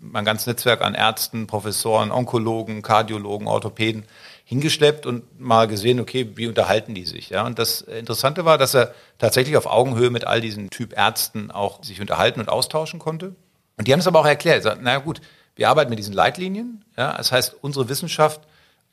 mein 0.01 0.25
ganzes 0.25 0.47
Netzwerk 0.47 0.83
an 0.83 0.95
Ärzten, 0.95 1.47
Professoren, 1.47 2.11
Onkologen, 2.11 2.83
Kardiologen, 2.83 3.47
Orthopäden 3.47 4.05
hingeschleppt 4.51 5.07
und 5.07 5.41
mal 5.41 5.69
gesehen, 5.69 6.01
okay, 6.01 6.33
wie 6.35 6.49
unterhalten 6.49 6.93
die 6.93 7.07
sich. 7.07 7.31
Ja? 7.31 7.47
Und 7.47 7.61
das 7.61 7.83
Interessante 7.83 8.45
war, 8.45 8.59
dass 8.59 8.75
er 8.75 8.93
tatsächlich 9.17 9.57
auf 9.57 9.67
Augenhöhe 9.67 10.11
mit 10.11 10.27
all 10.27 10.41
diesen 10.41 10.71
Typ 10.71 10.93
Ärzten 10.99 11.53
auch 11.53 11.85
sich 11.85 12.01
unterhalten 12.01 12.41
und 12.41 12.49
austauschen 12.49 12.99
konnte. 12.99 13.37
Und 13.79 13.87
die 13.87 13.93
haben 13.93 14.01
es 14.01 14.09
aber 14.09 14.19
auch 14.19 14.27
erklärt. 14.27 14.65
Sagen, 14.65 14.83
naja 14.83 14.99
gut, 14.99 15.21
wir 15.55 15.69
arbeiten 15.69 15.89
mit 15.89 16.01
diesen 16.01 16.15
Leitlinien. 16.15 16.85
Ja, 16.99 17.17
das 17.17 17.31
heißt, 17.31 17.59
unsere 17.61 17.89
Wissenschaft 17.89 18.41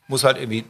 muss 0.08 0.24
halt 0.24 0.38
irgendwie 0.38 0.66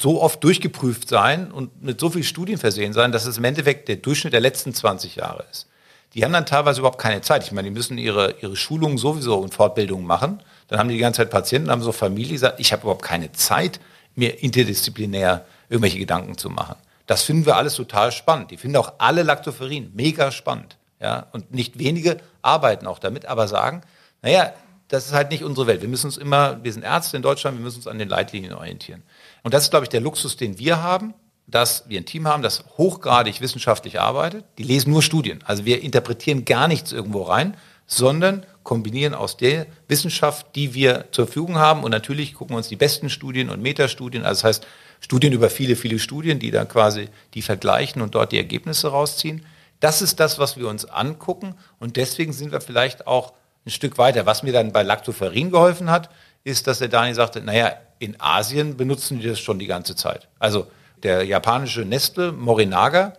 so 0.00 0.22
oft 0.22 0.42
durchgeprüft 0.42 1.10
sein 1.10 1.52
und 1.52 1.82
mit 1.82 2.00
so 2.00 2.08
vielen 2.08 2.24
Studien 2.24 2.56
versehen 2.56 2.94
sein, 2.94 3.12
dass 3.12 3.26
es 3.26 3.36
im 3.36 3.44
Endeffekt 3.44 3.88
der 3.88 3.96
Durchschnitt 3.96 4.32
der 4.32 4.40
letzten 4.40 4.72
20 4.72 5.16
Jahre 5.16 5.44
ist. 5.50 5.68
Die 6.14 6.24
haben 6.24 6.32
dann 6.32 6.46
teilweise 6.46 6.80
überhaupt 6.80 6.98
keine 6.98 7.20
Zeit. 7.20 7.44
Ich 7.44 7.52
meine, 7.52 7.68
die 7.68 7.74
müssen 7.74 7.98
ihre, 7.98 8.36
ihre 8.40 8.56
Schulungen 8.56 8.96
sowieso 8.96 9.36
und 9.36 9.52
Fortbildungen 9.52 10.06
machen. 10.06 10.42
Dann 10.68 10.78
haben 10.78 10.88
die 10.88 10.94
die 10.94 11.00
ganze 11.02 11.18
Zeit 11.18 11.30
Patienten, 11.30 11.70
haben 11.70 11.82
so 11.82 11.92
Familie, 11.92 12.38
sagt, 12.38 12.58
ich 12.58 12.72
habe 12.72 12.82
überhaupt 12.82 13.04
keine 13.04 13.32
Zeit, 13.32 13.80
mir 14.14 14.42
interdisziplinär 14.42 15.46
irgendwelche 15.68 15.98
Gedanken 15.98 16.36
zu 16.36 16.50
machen. 16.50 16.76
Das 17.06 17.22
finden 17.22 17.46
wir 17.46 17.56
alles 17.56 17.74
total 17.74 18.12
spannend. 18.12 18.50
Die 18.50 18.56
finden 18.56 18.76
auch 18.76 18.94
alle 18.98 19.22
Lactoferrin 19.22 19.90
mega 19.94 20.30
spannend. 20.30 20.76
Ja, 21.00 21.26
und 21.32 21.52
nicht 21.52 21.78
wenige 21.78 22.18
arbeiten 22.42 22.86
auch 22.86 22.98
damit, 22.98 23.24
aber 23.26 23.48
sagen, 23.48 23.82
naja, 24.22 24.52
das 24.88 25.06
ist 25.06 25.12
halt 25.12 25.30
nicht 25.30 25.44
unsere 25.44 25.66
Welt. 25.66 25.80
Wir 25.80 25.88
müssen 25.88 26.06
uns 26.06 26.16
immer, 26.16 26.62
wir 26.62 26.72
sind 26.72 26.82
Ärzte 26.82 27.16
in 27.16 27.22
Deutschland, 27.22 27.56
wir 27.56 27.64
müssen 27.64 27.78
uns 27.78 27.86
an 27.86 27.98
den 27.98 28.08
Leitlinien 28.08 28.52
orientieren. 28.52 29.02
Und 29.42 29.54
das 29.54 29.64
ist, 29.64 29.70
glaube 29.70 29.84
ich, 29.84 29.88
der 29.88 30.00
Luxus, 30.00 30.36
den 30.36 30.58
wir 30.58 30.82
haben, 30.82 31.14
dass 31.46 31.88
wir 31.88 31.98
ein 31.98 32.06
Team 32.06 32.28
haben, 32.28 32.42
das 32.42 32.64
hochgradig 32.76 33.40
wissenschaftlich 33.40 34.00
arbeitet. 34.00 34.44
Die 34.58 34.62
lesen 34.62 34.90
nur 34.90 35.02
Studien. 35.02 35.42
Also 35.44 35.64
wir 35.64 35.82
interpretieren 35.82 36.44
gar 36.44 36.68
nichts 36.68 36.92
irgendwo 36.92 37.22
rein, 37.22 37.56
sondern 37.86 38.44
kombinieren 38.70 39.14
aus 39.14 39.36
der 39.36 39.66
Wissenschaft, 39.88 40.54
die 40.54 40.74
wir 40.74 41.06
zur 41.10 41.26
Verfügung 41.26 41.58
haben. 41.58 41.82
Und 41.82 41.90
natürlich 41.90 42.34
gucken 42.34 42.54
wir 42.54 42.58
uns 42.58 42.68
die 42.68 42.76
besten 42.76 43.10
Studien 43.10 43.50
und 43.50 43.60
Metastudien, 43.60 44.22
also 44.22 44.42
das 44.42 44.44
heißt 44.44 44.66
Studien 45.00 45.32
über 45.32 45.50
viele, 45.50 45.74
viele 45.74 45.98
Studien, 45.98 46.38
die 46.38 46.52
dann 46.52 46.68
quasi 46.68 47.08
die 47.34 47.42
vergleichen 47.42 48.00
und 48.00 48.14
dort 48.14 48.30
die 48.30 48.36
Ergebnisse 48.36 48.86
rausziehen. 48.86 49.44
Das 49.80 50.02
ist 50.02 50.20
das, 50.20 50.38
was 50.38 50.56
wir 50.56 50.68
uns 50.68 50.84
angucken. 50.84 51.56
Und 51.80 51.96
deswegen 51.96 52.32
sind 52.32 52.52
wir 52.52 52.60
vielleicht 52.60 53.08
auch 53.08 53.32
ein 53.66 53.70
Stück 53.70 53.98
weiter. 53.98 54.24
Was 54.24 54.44
mir 54.44 54.52
dann 54.52 54.70
bei 54.70 54.84
Lactoferrin 54.84 55.50
geholfen 55.50 55.90
hat, 55.90 56.08
ist, 56.44 56.68
dass 56.68 56.78
der 56.78 56.86
Daniel 56.86 57.16
sagte, 57.16 57.40
naja, 57.40 57.72
in 57.98 58.20
Asien 58.20 58.76
benutzen 58.76 59.18
die 59.18 59.26
das 59.26 59.40
schon 59.40 59.58
die 59.58 59.66
ganze 59.66 59.96
Zeit. 59.96 60.28
Also 60.38 60.68
der 61.02 61.24
japanische 61.24 61.80
Nestle 61.80 62.30
Morinaga, 62.30 63.14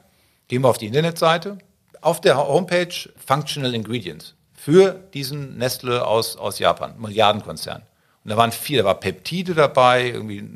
gehen 0.47 0.62
wir 0.62 0.70
auf 0.70 0.78
die 0.78 0.88
Internetseite, 0.88 1.58
auf 1.99 2.22
der 2.22 2.38
Homepage 2.38 3.10
Functional 3.18 3.76
Ingredients 3.76 4.34
für 4.64 4.91
diesen 5.16 5.57
Nestle 5.57 6.05
aus, 6.05 6.38
aus 6.38 6.59
Japan, 6.59 6.93
Milliardenkonzern. 6.99 7.82
Und 8.24 8.30
da 8.30 8.38
waren 8.38 8.51
viele, 8.51 8.84
da 8.84 8.86
war 8.86 8.99
Peptide 8.99 9.55
dabei, 9.55 10.12
irgendwie 10.12 10.47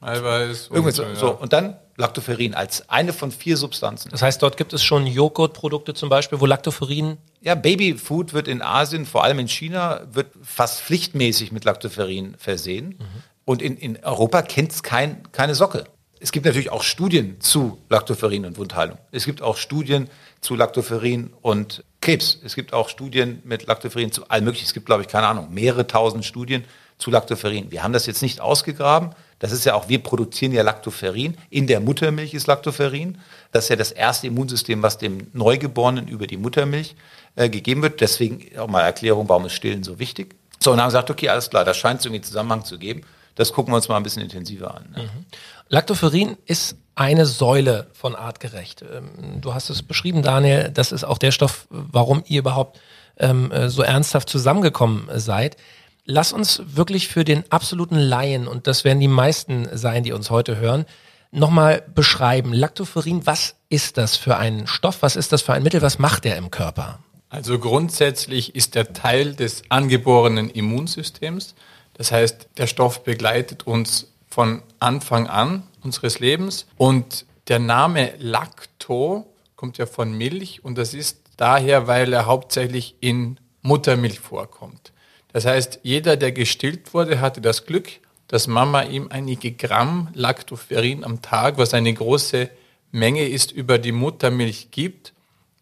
Eiweiß. 0.00 0.70
irgendwie 0.72 0.90
so, 0.90 1.04
ja. 1.04 1.14
so. 1.14 1.30
Und 1.30 1.52
dann 1.52 1.76
Lactoferrin 1.96 2.54
als 2.54 2.88
eine 2.88 3.12
von 3.12 3.30
vier 3.30 3.56
Substanzen. 3.56 4.10
Das 4.10 4.22
heißt, 4.22 4.42
dort 4.42 4.56
gibt 4.56 4.72
es 4.72 4.82
schon 4.82 5.06
Joghurtprodukte 5.06 5.94
zum 5.94 6.08
Beispiel, 6.08 6.40
wo 6.40 6.46
Lactoferrin. 6.46 7.18
Ja, 7.42 7.54
Babyfood 7.54 8.32
wird 8.32 8.48
in 8.48 8.60
Asien, 8.60 9.06
vor 9.06 9.22
allem 9.22 9.38
in 9.38 9.46
China, 9.46 10.00
wird 10.10 10.32
fast 10.42 10.80
pflichtmäßig 10.80 11.52
mit 11.52 11.64
Lactoferrin 11.64 12.34
versehen. 12.36 12.96
Mhm. 12.98 13.22
Und 13.44 13.62
in, 13.62 13.76
in 13.76 14.02
Europa 14.02 14.42
kennt 14.42 14.72
es 14.72 14.82
kein, 14.82 15.30
keine 15.30 15.54
Socke. 15.54 15.84
Es 16.18 16.32
gibt 16.32 16.44
natürlich 16.46 16.72
auch 16.72 16.82
Studien 16.82 17.40
zu 17.40 17.78
Lactoferrin 17.88 18.46
und 18.46 18.58
Wundheilung. 18.58 18.98
Es 19.12 19.26
gibt 19.26 19.42
auch 19.42 19.58
Studien 19.58 20.08
zu 20.40 20.56
Lactoferrin 20.56 21.32
und 21.40 21.84
Krebs. 22.04 22.38
Es 22.44 22.54
gibt 22.54 22.74
auch 22.74 22.90
Studien 22.90 23.40
mit 23.44 23.66
Lactoferrin 23.66 24.12
zu 24.12 24.28
allem 24.28 24.44
möglichen. 24.44 24.66
Es 24.66 24.74
gibt, 24.74 24.84
glaube 24.84 25.02
ich, 25.02 25.08
keine 25.08 25.26
Ahnung, 25.26 25.52
mehrere 25.52 25.86
tausend 25.86 26.24
Studien 26.24 26.64
zu 26.98 27.10
Lactoferrin. 27.10 27.70
Wir 27.72 27.82
haben 27.82 27.94
das 27.94 28.04
jetzt 28.04 28.20
nicht 28.20 28.42
ausgegraben. 28.42 29.10
Das 29.38 29.52
ist 29.52 29.64
ja 29.64 29.74
auch, 29.74 29.88
wir 29.88 30.02
produzieren 30.02 30.52
ja 30.52 30.62
Lactoferrin. 30.62 31.38
In 31.48 31.66
der 31.66 31.80
Muttermilch 31.80 32.34
ist 32.34 32.46
Lactoferrin. 32.46 33.18
Das 33.52 33.64
ist 33.64 33.70
ja 33.70 33.76
das 33.76 33.90
erste 33.90 34.26
Immunsystem, 34.26 34.82
was 34.82 34.98
dem 34.98 35.28
Neugeborenen 35.32 36.06
über 36.06 36.26
die 36.26 36.36
Muttermilch 36.36 36.94
äh, 37.36 37.48
gegeben 37.48 37.80
wird. 37.80 38.02
Deswegen 38.02 38.58
auch 38.58 38.68
mal 38.68 38.82
Erklärung, 38.82 39.26
warum 39.28 39.46
ist 39.46 39.54
Stillen 39.54 39.82
so 39.82 39.98
wichtig. 39.98 40.36
So, 40.60 40.72
und 40.72 40.80
haben 40.80 40.88
gesagt, 40.88 41.10
okay, 41.10 41.30
alles 41.30 41.48
klar, 41.48 41.64
da 41.64 41.72
scheint 41.72 42.00
es 42.00 42.06
irgendwie 42.06 42.22
Zusammenhang 42.22 42.66
zu 42.66 42.78
geben. 42.78 43.00
Das 43.34 43.52
gucken 43.52 43.72
wir 43.72 43.76
uns 43.76 43.88
mal 43.88 43.96
ein 43.96 44.02
bisschen 44.02 44.22
intensiver 44.22 44.74
an. 44.74 44.94
Ne? 44.94 45.02
Mhm. 45.04 45.24
Lactoferrin 45.68 46.36
ist 46.44 46.76
eine 46.94 47.26
Säule 47.26 47.88
von 47.92 48.14
artgerecht. 48.14 48.82
Ähm, 48.82 49.40
du 49.40 49.54
hast 49.54 49.70
es 49.70 49.82
beschrieben, 49.82 50.22
Daniel. 50.22 50.70
Das 50.72 50.92
ist 50.92 51.04
auch 51.04 51.18
der 51.18 51.32
Stoff, 51.32 51.66
warum 51.70 52.22
ihr 52.26 52.40
überhaupt 52.40 52.78
ähm, 53.18 53.50
äh, 53.50 53.68
so 53.68 53.82
ernsthaft 53.82 54.28
zusammengekommen 54.28 55.08
seid. 55.16 55.56
Lass 56.04 56.32
uns 56.32 56.62
wirklich 56.66 57.08
für 57.08 57.24
den 57.24 57.50
absoluten 57.50 57.96
Laien, 57.96 58.46
und 58.46 58.66
das 58.66 58.84
werden 58.84 59.00
die 59.00 59.08
meisten 59.08 59.68
sein, 59.72 60.02
die 60.02 60.12
uns 60.12 60.30
heute 60.30 60.56
hören, 60.56 60.84
nochmal 61.30 61.82
beschreiben. 61.94 62.52
Lactoferrin, 62.52 63.26
was 63.26 63.56
ist 63.68 63.96
das 63.96 64.16
für 64.16 64.36
ein 64.36 64.66
Stoff? 64.66 64.98
Was 65.00 65.16
ist 65.16 65.32
das 65.32 65.42
für 65.42 65.54
ein 65.54 65.62
Mittel? 65.62 65.82
Was 65.82 65.98
macht 65.98 66.24
der 66.24 66.36
im 66.36 66.50
Körper? 66.50 67.00
Also 67.28 67.58
grundsätzlich 67.58 68.54
ist 68.54 68.76
er 68.76 68.92
Teil 68.92 69.34
des 69.34 69.62
angeborenen 69.68 70.50
Immunsystems. 70.50 71.54
Das 71.94 72.12
heißt, 72.12 72.48
der 72.58 72.66
Stoff 72.66 73.02
begleitet 73.02 73.66
uns 73.66 74.13
von 74.34 74.62
Anfang 74.80 75.28
an 75.28 75.62
unseres 75.84 76.18
Lebens. 76.18 76.66
Und 76.76 77.24
der 77.46 77.60
Name 77.60 78.14
Lacto 78.18 79.32
kommt 79.54 79.78
ja 79.78 79.86
von 79.86 80.12
Milch 80.12 80.64
und 80.64 80.76
das 80.76 80.92
ist 80.92 81.20
daher, 81.36 81.86
weil 81.86 82.12
er 82.12 82.26
hauptsächlich 82.26 82.96
in 82.98 83.38
Muttermilch 83.62 84.18
vorkommt. 84.18 84.92
Das 85.32 85.46
heißt, 85.46 85.80
jeder, 85.84 86.16
der 86.16 86.32
gestillt 86.32 86.92
wurde, 86.94 87.20
hatte 87.20 87.40
das 87.40 87.64
Glück, 87.64 87.88
dass 88.26 88.48
Mama 88.48 88.82
ihm 88.82 89.06
einige 89.08 89.52
Gramm 89.52 90.08
Lactoferrin 90.14 91.04
am 91.04 91.22
Tag, 91.22 91.56
was 91.56 91.72
eine 91.72 91.94
große 91.94 92.50
Menge 92.90 93.28
ist, 93.28 93.52
über 93.52 93.78
die 93.78 93.92
Muttermilch 93.92 94.72
gibt, 94.72 95.12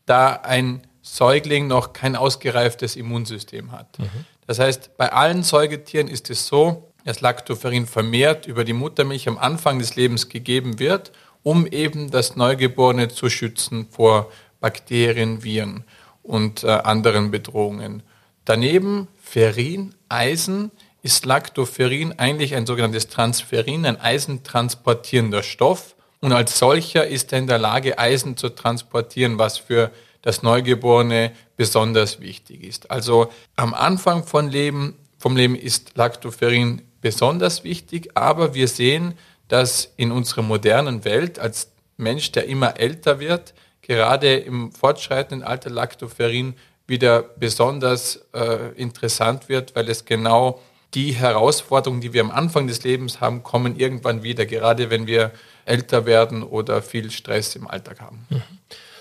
da 0.07 0.33
ein 0.33 0.81
Säugling 1.03 1.67
noch 1.67 1.93
kein 1.93 2.17
ausgereiftes 2.17 2.97
Immunsystem 2.97 3.71
hat. 3.71 3.99
Mhm. 3.99 4.25
Das 4.47 4.59
heißt, 4.59 4.97
bei 4.97 5.13
allen 5.13 5.43
Säugetieren 5.43 6.09
ist 6.09 6.31
es 6.31 6.47
so, 6.47 6.92
dass 7.05 7.21
Lactoferrin 7.21 7.87
vermehrt 7.87 8.47
über 8.47 8.65
die 8.65 8.73
Muttermilch 8.73 9.29
am 9.29 9.39
Anfang 9.39 9.79
des 9.79 9.97
Lebens 9.97 10.29
gegeben 10.29 10.79
wird, 10.79 11.13
um 11.43 11.67
eben 11.67 12.11
das 12.11 12.37
Neugeborene 12.37 13.09
zu 13.09 13.29
schützen 13.29 13.87
vor 13.91 14.31
Bakterien, 14.61 15.43
Viren 15.43 15.85
und 16.23 16.63
äh, 16.63 16.69
anderen 16.69 17.31
Bedrohungen. 17.31 18.03
Daneben 18.45 19.09
Ferin, 19.21 19.95
Eisen, 20.09 20.71
ist 21.03 21.27
Lactoferrin 21.27 22.19
eigentlich 22.19 22.55
ein 22.55 22.67
sogenanntes 22.67 23.09
Transferin, 23.09 23.85
ein 23.87 24.01
eisentransportierender 24.01 25.43
Stoff. 25.43 25.97
Und 26.21 26.33
als 26.33 26.59
solcher 26.59 27.07
ist 27.07 27.33
er 27.33 27.41
in 27.41 27.49
der 27.49 27.59
Lage, 27.59 27.99
Eisen 27.99 28.37
zu 28.37 28.49
transportieren, 28.51 29.39
was 29.39 29.59
für 29.59 29.91
das 30.23 30.45
Neugeborene 30.45 31.33
besonders 31.57 32.21
wichtig 32.21 32.63
ist. 32.63 32.91
Also 32.93 33.31
am 33.57 33.75
Anfang 33.75 34.25
von 34.25 34.49
Leben, 34.49 34.95
vom 35.19 35.37
Leben 35.37 35.57
ist 35.57 35.97
Lactoferrin 35.97 36.83
besonders 37.03 37.65
wichtig, 37.65 38.11
aber 38.15 38.55
wir 38.55 38.69
sehen, 38.69 39.15
dass 39.49 39.93
in 39.97 40.11
unserer 40.11 40.41
modernen 40.41 41.05
Welt 41.05 41.39
als 41.39 41.71
Mensch, 41.99 42.33
der 42.33 42.47
immer 42.47 42.81
älter 42.81 43.21
wird, 43.21 43.53
gerade 43.83 44.37
im 44.37 44.73
fortschreitenden 44.73 45.47
Alter 45.47 45.69
Lactoferrin 45.69 46.55
wieder 46.87 47.23
besonders 47.23 48.25
äh, 48.33 48.73
interessant 48.77 49.51
wird, 49.51 49.77
weil 49.77 49.91
es 49.91 50.07
genau 50.07 50.61
die 50.95 51.13
Herausforderungen, 51.13 52.01
die 52.01 52.13
wir 52.13 52.21
am 52.21 52.31
Anfang 52.31 52.67
des 52.67 52.83
Lebens 52.83 53.21
haben, 53.21 53.43
kommen 53.43 53.79
irgendwann 53.79 54.23
wieder, 54.23 54.47
gerade 54.47 54.91
wenn 54.91 55.07
wir 55.07 55.33
älter 55.65 56.07
werden 56.07 56.43
oder 56.43 56.83
viel 56.83 57.11
Stress 57.11 57.57
im 57.57 57.67
Alltag 57.67 58.01
haben. 58.01 58.27
Mhm. 58.31 58.43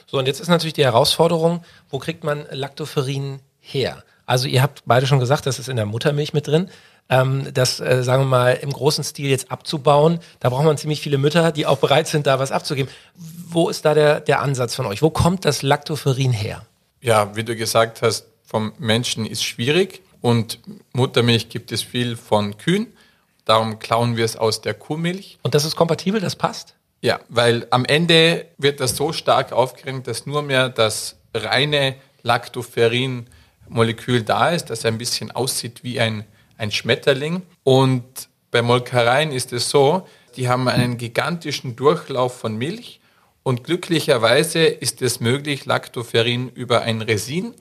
So, 0.06 0.18
und 0.18 0.26
jetzt 0.26 0.39
ist 0.39 0.47
natürlich 0.47 0.74
die 0.74 0.84
Herausforderung, 0.84 1.64
wo 1.89 1.99
kriegt 1.99 2.24
man 2.24 2.45
Lactoferrin 2.52 3.39
her? 3.60 4.04
Also 4.26 4.47
ihr 4.47 4.62
habt 4.62 4.84
beide 4.86 5.08
schon 5.08 5.20
gesagt, 5.20 5.45
das 5.45 5.60
ist 5.60 5.70
in 5.70 5.76
der 5.76 5.86
Muttermilch 5.86 6.34
mit 6.34 6.47
drin. 6.47 6.70
Ähm, 7.12 7.53
das, 7.53 7.82
äh, 7.82 8.03
sagen 8.03 8.24
wir 8.24 8.28
mal, 8.28 8.53
im 8.53 8.72
großen 8.72 9.03
Stil 9.03 9.30
jetzt 9.30 9.51
abzubauen, 9.51 10.20
da 10.39 10.49
braucht 10.49 10.64
man 10.64 10.78
ziemlich 10.78 11.01
viele 11.01 11.18
Mütter, 11.18 11.51
die 11.51 11.66
auch 11.66 11.78
bereit 11.78 12.07
sind, 12.07 12.26
da 12.26 12.39
was 12.39 12.51
abzugeben. 12.51 12.89
Wo 13.16 13.70
ist 13.70 13.84
da 13.84 13.93
der, 13.93 14.22
der 14.22 14.41
Ansatz 14.41 14.74
von 14.74 14.86
euch? 14.86 15.01
Wo 15.01 15.09
kommt 15.09 15.43
das 15.43 15.62
Lactoferrin 15.62 16.32
her? 16.32 16.66
Ja, 17.01 17.36
wie 17.36 17.43
du 17.43 17.55
gesagt 17.55 18.01
hast, 18.01 18.28
vom 18.45 18.72
Menschen 18.80 19.26
ist 19.26 19.43
schwierig 19.43 20.01
und 20.22 20.59
Muttermilch 20.93 21.49
gibt 21.49 21.72
es 21.72 21.84
viel 21.84 22.16
von 22.16 22.57
Kühen. 22.57 22.88
Darum 23.43 23.80
klauen 23.80 24.16
wir 24.16 24.24
es 24.24 24.38
aus 24.38 24.62
der 24.62 24.74
Kuhmilch. 24.74 25.38
Und 25.41 25.53
das 25.53 25.66
ist 25.66 25.76
kompatibel, 25.76 26.22
das 26.22 26.38
passt? 26.38 26.76
Ja, 27.01 27.20
weil 27.28 27.68
am 27.72 27.84
Ende 27.86 28.45
wird 28.57 28.80
das 28.80 28.95
so 28.95 29.12
stark 29.12 29.51
aufgeregt, 29.51 30.07
dass 30.07 30.26
nur 30.26 30.43
mehr 30.43 30.70
das 30.70 31.18
reine 31.34 31.95
Lactoferrin-Molekül 32.24 34.24
da 34.24 34.49
ist, 34.49 34.70
das 34.70 34.86
ein 34.86 34.97
bisschen 34.97 35.32
aussieht 35.32 35.84
wie 35.84 35.99
ein, 35.99 36.24
ein 36.62 36.72
Schmetterling. 36.72 37.41
Und 37.64 38.30
bei 38.51 38.62
Molkereien 38.62 39.32
ist 39.32 39.51
es 39.51 39.70
so, 39.70 40.07
die 40.36 40.47
haben 40.47 40.68
einen 40.68 40.97
gigantischen 40.97 41.76
Durchlauf 41.76 42.39
von 42.39 42.55
Milch 42.55 43.01
und 43.43 43.64
glücklicherweise 43.64 44.59
ist 44.66 45.01
es 45.01 45.20
möglich, 45.20 45.66
Lactoferrin 45.66 46.49
über 46.49 46.84
ein 46.84 47.01
Resin, 47.01 47.55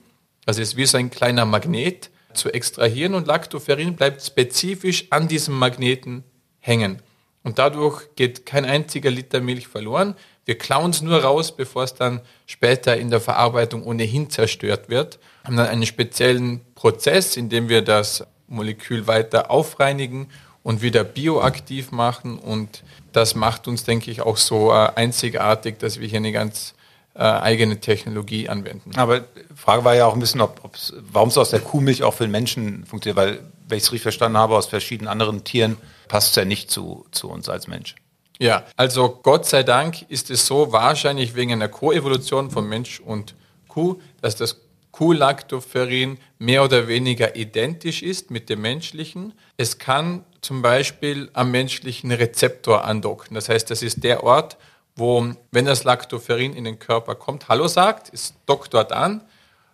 also 0.45 0.61
es 0.61 0.69
ist 0.69 0.77
wie 0.77 0.85
so 0.85 0.97
ein 0.97 1.09
kleiner 1.09 1.45
Magnet, 1.45 2.11
zu 2.33 2.49
extrahieren 2.49 3.13
und 3.13 3.27
Lactoferrin 3.27 3.95
bleibt 3.95 4.23
spezifisch 4.23 5.07
an 5.09 5.27
diesem 5.27 5.57
Magneten 5.57 6.23
hängen. 6.59 7.01
Und 7.43 7.59
dadurch 7.59 8.15
geht 8.15 8.45
kein 8.45 8.63
einziger 8.63 9.09
Liter 9.09 9.41
Milch 9.41 9.67
verloren. 9.67 10.15
Wir 10.45 10.57
klauen 10.57 10.91
es 10.91 11.01
nur 11.01 11.21
raus, 11.23 11.55
bevor 11.55 11.83
es 11.83 11.93
dann 11.95 12.21
später 12.45 12.95
in 12.95 13.09
der 13.09 13.19
Verarbeitung 13.19 13.83
ohnehin 13.83 14.29
zerstört 14.29 14.87
wird. 14.87 15.19
Wir 15.41 15.47
haben 15.47 15.57
dann 15.57 15.67
einen 15.67 15.85
speziellen 15.85 16.61
Prozess, 16.75 17.35
in 17.35 17.49
dem 17.49 17.67
wir 17.67 17.81
das 17.81 18.25
Molekül 18.51 19.07
weiter 19.07 19.49
aufreinigen 19.49 20.29
und 20.63 20.81
wieder 20.81 21.03
bioaktiv 21.03 21.91
machen. 21.91 22.37
Und 22.37 22.83
das 23.13 23.35
macht 23.35 23.67
uns, 23.67 23.83
denke 23.83 24.11
ich, 24.11 24.21
auch 24.21 24.37
so 24.37 24.71
äh, 24.71 24.91
einzigartig, 24.95 25.79
dass 25.79 25.99
wir 25.99 26.07
hier 26.07 26.17
eine 26.17 26.31
ganz 26.31 26.73
äh, 27.13 27.23
eigene 27.23 27.79
Technologie 27.79 28.47
anwenden. 28.47 28.91
Aber 28.95 29.21
die 29.21 29.55
Frage 29.55 29.83
war 29.83 29.95
ja 29.95 30.05
auch 30.05 30.13
ein 30.13 30.19
bisschen, 30.19 30.41
ob, 30.41 30.69
warum 31.11 31.29
es 31.29 31.37
aus 31.37 31.49
der 31.49 31.59
Kuhmilch 31.59 32.03
auch 32.03 32.13
für 32.13 32.25
den 32.25 32.31
Menschen 32.31 32.85
funktioniert, 32.85 33.17
weil, 33.17 33.39
wenn 33.67 33.77
ich 33.77 33.83
es 33.83 33.91
richtig 33.91 34.03
verstanden 34.03 34.37
habe, 34.37 34.55
aus 34.55 34.67
verschiedenen 34.67 35.09
anderen 35.09 35.43
Tieren 35.43 35.77
passt 36.07 36.29
es 36.29 36.35
ja 36.35 36.45
nicht 36.45 36.69
zu, 36.69 37.05
zu 37.11 37.29
uns 37.29 37.49
als 37.49 37.67
Mensch. 37.67 37.95
Ja, 38.39 38.63
also 38.75 39.19
Gott 39.21 39.45
sei 39.45 39.63
Dank 39.63 40.03
ist 40.09 40.31
es 40.31 40.47
so, 40.47 40.71
wahrscheinlich 40.71 41.35
wegen 41.35 41.51
einer 41.51 41.67
Koevolution 41.67 42.49
von 42.49 42.67
Mensch 42.67 42.99
und 42.99 43.35
Kuh, 43.67 44.01
dass 44.21 44.35
das 44.35 44.57
Kuhlactoferin 44.91 46.17
mehr 46.37 46.63
oder 46.63 46.87
weniger 46.87 47.35
identisch 47.35 48.03
ist 48.03 48.29
mit 48.31 48.49
dem 48.49 48.61
menschlichen. 48.61 49.33
Es 49.57 49.77
kann 49.77 50.25
zum 50.41 50.61
Beispiel 50.61 51.29
am 51.33 51.51
menschlichen 51.51 52.11
Rezeptor 52.11 52.83
andocken. 52.83 53.35
Das 53.35 53.49
heißt, 53.49 53.69
das 53.69 53.81
ist 53.83 54.03
der 54.03 54.23
Ort, 54.23 54.57
wo, 54.95 55.33
wenn 55.51 55.65
das 55.65 55.83
Lactoferin 55.83 56.53
in 56.53 56.65
den 56.65 56.79
Körper 56.79 57.15
kommt, 57.15 57.47
Hallo 57.47 57.67
sagt, 57.67 58.13
es 58.13 58.33
dockt 58.45 58.73
dort 58.73 58.91
an, 58.91 59.21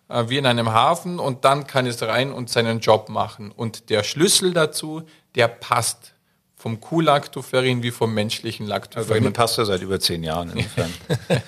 äh, 0.09 0.26
wie 0.28 0.38
in 0.38 0.45
einem 0.45 0.72
Hafen, 0.72 1.20
und 1.20 1.45
dann 1.45 1.65
kann 1.65 1.88
es 1.88 2.01
rein 2.03 2.32
und 2.32 2.49
seinen 2.49 2.80
Job 2.80 3.09
machen. 3.09 3.51
Und 3.51 3.89
der 3.89 4.03
Schlüssel 4.03 4.53
dazu, 4.53 5.03
der 5.36 5.47
passt 5.47 6.13
vom 6.55 6.80
Kuhlactoferin 6.82 7.84
wie 7.84 7.91
vom 7.91 8.13
menschlichen 8.13 8.68
Lactoferin. 8.68 9.03
Also 9.03 9.13
bei 9.13 9.22
mir 9.22 9.32
passt 9.32 9.57
er 9.57 9.65
seit 9.65 9.82
über 9.82 9.99
zehn 9.99 10.24
Jahren 10.24 10.51
insofern. 10.51 10.93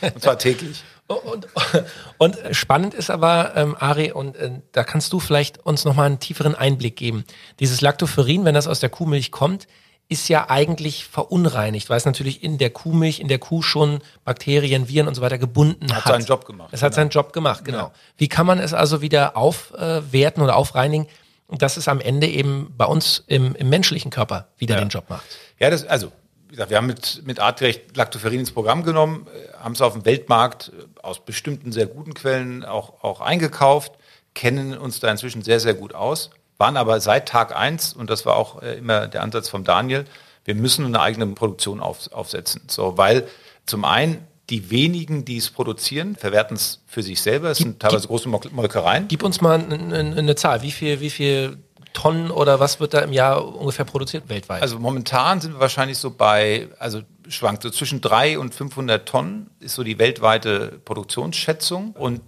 und 0.13 0.21
zwar 0.21 0.37
täglich. 0.37 0.83
Und, 1.09 1.47
und, 2.19 2.37
spannend 2.51 2.93
ist 2.93 3.09
aber, 3.09 3.53
ähm, 3.55 3.75
Ari, 3.79 4.11
und 4.11 4.35
äh, 4.37 4.51
da 4.71 4.83
kannst 4.83 5.11
du 5.11 5.19
vielleicht 5.19 5.57
uns 5.65 5.83
nochmal 5.83 6.05
einen 6.05 6.19
tieferen 6.19 6.53
Einblick 6.53 6.95
geben. 6.95 7.25
Dieses 7.59 7.81
Lactoferin, 7.81 8.45
wenn 8.45 8.53
das 8.53 8.67
aus 8.67 8.79
der 8.79 8.89
Kuhmilch 8.89 9.31
kommt, 9.31 9.67
ist 10.07 10.27
ja 10.27 10.49
eigentlich 10.49 11.05
verunreinigt, 11.05 11.89
weil 11.89 11.97
es 11.97 12.05
natürlich 12.05 12.43
in 12.43 12.57
der 12.57 12.69
Kuhmilch, 12.69 13.19
in 13.19 13.27
der 13.27 13.39
Kuh 13.39 13.61
schon 13.61 14.01
Bakterien, 14.23 14.87
Viren 14.87 15.07
und 15.07 15.15
so 15.15 15.21
weiter 15.21 15.37
gebunden 15.37 15.93
hat. 15.93 16.05
Hat 16.05 16.13
seinen 16.13 16.25
Job 16.25 16.45
gemacht. 16.45 16.69
Es 16.71 16.81
hat 16.81 16.91
genau. 16.91 16.95
seinen 16.95 17.09
Job 17.09 17.33
gemacht, 17.33 17.65
genau. 17.65 17.77
Ja. 17.77 17.91
Wie 18.17 18.27
kann 18.27 18.45
man 18.45 18.59
es 18.59 18.73
also 18.73 19.01
wieder 19.01 19.37
aufwerten 19.37 20.43
oder 20.43 20.55
aufreinigen, 20.55 21.07
dass 21.47 21.77
es 21.77 21.87
am 21.87 21.99
Ende 22.01 22.27
eben 22.27 22.73
bei 22.75 22.85
uns 22.85 23.23
im, 23.27 23.55
im 23.55 23.69
menschlichen 23.69 24.11
Körper 24.11 24.47
wieder 24.57 24.75
ja. 24.75 24.81
den 24.81 24.89
Job 24.89 25.09
macht? 25.09 25.25
Ja, 25.59 25.69
das, 25.69 25.85
also 25.85 26.11
wie 26.49 26.53
gesagt, 26.53 26.71
wir 26.71 26.77
haben 26.77 26.87
mit, 26.87 27.21
mit 27.25 27.39
artgerecht 27.39 27.95
Lactoferrin 27.95 28.39
ins 28.39 28.51
Programm 28.51 28.83
genommen, 28.83 29.27
äh, 29.27 29.63
haben 29.63 29.73
es 29.73 29.81
auf 29.81 29.93
dem 29.93 30.03
Weltmarkt 30.03 30.71
äh, 30.75 30.85
aus 31.03 31.23
bestimmten 31.23 31.71
sehr 31.71 31.87
guten 31.87 32.13
Quellen 32.13 32.63
auch, 32.65 33.03
auch 33.03 33.21
eingekauft, 33.21 33.93
kennen 34.33 34.77
uns 34.77 34.99
da 34.99 35.09
inzwischen 35.09 35.41
sehr, 35.41 35.59
sehr 35.59 35.73
gut 35.73 35.93
aus, 35.93 36.29
waren 36.57 36.77
aber 36.77 36.99
seit 36.99 37.27
Tag 37.27 37.55
eins 37.55 37.93
und 37.93 38.09
das 38.09 38.25
war 38.25 38.35
auch 38.35 38.61
äh, 38.61 38.77
immer 38.77 39.07
der 39.07 39.23
Ansatz 39.23 39.49
von 39.49 39.63
Daniel, 39.63 40.05
wir 40.45 40.55
müssen 40.55 40.85
eine 40.85 40.99
eigene 40.99 41.27
Produktion 41.27 41.79
auf, 41.79 42.11
aufsetzen. 42.11 42.63
So, 42.67 42.97
weil 42.97 43.27
zum 43.65 43.85
einen 43.85 44.27
die 44.49 44.71
wenigen, 44.71 45.25
die 45.25 45.37
es 45.37 45.51
produzieren, 45.51 46.15
verwerten 46.15 46.55
es 46.55 46.81
für 46.87 47.03
sich 47.03 47.21
selber. 47.21 47.51
Es 47.51 47.59
sind 47.59 47.79
teilweise 47.79 48.07
große 48.07 48.27
Molkereien. 48.29 49.07
Gib 49.07 49.21
uns 49.23 49.41
mal 49.41 49.59
eine, 49.59 49.95
eine 49.95 50.35
Zahl. 50.35 50.63
Wie 50.63 50.71
viel, 50.71 51.01
wie 51.01 51.11
viel 51.11 51.57
Tonnen 51.93 52.31
oder 52.31 52.59
was 52.59 52.79
wird 52.79 52.93
da 52.93 52.99
im 53.01 53.13
Jahr 53.13 53.45
ungefähr 53.45 53.85
produziert 53.85 54.27
weltweit? 54.29 54.61
Also 54.61 54.79
momentan 54.79 55.39
sind 55.39 55.53
wir 55.53 55.59
wahrscheinlich 55.59 55.97
so 55.97 56.11
bei, 56.11 56.67
also 56.79 57.01
schwankt 57.29 57.63
so 57.63 57.69
zwischen 57.69 58.01
300 58.01 58.37
und 58.39 58.53
500 58.53 59.07
Tonnen 59.07 59.49
ist 59.59 59.75
so 59.75 59.83
die 59.83 59.99
weltweite 59.99 60.79
Produktionsschätzung 60.83 61.91
und 61.91 62.21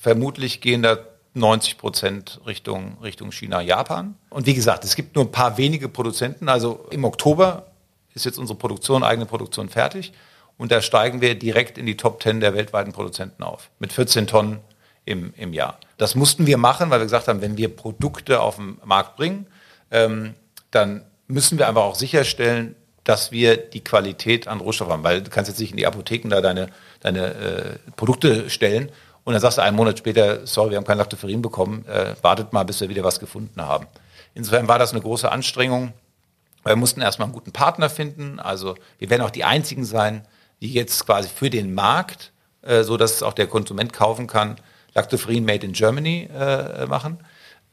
vermutlich 0.00 0.60
gehen 0.60 0.82
da 0.82 0.98
90 1.34 1.78
Prozent 1.78 2.40
Richtung, 2.46 2.98
Richtung 3.02 3.30
China, 3.30 3.60
Japan. 3.60 4.16
Und 4.30 4.46
wie 4.46 4.54
gesagt, 4.54 4.84
es 4.84 4.96
gibt 4.96 5.14
nur 5.14 5.24
ein 5.24 5.30
paar 5.30 5.58
wenige 5.58 5.88
Produzenten. 5.88 6.48
Also 6.48 6.86
im 6.90 7.04
Oktober 7.04 7.66
ist 8.14 8.24
jetzt 8.24 8.38
unsere 8.38 8.58
Produktion, 8.58 9.04
eigene 9.04 9.26
Produktion 9.26 9.68
fertig. 9.68 10.12
Und 10.56 10.72
da 10.72 10.82
steigen 10.82 11.20
wir 11.20 11.38
direkt 11.38 11.78
in 11.78 11.86
die 11.86 11.96
Top 11.96 12.22
10 12.22 12.40
der 12.40 12.54
weltweiten 12.54 12.92
Produzenten 12.92 13.42
auf. 13.42 13.70
Mit 13.78 13.92
14 13.92 14.26
Tonnen 14.26 14.58
im, 15.04 15.32
im 15.36 15.52
Jahr. 15.52 15.78
Das 15.96 16.14
mussten 16.14 16.46
wir 16.46 16.58
machen, 16.58 16.90
weil 16.90 17.00
wir 17.00 17.04
gesagt 17.04 17.28
haben, 17.28 17.40
wenn 17.40 17.56
wir 17.56 17.74
Produkte 17.74 18.40
auf 18.40 18.56
den 18.56 18.78
Markt 18.84 19.16
bringen, 19.16 19.46
ähm, 19.90 20.34
dann 20.70 21.04
müssen 21.28 21.58
wir 21.58 21.68
einfach 21.68 21.82
auch 21.82 21.94
sicherstellen, 21.94 22.74
dass 23.10 23.32
wir 23.32 23.56
die 23.56 23.82
Qualität 23.82 24.46
an 24.46 24.60
Rohstoff 24.60 24.88
haben. 24.88 25.02
Weil 25.02 25.20
du 25.20 25.30
kannst 25.30 25.48
jetzt 25.48 25.58
nicht 25.58 25.72
in 25.72 25.76
die 25.76 25.86
Apotheken 25.86 26.28
da 26.28 26.40
deine, 26.40 26.68
deine 27.00 27.34
äh, 27.34 27.78
Produkte 27.96 28.48
stellen 28.48 28.88
und 29.24 29.32
dann 29.32 29.42
sagst 29.42 29.58
du 29.58 29.62
einen 29.62 29.76
Monat 29.76 29.98
später, 29.98 30.46
sorry, 30.46 30.70
wir 30.70 30.76
haben 30.76 30.84
kein 30.84 30.96
Lactoferin 30.96 31.42
bekommen, 31.42 31.84
äh, 31.86 32.14
wartet 32.22 32.52
mal, 32.52 32.62
bis 32.62 32.80
wir 32.80 32.88
wieder 32.88 33.02
was 33.02 33.18
gefunden 33.18 33.60
haben. 33.60 33.88
Insofern 34.34 34.68
war 34.68 34.78
das 34.78 34.92
eine 34.92 35.00
große 35.00 35.30
Anstrengung. 35.30 35.92
Wir 36.64 36.76
mussten 36.76 37.00
erstmal 37.00 37.26
einen 37.26 37.32
guten 37.32 37.50
Partner 37.50 37.90
finden. 37.90 38.38
Also 38.38 38.76
wir 39.00 39.10
werden 39.10 39.22
auch 39.22 39.30
die 39.30 39.42
einzigen 39.42 39.84
sein, 39.84 40.24
die 40.62 40.72
jetzt 40.72 41.04
quasi 41.04 41.28
für 41.28 41.50
den 41.50 41.74
Markt, 41.74 42.30
äh, 42.62 42.84
so 42.84 42.96
dass 42.96 43.14
es 43.14 43.24
auch 43.24 43.32
der 43.32 43.48
Konsument 43.48 43.92
kaufen 43.92 44.28
kann, 44.28 44.54
Lactoferin 44.94 45.44
Made 45.44 45.66
in 45.66 45.72
Germany 45.72 46.28
äh, 46.32 46.86
machen, 46.86 47.18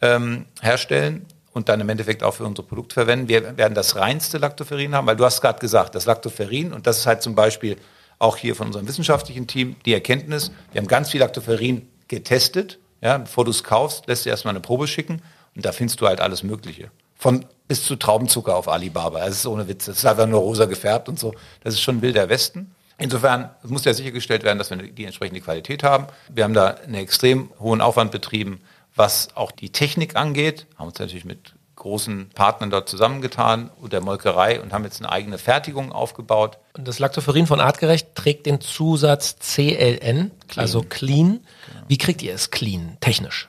ähm, 0.01 0.47
herstellen 0.61 1.27
und 1.57 1.67
dann 1.67 1.81
im 1.81 1.89
Endeffekt 1.89 2.23
auch 2.23 2.35
für 2.35 2.45
unser 2.45 2.63
Produkt 2.63 2.93
verwenden. 2.93 3.27
Wir 3.27 3.57
werden 3.57 3.73
das 3.73 3.97
reinste 3.97 4.37
Lactoferin 4.37 4.95
haben, 4.95 5.07
weil 5.07 5.17
du 5.17 5.25
hast 5.25 5.41
gerade 5.41 5.59
gesagt, 5.59 5.95
das 5.95 6.05
Lactoferin, 6.05 6.71
und 6.71 6.87
das 6.87 6.99
ist 6.99 7.05
halt 7.05 7.21
zum 7.21 7.35
Beispiel 7.35 7.75
auch 8.19 8.37
hier 8.37 8.55
von 8.55 8.67
unserem 8.67 8.87
wissenschaftlichen 8.87 9.47
Team 9.47 9.75
die 9.85 9.93
Erkenntnis, 9.93 10.51
wir 10.71 10.79
haben 10.79 10.87
ganz 10.87 11.11
viel 11.11 11.19
Lactoferin 11.19 11.87
getestet. 12.07 12.79
Ja, 13.01 13.17
bevor 13.17 13.45
du 13.45 13.51
es 13.51 13.63
kaufst, 13.63 14.07
lässt 14.07 14.25
du 14.25 14.29
erstmal 14.29 14.53
eine 14.53 14.61
Probe 14.61 14.87
schicken 14.87 15.21
und 15.55 15.65
da 15.65 15.71
findest 15.71 16.01
du 16.01 16.07
halt 16.07 16.19
alles 16.21 16.41
Mögliche. 16.41 16.89
Von 17.15 17.45
bis 17.67 17.83
zu 17.83 17.95
Traubenzucker 17.95 18.55
auf 18.55 18.67
Alibaba. 18.67 19.19
Das 19.19 19.35
ist 19.35 19.45
ohne 19.45 19.67
Witz. 19.67 19.85
Das 19.85 19.97
ist 19.97 20.05
einfach 20.05 20.25
nur 20.25 20.39
rosa 20.39 20.65
gefärbt 20.65 21.09
und 21.09 21.19
so. 21.19 21.33
Das 21.63 21.73
ist 21.73 21.81
schon 21.81 22.01
wilder 22.01 22.29
Westen. 22.29 22.73
Insofern 22.97 23.51
muss 23.63 23.85
ja 23.85 23.93
sichergestellt 23.93 24.43
werden, 24.43 24.57
dass 24.57 24.71
wir 24.71 24.77
die 24.77 25.05
entsprechende 25.05 25.41
Qualität 25.41 25.83
haben. 25.83 26.07
Wir 26.29 26.43
haben 26.43 26.55
da 26.55 26.69
einen 26.69 26.95
extrem 26.95 27.51
hohen 27.59 27.81
Aufwand 27.81 28.11
betrieben, 28.11 28.61
was 28.97 29.29
auch 29.35 29.51
die 29.51 29.71
Technik 29.71 30.15
angeht. 30.15 30.67
Haben 30.77 30.87
uns 30.87 30.99
natürlich 30.99 31.25
mit 31.25 31.53
großen 31.75 32.29
Partnern 32.33 32.71
dort 32.71 32.89
zusammengetan 32.89 33.69
und 33.79 33.93
der 33.93 34.01
Molkerei 34.01 34.59
und 34.59 34.73
haben 34.73 34.83
jetzt 34.83 34.99
eine 34.99 35.11
eigene 35.11 35.37
Fertigung 35.37 35.91
aufgebaut. 35.91 36.57
Und 36.73 36.87
das 36.87 36.99
Lactoferin 36.99 37.45
von 37.47 37.59
Artgerecht 37.59 38.15
trägt 38.15 38.47
den 38.47 38.59
Zusatz 38.59 39.37
CLN, 39.39 40.31
clean. 40.47 40.61
also 40.61 40.81
clean. 40.81 41.27
Genau. 41.67 41.85
Wie 41.87 41.97
kriegt 41.97 42.21
ihr 42.23 42.33
es 42.33 42.51
clean, 42.51 42.97
technisch? 42.99 43.47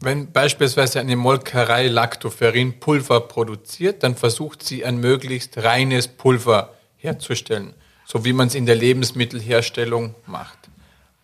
Wenn 0.00 0.32
beispielsweise 0.32 1.00
eine 1.00 1.16
Molkerei 1.16 1.88
Lactoferin-Pulver 1.88 3.20
produziert, 3.20 4.02
dann 4.02 4.16
versucht 4.16 4.62
sie 4.62 4.84
ein 4.84 4.98
möglichst 4.98 5.58
reines 5.58 6.08
Pulver 6.08 6.74
herzustellen 6.96 7.74
so 8.06 8.24
wie 8.24 8.32
man 8.32 8.46
es 8.46 8.54
in 8.54 8.64
der 8.64 8.76
Lebensmittelherstellung 8.76 10.14
macht. 10.26 10.58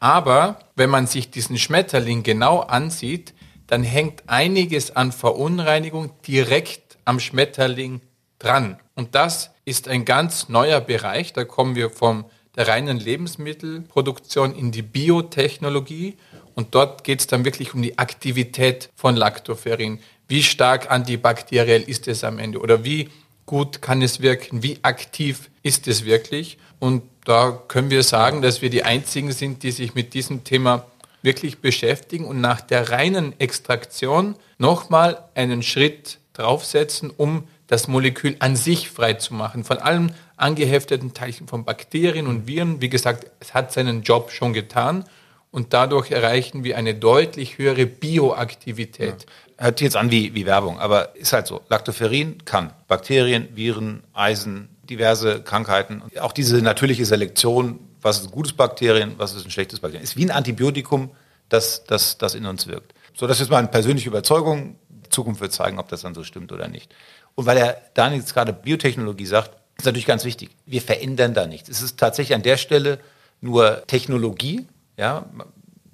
Aber 0.01 0.59
wenn 0.75 0.91
man 0.91 1.07
sich 1.07 1.31
diesen 1.31 1.57
Schmetterling 1.57 2.25
genau 2.25 2.59
ansieht, 2.61 3.33
dann 3.73 3.85
hängt 3.85 4.25
einiges 4.27 4.95
an 4.97 5.13
Verunreinigung 5.13 6.11
direkt 6.29 6.99
am 7.07 7.19
Schmetterling 7.19 8.03
dran. 8.39 8.79
Und 8.95 9.15
das 9.15 9.51
ist 9.65 9.89
ein 9.89 10.05
ganz 10.05 10.51
neuer 10.51 10.83
Bereich. 10.83 11.33
Da 11.33 11.45
kommen 11.45 11.75
wir 11.75 11.89
von 11.89 12.27
der 12.55 12.69
reinen 12.69 12.99
Lebensmittelproduktion 12.99 14.55
in 14.55 14.73
die 14.73 14.83
Biotechnologie. 14.83 16.19
Und 16.55 16.75
dort 16.75 17.03
geht 17.03 17.21
es 17.21 17.29
dann 17.29 17.47
wirklich 17.47 17.73
um 17.73 17.81
die 17.81 17.97
Aktivität 17.97 18.91
von 18.95 19.17
Lactoferrin. 19.17 20.01
Wie 20.29 20.43
stark 20.43 20.91
antibakteriell 20.91 21.81
ist 21.81 22.09
es 22.09 22.25
am 22.25 22.39
Ende? 22.39 22.59
Oder 22.59 22.85
wie 22.85 23.09
gut 23.47 23.81
kann 23.81 24.03
es 24.03 24.21
wirken? 24.21 24.63
Wie 24.63 24.81
aktiv 24.83 25.49
ist 25.63 25.89
es 25.89 26.05
wirklich? 26.05 26.59
Und 26.79 27.05
da 27.25 27.59
können 27.69 27.89
wir 27.89 28.03
sagen, 28.03 28.43
dass 28.43 28.61
wir 28.61 28.69
die 28.69 28.83
Einzigen 28.83 29.33
sind, 29.33 29.63
die 29.63 29.71
sich 29.71 29.95
mit 29.95 30.13
diesem 30.13 30.45
Thema 30.45 30.85
wirklich 31.23 31.61
beschäftigen 31.61 32.25
und 32.25 32.41
nach 32.41 32.61
der 32.61 32.91
reinen 32.91 33.39
Extraktion 33.41 34.35
nochmal 34.59 35.25
einen 35.35 35.63
Schritt 35.63 36.19
draufsetzen, 36.33 37.11
um 37.11 37.45
das 37.67 37.89
Molekül 37.89 38.37
an 38.41 38.57
sich 38.57 38.91
frei 38.91 39.15
zu 39.15 39.35
machen. 39.35 39.65
Von 39.65 39.79
allen 39.79 40.15
angehefteten 40.37 41.15
Teilchen 41.15 41.49
von 41.49 41.65
Bakterien 41.65 42.27
und 42.27 42.47
Viren. 42.47 42.81
Wie 42.81 42.89
gesagt, 42.89 43.31
es 43.41 43.55
hat 43.55 43.73
seinen 43.73 44.03
Job 44.03 44.31
schon 44.31 44.53
getan 44.53 45.05
und 45.51 45.73
dadurch 45.73 46.11
erreichen 46.11 46.65
wir 46.65 46.77
eine 46.77 46.95
deutlich 46.95 47.59
höhere 47.59 47.87
Bioaktivität. 47.87 49.27
Ja. 49.59 49.65
Hört 49.65 49.81
jetzt 49.81 49.97
an 49.97 50.11
wie, 50.11 50.35
wie 50.35 50.45
Werbung, 50.45 50.81
aber 50.81 51.15
ist 51.15 51.33
halt 51.33 51.47
so. 51.47 51.61
Lactoferrin 51.69 52.45
kann 52.45 52.73
Bakterien, 52.89 53.49
Viren, 53.55 54.03
Eisen, 54.13 54.69
diverse 54.83 55.43
Krankheiten. 55.43 56.03
Auch 56.21 56.33
diese 56.33 56.61
natürliche 56.63 57.05
Selektion, 57.05 57.79
was 58.03 58.19
ist 58.19 58.27
ein 58.27 58.31
gutes 58.31 58.53
Bakterien, 58.53 59.15
was 59.17 59.35
ist 59.35 59.45
ein 59.45 59.51
schlechtes 59.51 59.81
Bakterien, 59.81 60.03
ist 60.03 60.17
wie 60.17 60.25
ein 60.25 60.31
Antibiotikum, 60.31 61.11
das, 61.49 61.85
das, 61.85 62.19
das 62.19 62.35
in 62.35 62.47
uns 62.47 62.67
wirkt. 62.67 62.95
So, 63.15 63.27
das 63.27 63.41
ist 63.41 63.51
meine 63.51 63.69
persönliche 63.69 64.09
Überzeugung. 64.09 64.77
Die 64.89 65.11
Zukunft 65.11 65.41
wird 65.41 65.53
zeigen, 65.53 65.79
ob 65.79 65.89
das 65.89 66.03
dann 66.03 66.15
so 66.15 66.25
stimmt 66.25 66.53
oder 66.53 66.69
nicht. 66.69 66.95
Und 67.35 67.47
weil 67.47 67.57
er 67.59 67.83
Daniel 67.95 68.21
jetzt 68.21 68.35
gerade 68.35 68.53
Biotechnologie 68.53 69.27
sagt, 69.27 69.57
ist 69.79 69.87
natürlich 69.87 70.07
ganz 70.07 70.25
wichtig. 70.25 70.51
Wir 70.67 70.83
verändern 70.83 71.35
da 71.35 71.47
nichts. 71.47 71.69
Es 71.69 71.83
ist 71.83 71.99
tatsächlich 71.99 72.35
an 72.35 72.43
der 72.43 72.57
Stelle 72.57 72.99
nur 73.41 73.87
Technologie, 73.87 74.67
ja, 74.97 75.27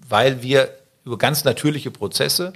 weil 0.08 0.42
wir 0.42 0.74
über 1.04 1.18
ganz 1.18 1.44
natürliche 1.44 1.90
Prozesse 1.90 2.52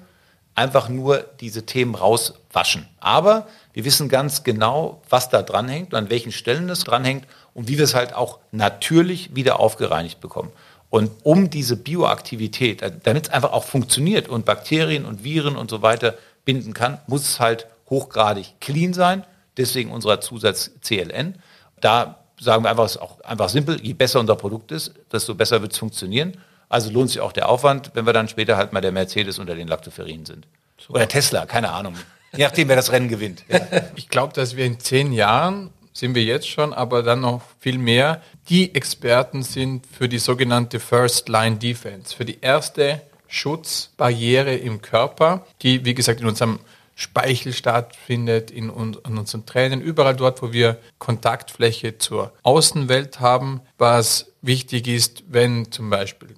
einfach 0.55 0.89
nur 0.89 1.25
diese 1.41 1.65
Themen 1.65 1.95
rauswaschen. 1.95 2.89
Aber 3.01 3.47
wir 3.73 3.85
wissen 3.85 4.09
ganz 4.09 4.45
genau, 4.45 5.03
was 5.09 5.29
da 5.29 5.43
dranhängt 5.43 5.93
und 5.93 5.99
an 5.99 6.11
welchen 6.11 6.33
Stellen 6.33 6.69
es 6.69 6.85
dranhängt 6.85 7.27
und 7.55 7.69
wie 7.69 7.79
wir 7.79 7.85
es 7.85 7.95
halt 7.95 8.15
auch 8.15 8.39
natürlich 8.51 9.35
wieder 9.35 9.61
aufgereinigt 9.61 10.21
bekommen. 10.21 10.51
Und 10.91 11.11
um 11.23 11.49
diese 11.49 11.77
Bioaktivität, 11.77 12.83
äh, 12.83 12.93
damit 13.03 13.29
es 13.29 13.33
einfach 13.33 13.53
auch 13.53 13.65
funktioniert 13.65 14.29
und 14.29 14.45
Bakterien 14.45 15.07
und 15.07 15.25
Viren 15.25 15.57
und 15.57 15.71
so 15.71 15.81
weiter 15.81 16.17
binden 16.45 16.75
kann, 16.75 16.99
muss 17.07 17.23
es 17.23 17.41
halt 17.41 17.67
hochgradig 17.89 18.61
clean 18.61 18.93
sein. 18.93 19.25
Deswegen 19.57 19.91
unser 19.91 20.21
Zusatz 20.21 20.71
CLN. 20.83 21.37
Da 21.81 22.19
sagen 22.39 22.65
wir 22.65 22.71
einfach, 22.71 22.85
es 22.85 22.97
ist 22.97 23.01
auch 23.01 23.21
einfach 23.21 23.49
simpel, 23.49 23.81
je 23.83 23.95
besser 23.95 24.21
unser 24.21 24.37
Produkt 24.37 24.73
ist, 24.73 24.93
desto 25.11 25.35
besser 25.35 25.63
wird 25.63 25.73
es 25.73 25.79
funktionieren. 25.79 26.37
Also 26.73 26.91
lohnt 26.91 27.11
sich 27.11 27.21
auch 27.21 27.33
der 27.33 27.51
Aufwand, 27.51 27.91
wenn 27.93 28.07
wir 28.07 28.15
dann 28.15 28.29
später 28.29 28.57
halt 28.57 28.73
mal 28.73 28.81
der 28.81 28.93
Mercedes 28.93 29.39
unter 29.39 29.55
den 29.55 29.69
Lactoferrin 29.69 30.25
sind. 30.25 30.47
Oder 30.89 31.07
Tesla, 31.07 31.45
keine 31.45 31.71
Ahnung. 31.71 31.95
Je 32.35 32.45
nachdem, 32.45 32.69
wer 32.69 32.77
das 32.77 32.91
Rennen 32.93 33.09
gewinnt. 33.09 33.45
Ja. 33.47 33.61
Ich 33.95 34.09
glaube, 34.09 34.33
dass 34.33 34.57
wir 34.57 34.65
in 34.65 34.81
zehn 34.81 35.13
Jahren, 35.13 35.69
sind 35.93 36.15
wir 36.15 36.25
jetzt 36.25 36.49
schon, 36.49 36.73
aber 36.73 37.03
dann 37.03 37.21
noch 37.21 37.43
viel 37.61 37.77
mehr, 37.77 38.23
die 38.49 38.75
Experten 38.75 39.43
sind 39.43 39.87
für 39.87 40.09
die 40.09 40.17
sogenannte 40.17 40.81
First 40.81 41.29
Line 41.29 41.57
Defense, 41.57 42.17
für 42.17 42.25
die 42.25 42.39
erste 42.41 43.03
Schutzbarriere 43.29 44.55
im 44.55 44.81
Körper, 44.81 45.45
die, 45.61 45.85
wie 45.85 45.93
gesagt, 45.93 46.23
in 46.23 46.27
unserem 46.27 46.59
Speichel 46.95 47.53
stattfindet, 47.53 48.51
in, 48.51 48.71
in 48.71 49.19
unseren 49.19 49.45
Tränen, 49.45 49.83
überall 49.83 50.17
dort, 50.17 50.41
wo 50.41 50.55
wir 50.55 50.79
Kontaktfläche 50.99 51.99
zur 51.99 52.33
Außenwelt 52.43 53.21
haben, 53.21 53.61
was 53.77 54.33
wichtig 54.41 54.89
ist, 54.89 55.25
wenn 55.29 55.71
zum 55.71 55.91
Beispiel 55.91 56.31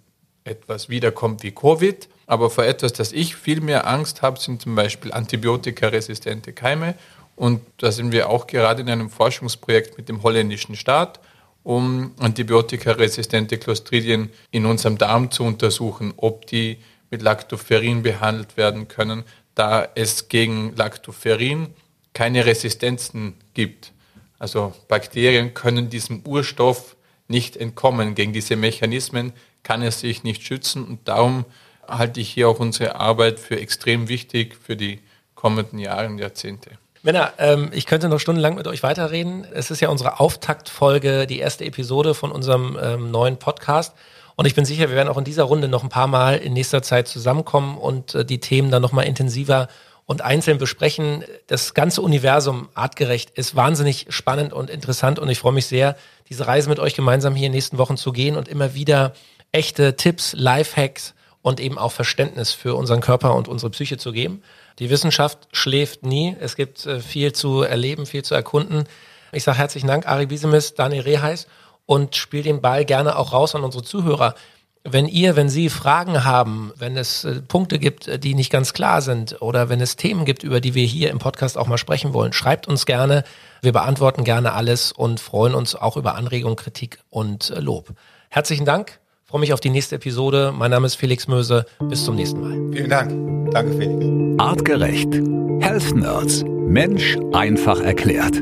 etwas 0.44 0.88
wiederkommt 0.88 1.42
wie 1.42 1.52
Covid. 1.52 2.08
Aber 2.26 2.50
vor 2.50 2.64
etwas, 2.64 2.92
das 2.92 3.12
ich 3.12 3.36
viel 3.36 3.60
mehr 3.60 3.86
Angst 3.86 4.22
habe, 4.22 4.38
sind 4.38 4.62
zum 4.62 4.74
Beispiel 4.74 5.12
antibiotikaresistente 5.12 6.52
Keime. 6.52 6.94
Und 7.36 7.60
da 7.78 7.90
sind 7.90 8.12
wir 8.12 8.30
auch 8.30 8.46
gerade 8.46 8.82
in 8.82 8.88
einem 8.88 9.10
Forschungsprojekt 9.10 9.96
mit 9.98 10.08
dem 10.08 10.22
holländischen 10.22 10.76
Staat, 10.76 11.20
um 11.62 12.12
antibiotikaresistente 12.18 13.58
Clostridien 13.58 14.30
in 14.50 14.66
unserem 14.66 14.98
Darm 14.98 15.30
zu 15.30 15.44
untersuchen, 15.44 16.12
ob 16.16 16.46
die 16.46 16.78
mit 17.10 17.22
Lactoferrin 17.22 18.02
behandelt 18.02 18.56
werden 18.56 18.88
können, 18.88 19.24
da 19.54 19.88
es 19.94 20.28
gegen 20.28 20.74
Lactoferrin 20.76 21.68
keine 22.12 22.46
Resistenzen 22.46 23.34
gibt. 23.54 23.92
Also 24.38 24.72
Bakterien 24.88 25.54
können 25.54 25.90
diesem 25.90 26.22
Urstoff 26.26 26.96
nicht 27.28 27.56
entkommen. 27.56 28.14
Gegen 28.14 28.32
diese 28.32 28.56
Mechanismen 28.56 29.32
kann 29.64 29.82
er 29.82 29.90
sich 29.90 30.22
nicht 30.22 30.44
schützen. 30.44 30.84
Und 30.84 31.08
darum 31.08 31.44
halte 31.88 32.20
ich 32.20 32.30
hier 32.30 32.48
auch 32.48 32.60
unsere 32.60 32.94
Arbeit 32.94 33.40
für 33.40 33.58
extrem 33.58 34.08
wichtig 34.08 34.56
für 34.56 34.76
die 34.76 35.00
kommenden 35.34 35.78
Jahre 35.78 36.06
und 36.06 36.18
Jahrzehnte. 36.18 36.70
Männer, 37.02 37.32
ähm, 37.36 37.70
ich 37.72 37.84
könnte 37.84 38.08
noch 38.08 38.18
stundenlang 38.18 38.54
mit 38.54 38.66
euch 38.66 38.82
weiterreden. 38.82 39.46
Es 39.52 39.70
ist 39.70 39.80
ja 39.80 39.90
unsere 39.90 40.20
Auftaktfolge, 40.20 41.26
die 41.26 41.38
erste 41.38 41.64
Episode 41.66 42.14
von 42.14 42.32
unserem 42.32 42.78
ähm, 42.80 43.10
neuen 43.10 43.36
Podcast. 43.36 43.94
Und 44.36 44.46
ich 44.46 44.54
bin 44.54 44.64
sicher, 44.64 44.88
wir 44.88 44.96
werden 44.96 45.08
auch 45.08 45.18
in 45.18 45.24
dieser 45.24 45.44
Runde 45.44 45.68
noch 45.68 45.82
ein 45.82 45.90
paar 45.90 46.06
Mal 46.06 46.38
in 46.38 46.54
nächster 46.54 46.82
Zeit 46.82 47.06
zusammenkommen 47.06 47.76
und 47.76 48.14
äh, 48.14 48.24
die 48.24 48.40
Themen 48.40 48.70
dann 48.70 48.80
nochmal 48.80 49.04
intensiver 49.04 49.68
und 50.06 50.22
einzeln 50.22 50.58
besprechen. 50.58 51.24
Das 51.46 51.74
ganze 51.74 52.02
Universum 52.02 52.68
artgerecht 52.74 53.30
ist 53.30 53.54
wahnsinnig 53.54 54.06
spannend 54.08 54.52
und 54.52 54.70
interessant 54.70 55.18
und 55.18 55.28
ich 55.28 55.38
freue 55.38 55.52
mich 55.52 55.66
sehr, 55.66 55.96
diese 56.28 56.46
Reise 56.46 56.68
mit 56.68 56.78
euch 56.78 56.94
gemeinsam 56.94 57.34
hier 57.34 57.46
in 57.46 57.52
den 57.52 57.56
nächsten 57.56 57.78
Wochen 57.78 57.96
zu 57.96 58.12
gehen 58.12 58.36
und 58.36 58.48
immer 58.48 58.74
wieder 58.74 59.12
echte 59.54 59.96
Tipps, 59.96 60.34
Lifehacks 60.36 61.14
und 61.40 61.60
eben 61.60 61.78
auch 61.78 61.92
Verständnis 61.92 62.52
für 62.52 62.74
unseren 62.74 63.00
Körper 63.00 63.34
und 63.34 63.48
unsere 63.48 63.70
Psyche 63.70 63.96
zu 63.96 64.12
geben. 64.12 64.42
Die 64.78 64.90
Wissenschaft 64.90 65.46
schläft 65.52 66.04
nie. 66.04 66.36
Es 66.40 66.56
gibt 66.56 66.84
äh, 66.86 67.00
viel 67.00 67.32
zu 67.32 67.62
erleben, 67.62 68.06
viel 68.06 68.24
zu 68.24 68.34
erkunden. 68.34 68.84
Ich 69.32 69.44
sage 69.44 69.58
herzlichen 69.58 69.86
Dank, 69.86 70.08
Ari 70.08 70.26
Biesemis, 70.26 70.74
Daniel 70.74 71.02
Reheis 71.02 71.46
und 71.86 72.16
spiele 72.16 72.44
den 72.44 72.60
Ball 72.60 72.84
gerne 72.84 73.16
auch 73.16 73.32
raus 73.32 73.54
an 73.54 73.62
unsere 73.62 73.84
Zuhörer. 73.84 74.34
Wenn 74.82 75.06
ihr, 75.06 75.36
wenn 75.36 75.48
Sie 75.48 75.70
Fragen 75.70 76.24
haben, 76.24 76.72
wenn 76.76 76.96
es 76.96 77.24
äh, 77.24 77.40
Punkte 77.40 77.78
gibt, 77.78 78.08
äh, 78.08 78.18
die 78.18 78.34
nicht 78.34 78.50
ganz 78.50 78.72
klar 78.72 79.02
sind 79.02 79.40
oder 79.40 79.68
wenn 79.68 79.80
es 79.80 79.94
Themen 79.94 80.24
gibt, 80.24 80.42
über 80.42 80.60
die 80.60 80.74
wir 80.74 80.84
hier 80.84 81.10
im 81.10 81.20
Podcast 81.20 81.56
auch 81.56 81.68
mal 81.68 81.78
sprechen 81.78 82.12
wollen, 82.12 82.32
schreibt 82.32 82.66
uns 82.66 82.86
gerne. 82.86 83.22
Wir 83.62 83.72
beantworten 83.72 84.24
gerne 84.24 84.52
alles 84.54 84.90
und 84.90 85.20
freuen 85.20 85.54
uns 85.54 85.76
auch 85.76 85.96
über 85.96 86.16
Anregung, 86.16 86.56
Kritik 86.56 86.98
und 87.10 87.52
Lob. 87.56 87.92
Herzlichen 88.30 88.64
Dank 88.64 88.98
freue 89.34 89.40
mich 89.40 89.52
auf 89.52 89.58
die 89.58 89.70
nächste 89.70 89.96
Episode. 89.96 90.54
Mein 90.56 90.70
Name 90.70 90.86
ist 90.86 90.94
Felix 90.94 91.26
Möse. 91.26 91.66
Bis 91.88 92.04
zum 92.04 92.14
nächsten 92.14 92.40
Mal. 92.40 92.72
Vielen 92.72 92.88
Dank. 92.88 93.50
Danke, 93.50 93.72
Felix. 93.76 94.06
Artgerecht. 94.38 95.12
Health 95.58 95.92
Nerds. 95.96 96.44
Mensch 96.68 97.16
einfach 97.32 97.80
erklärt. 97.80 98.40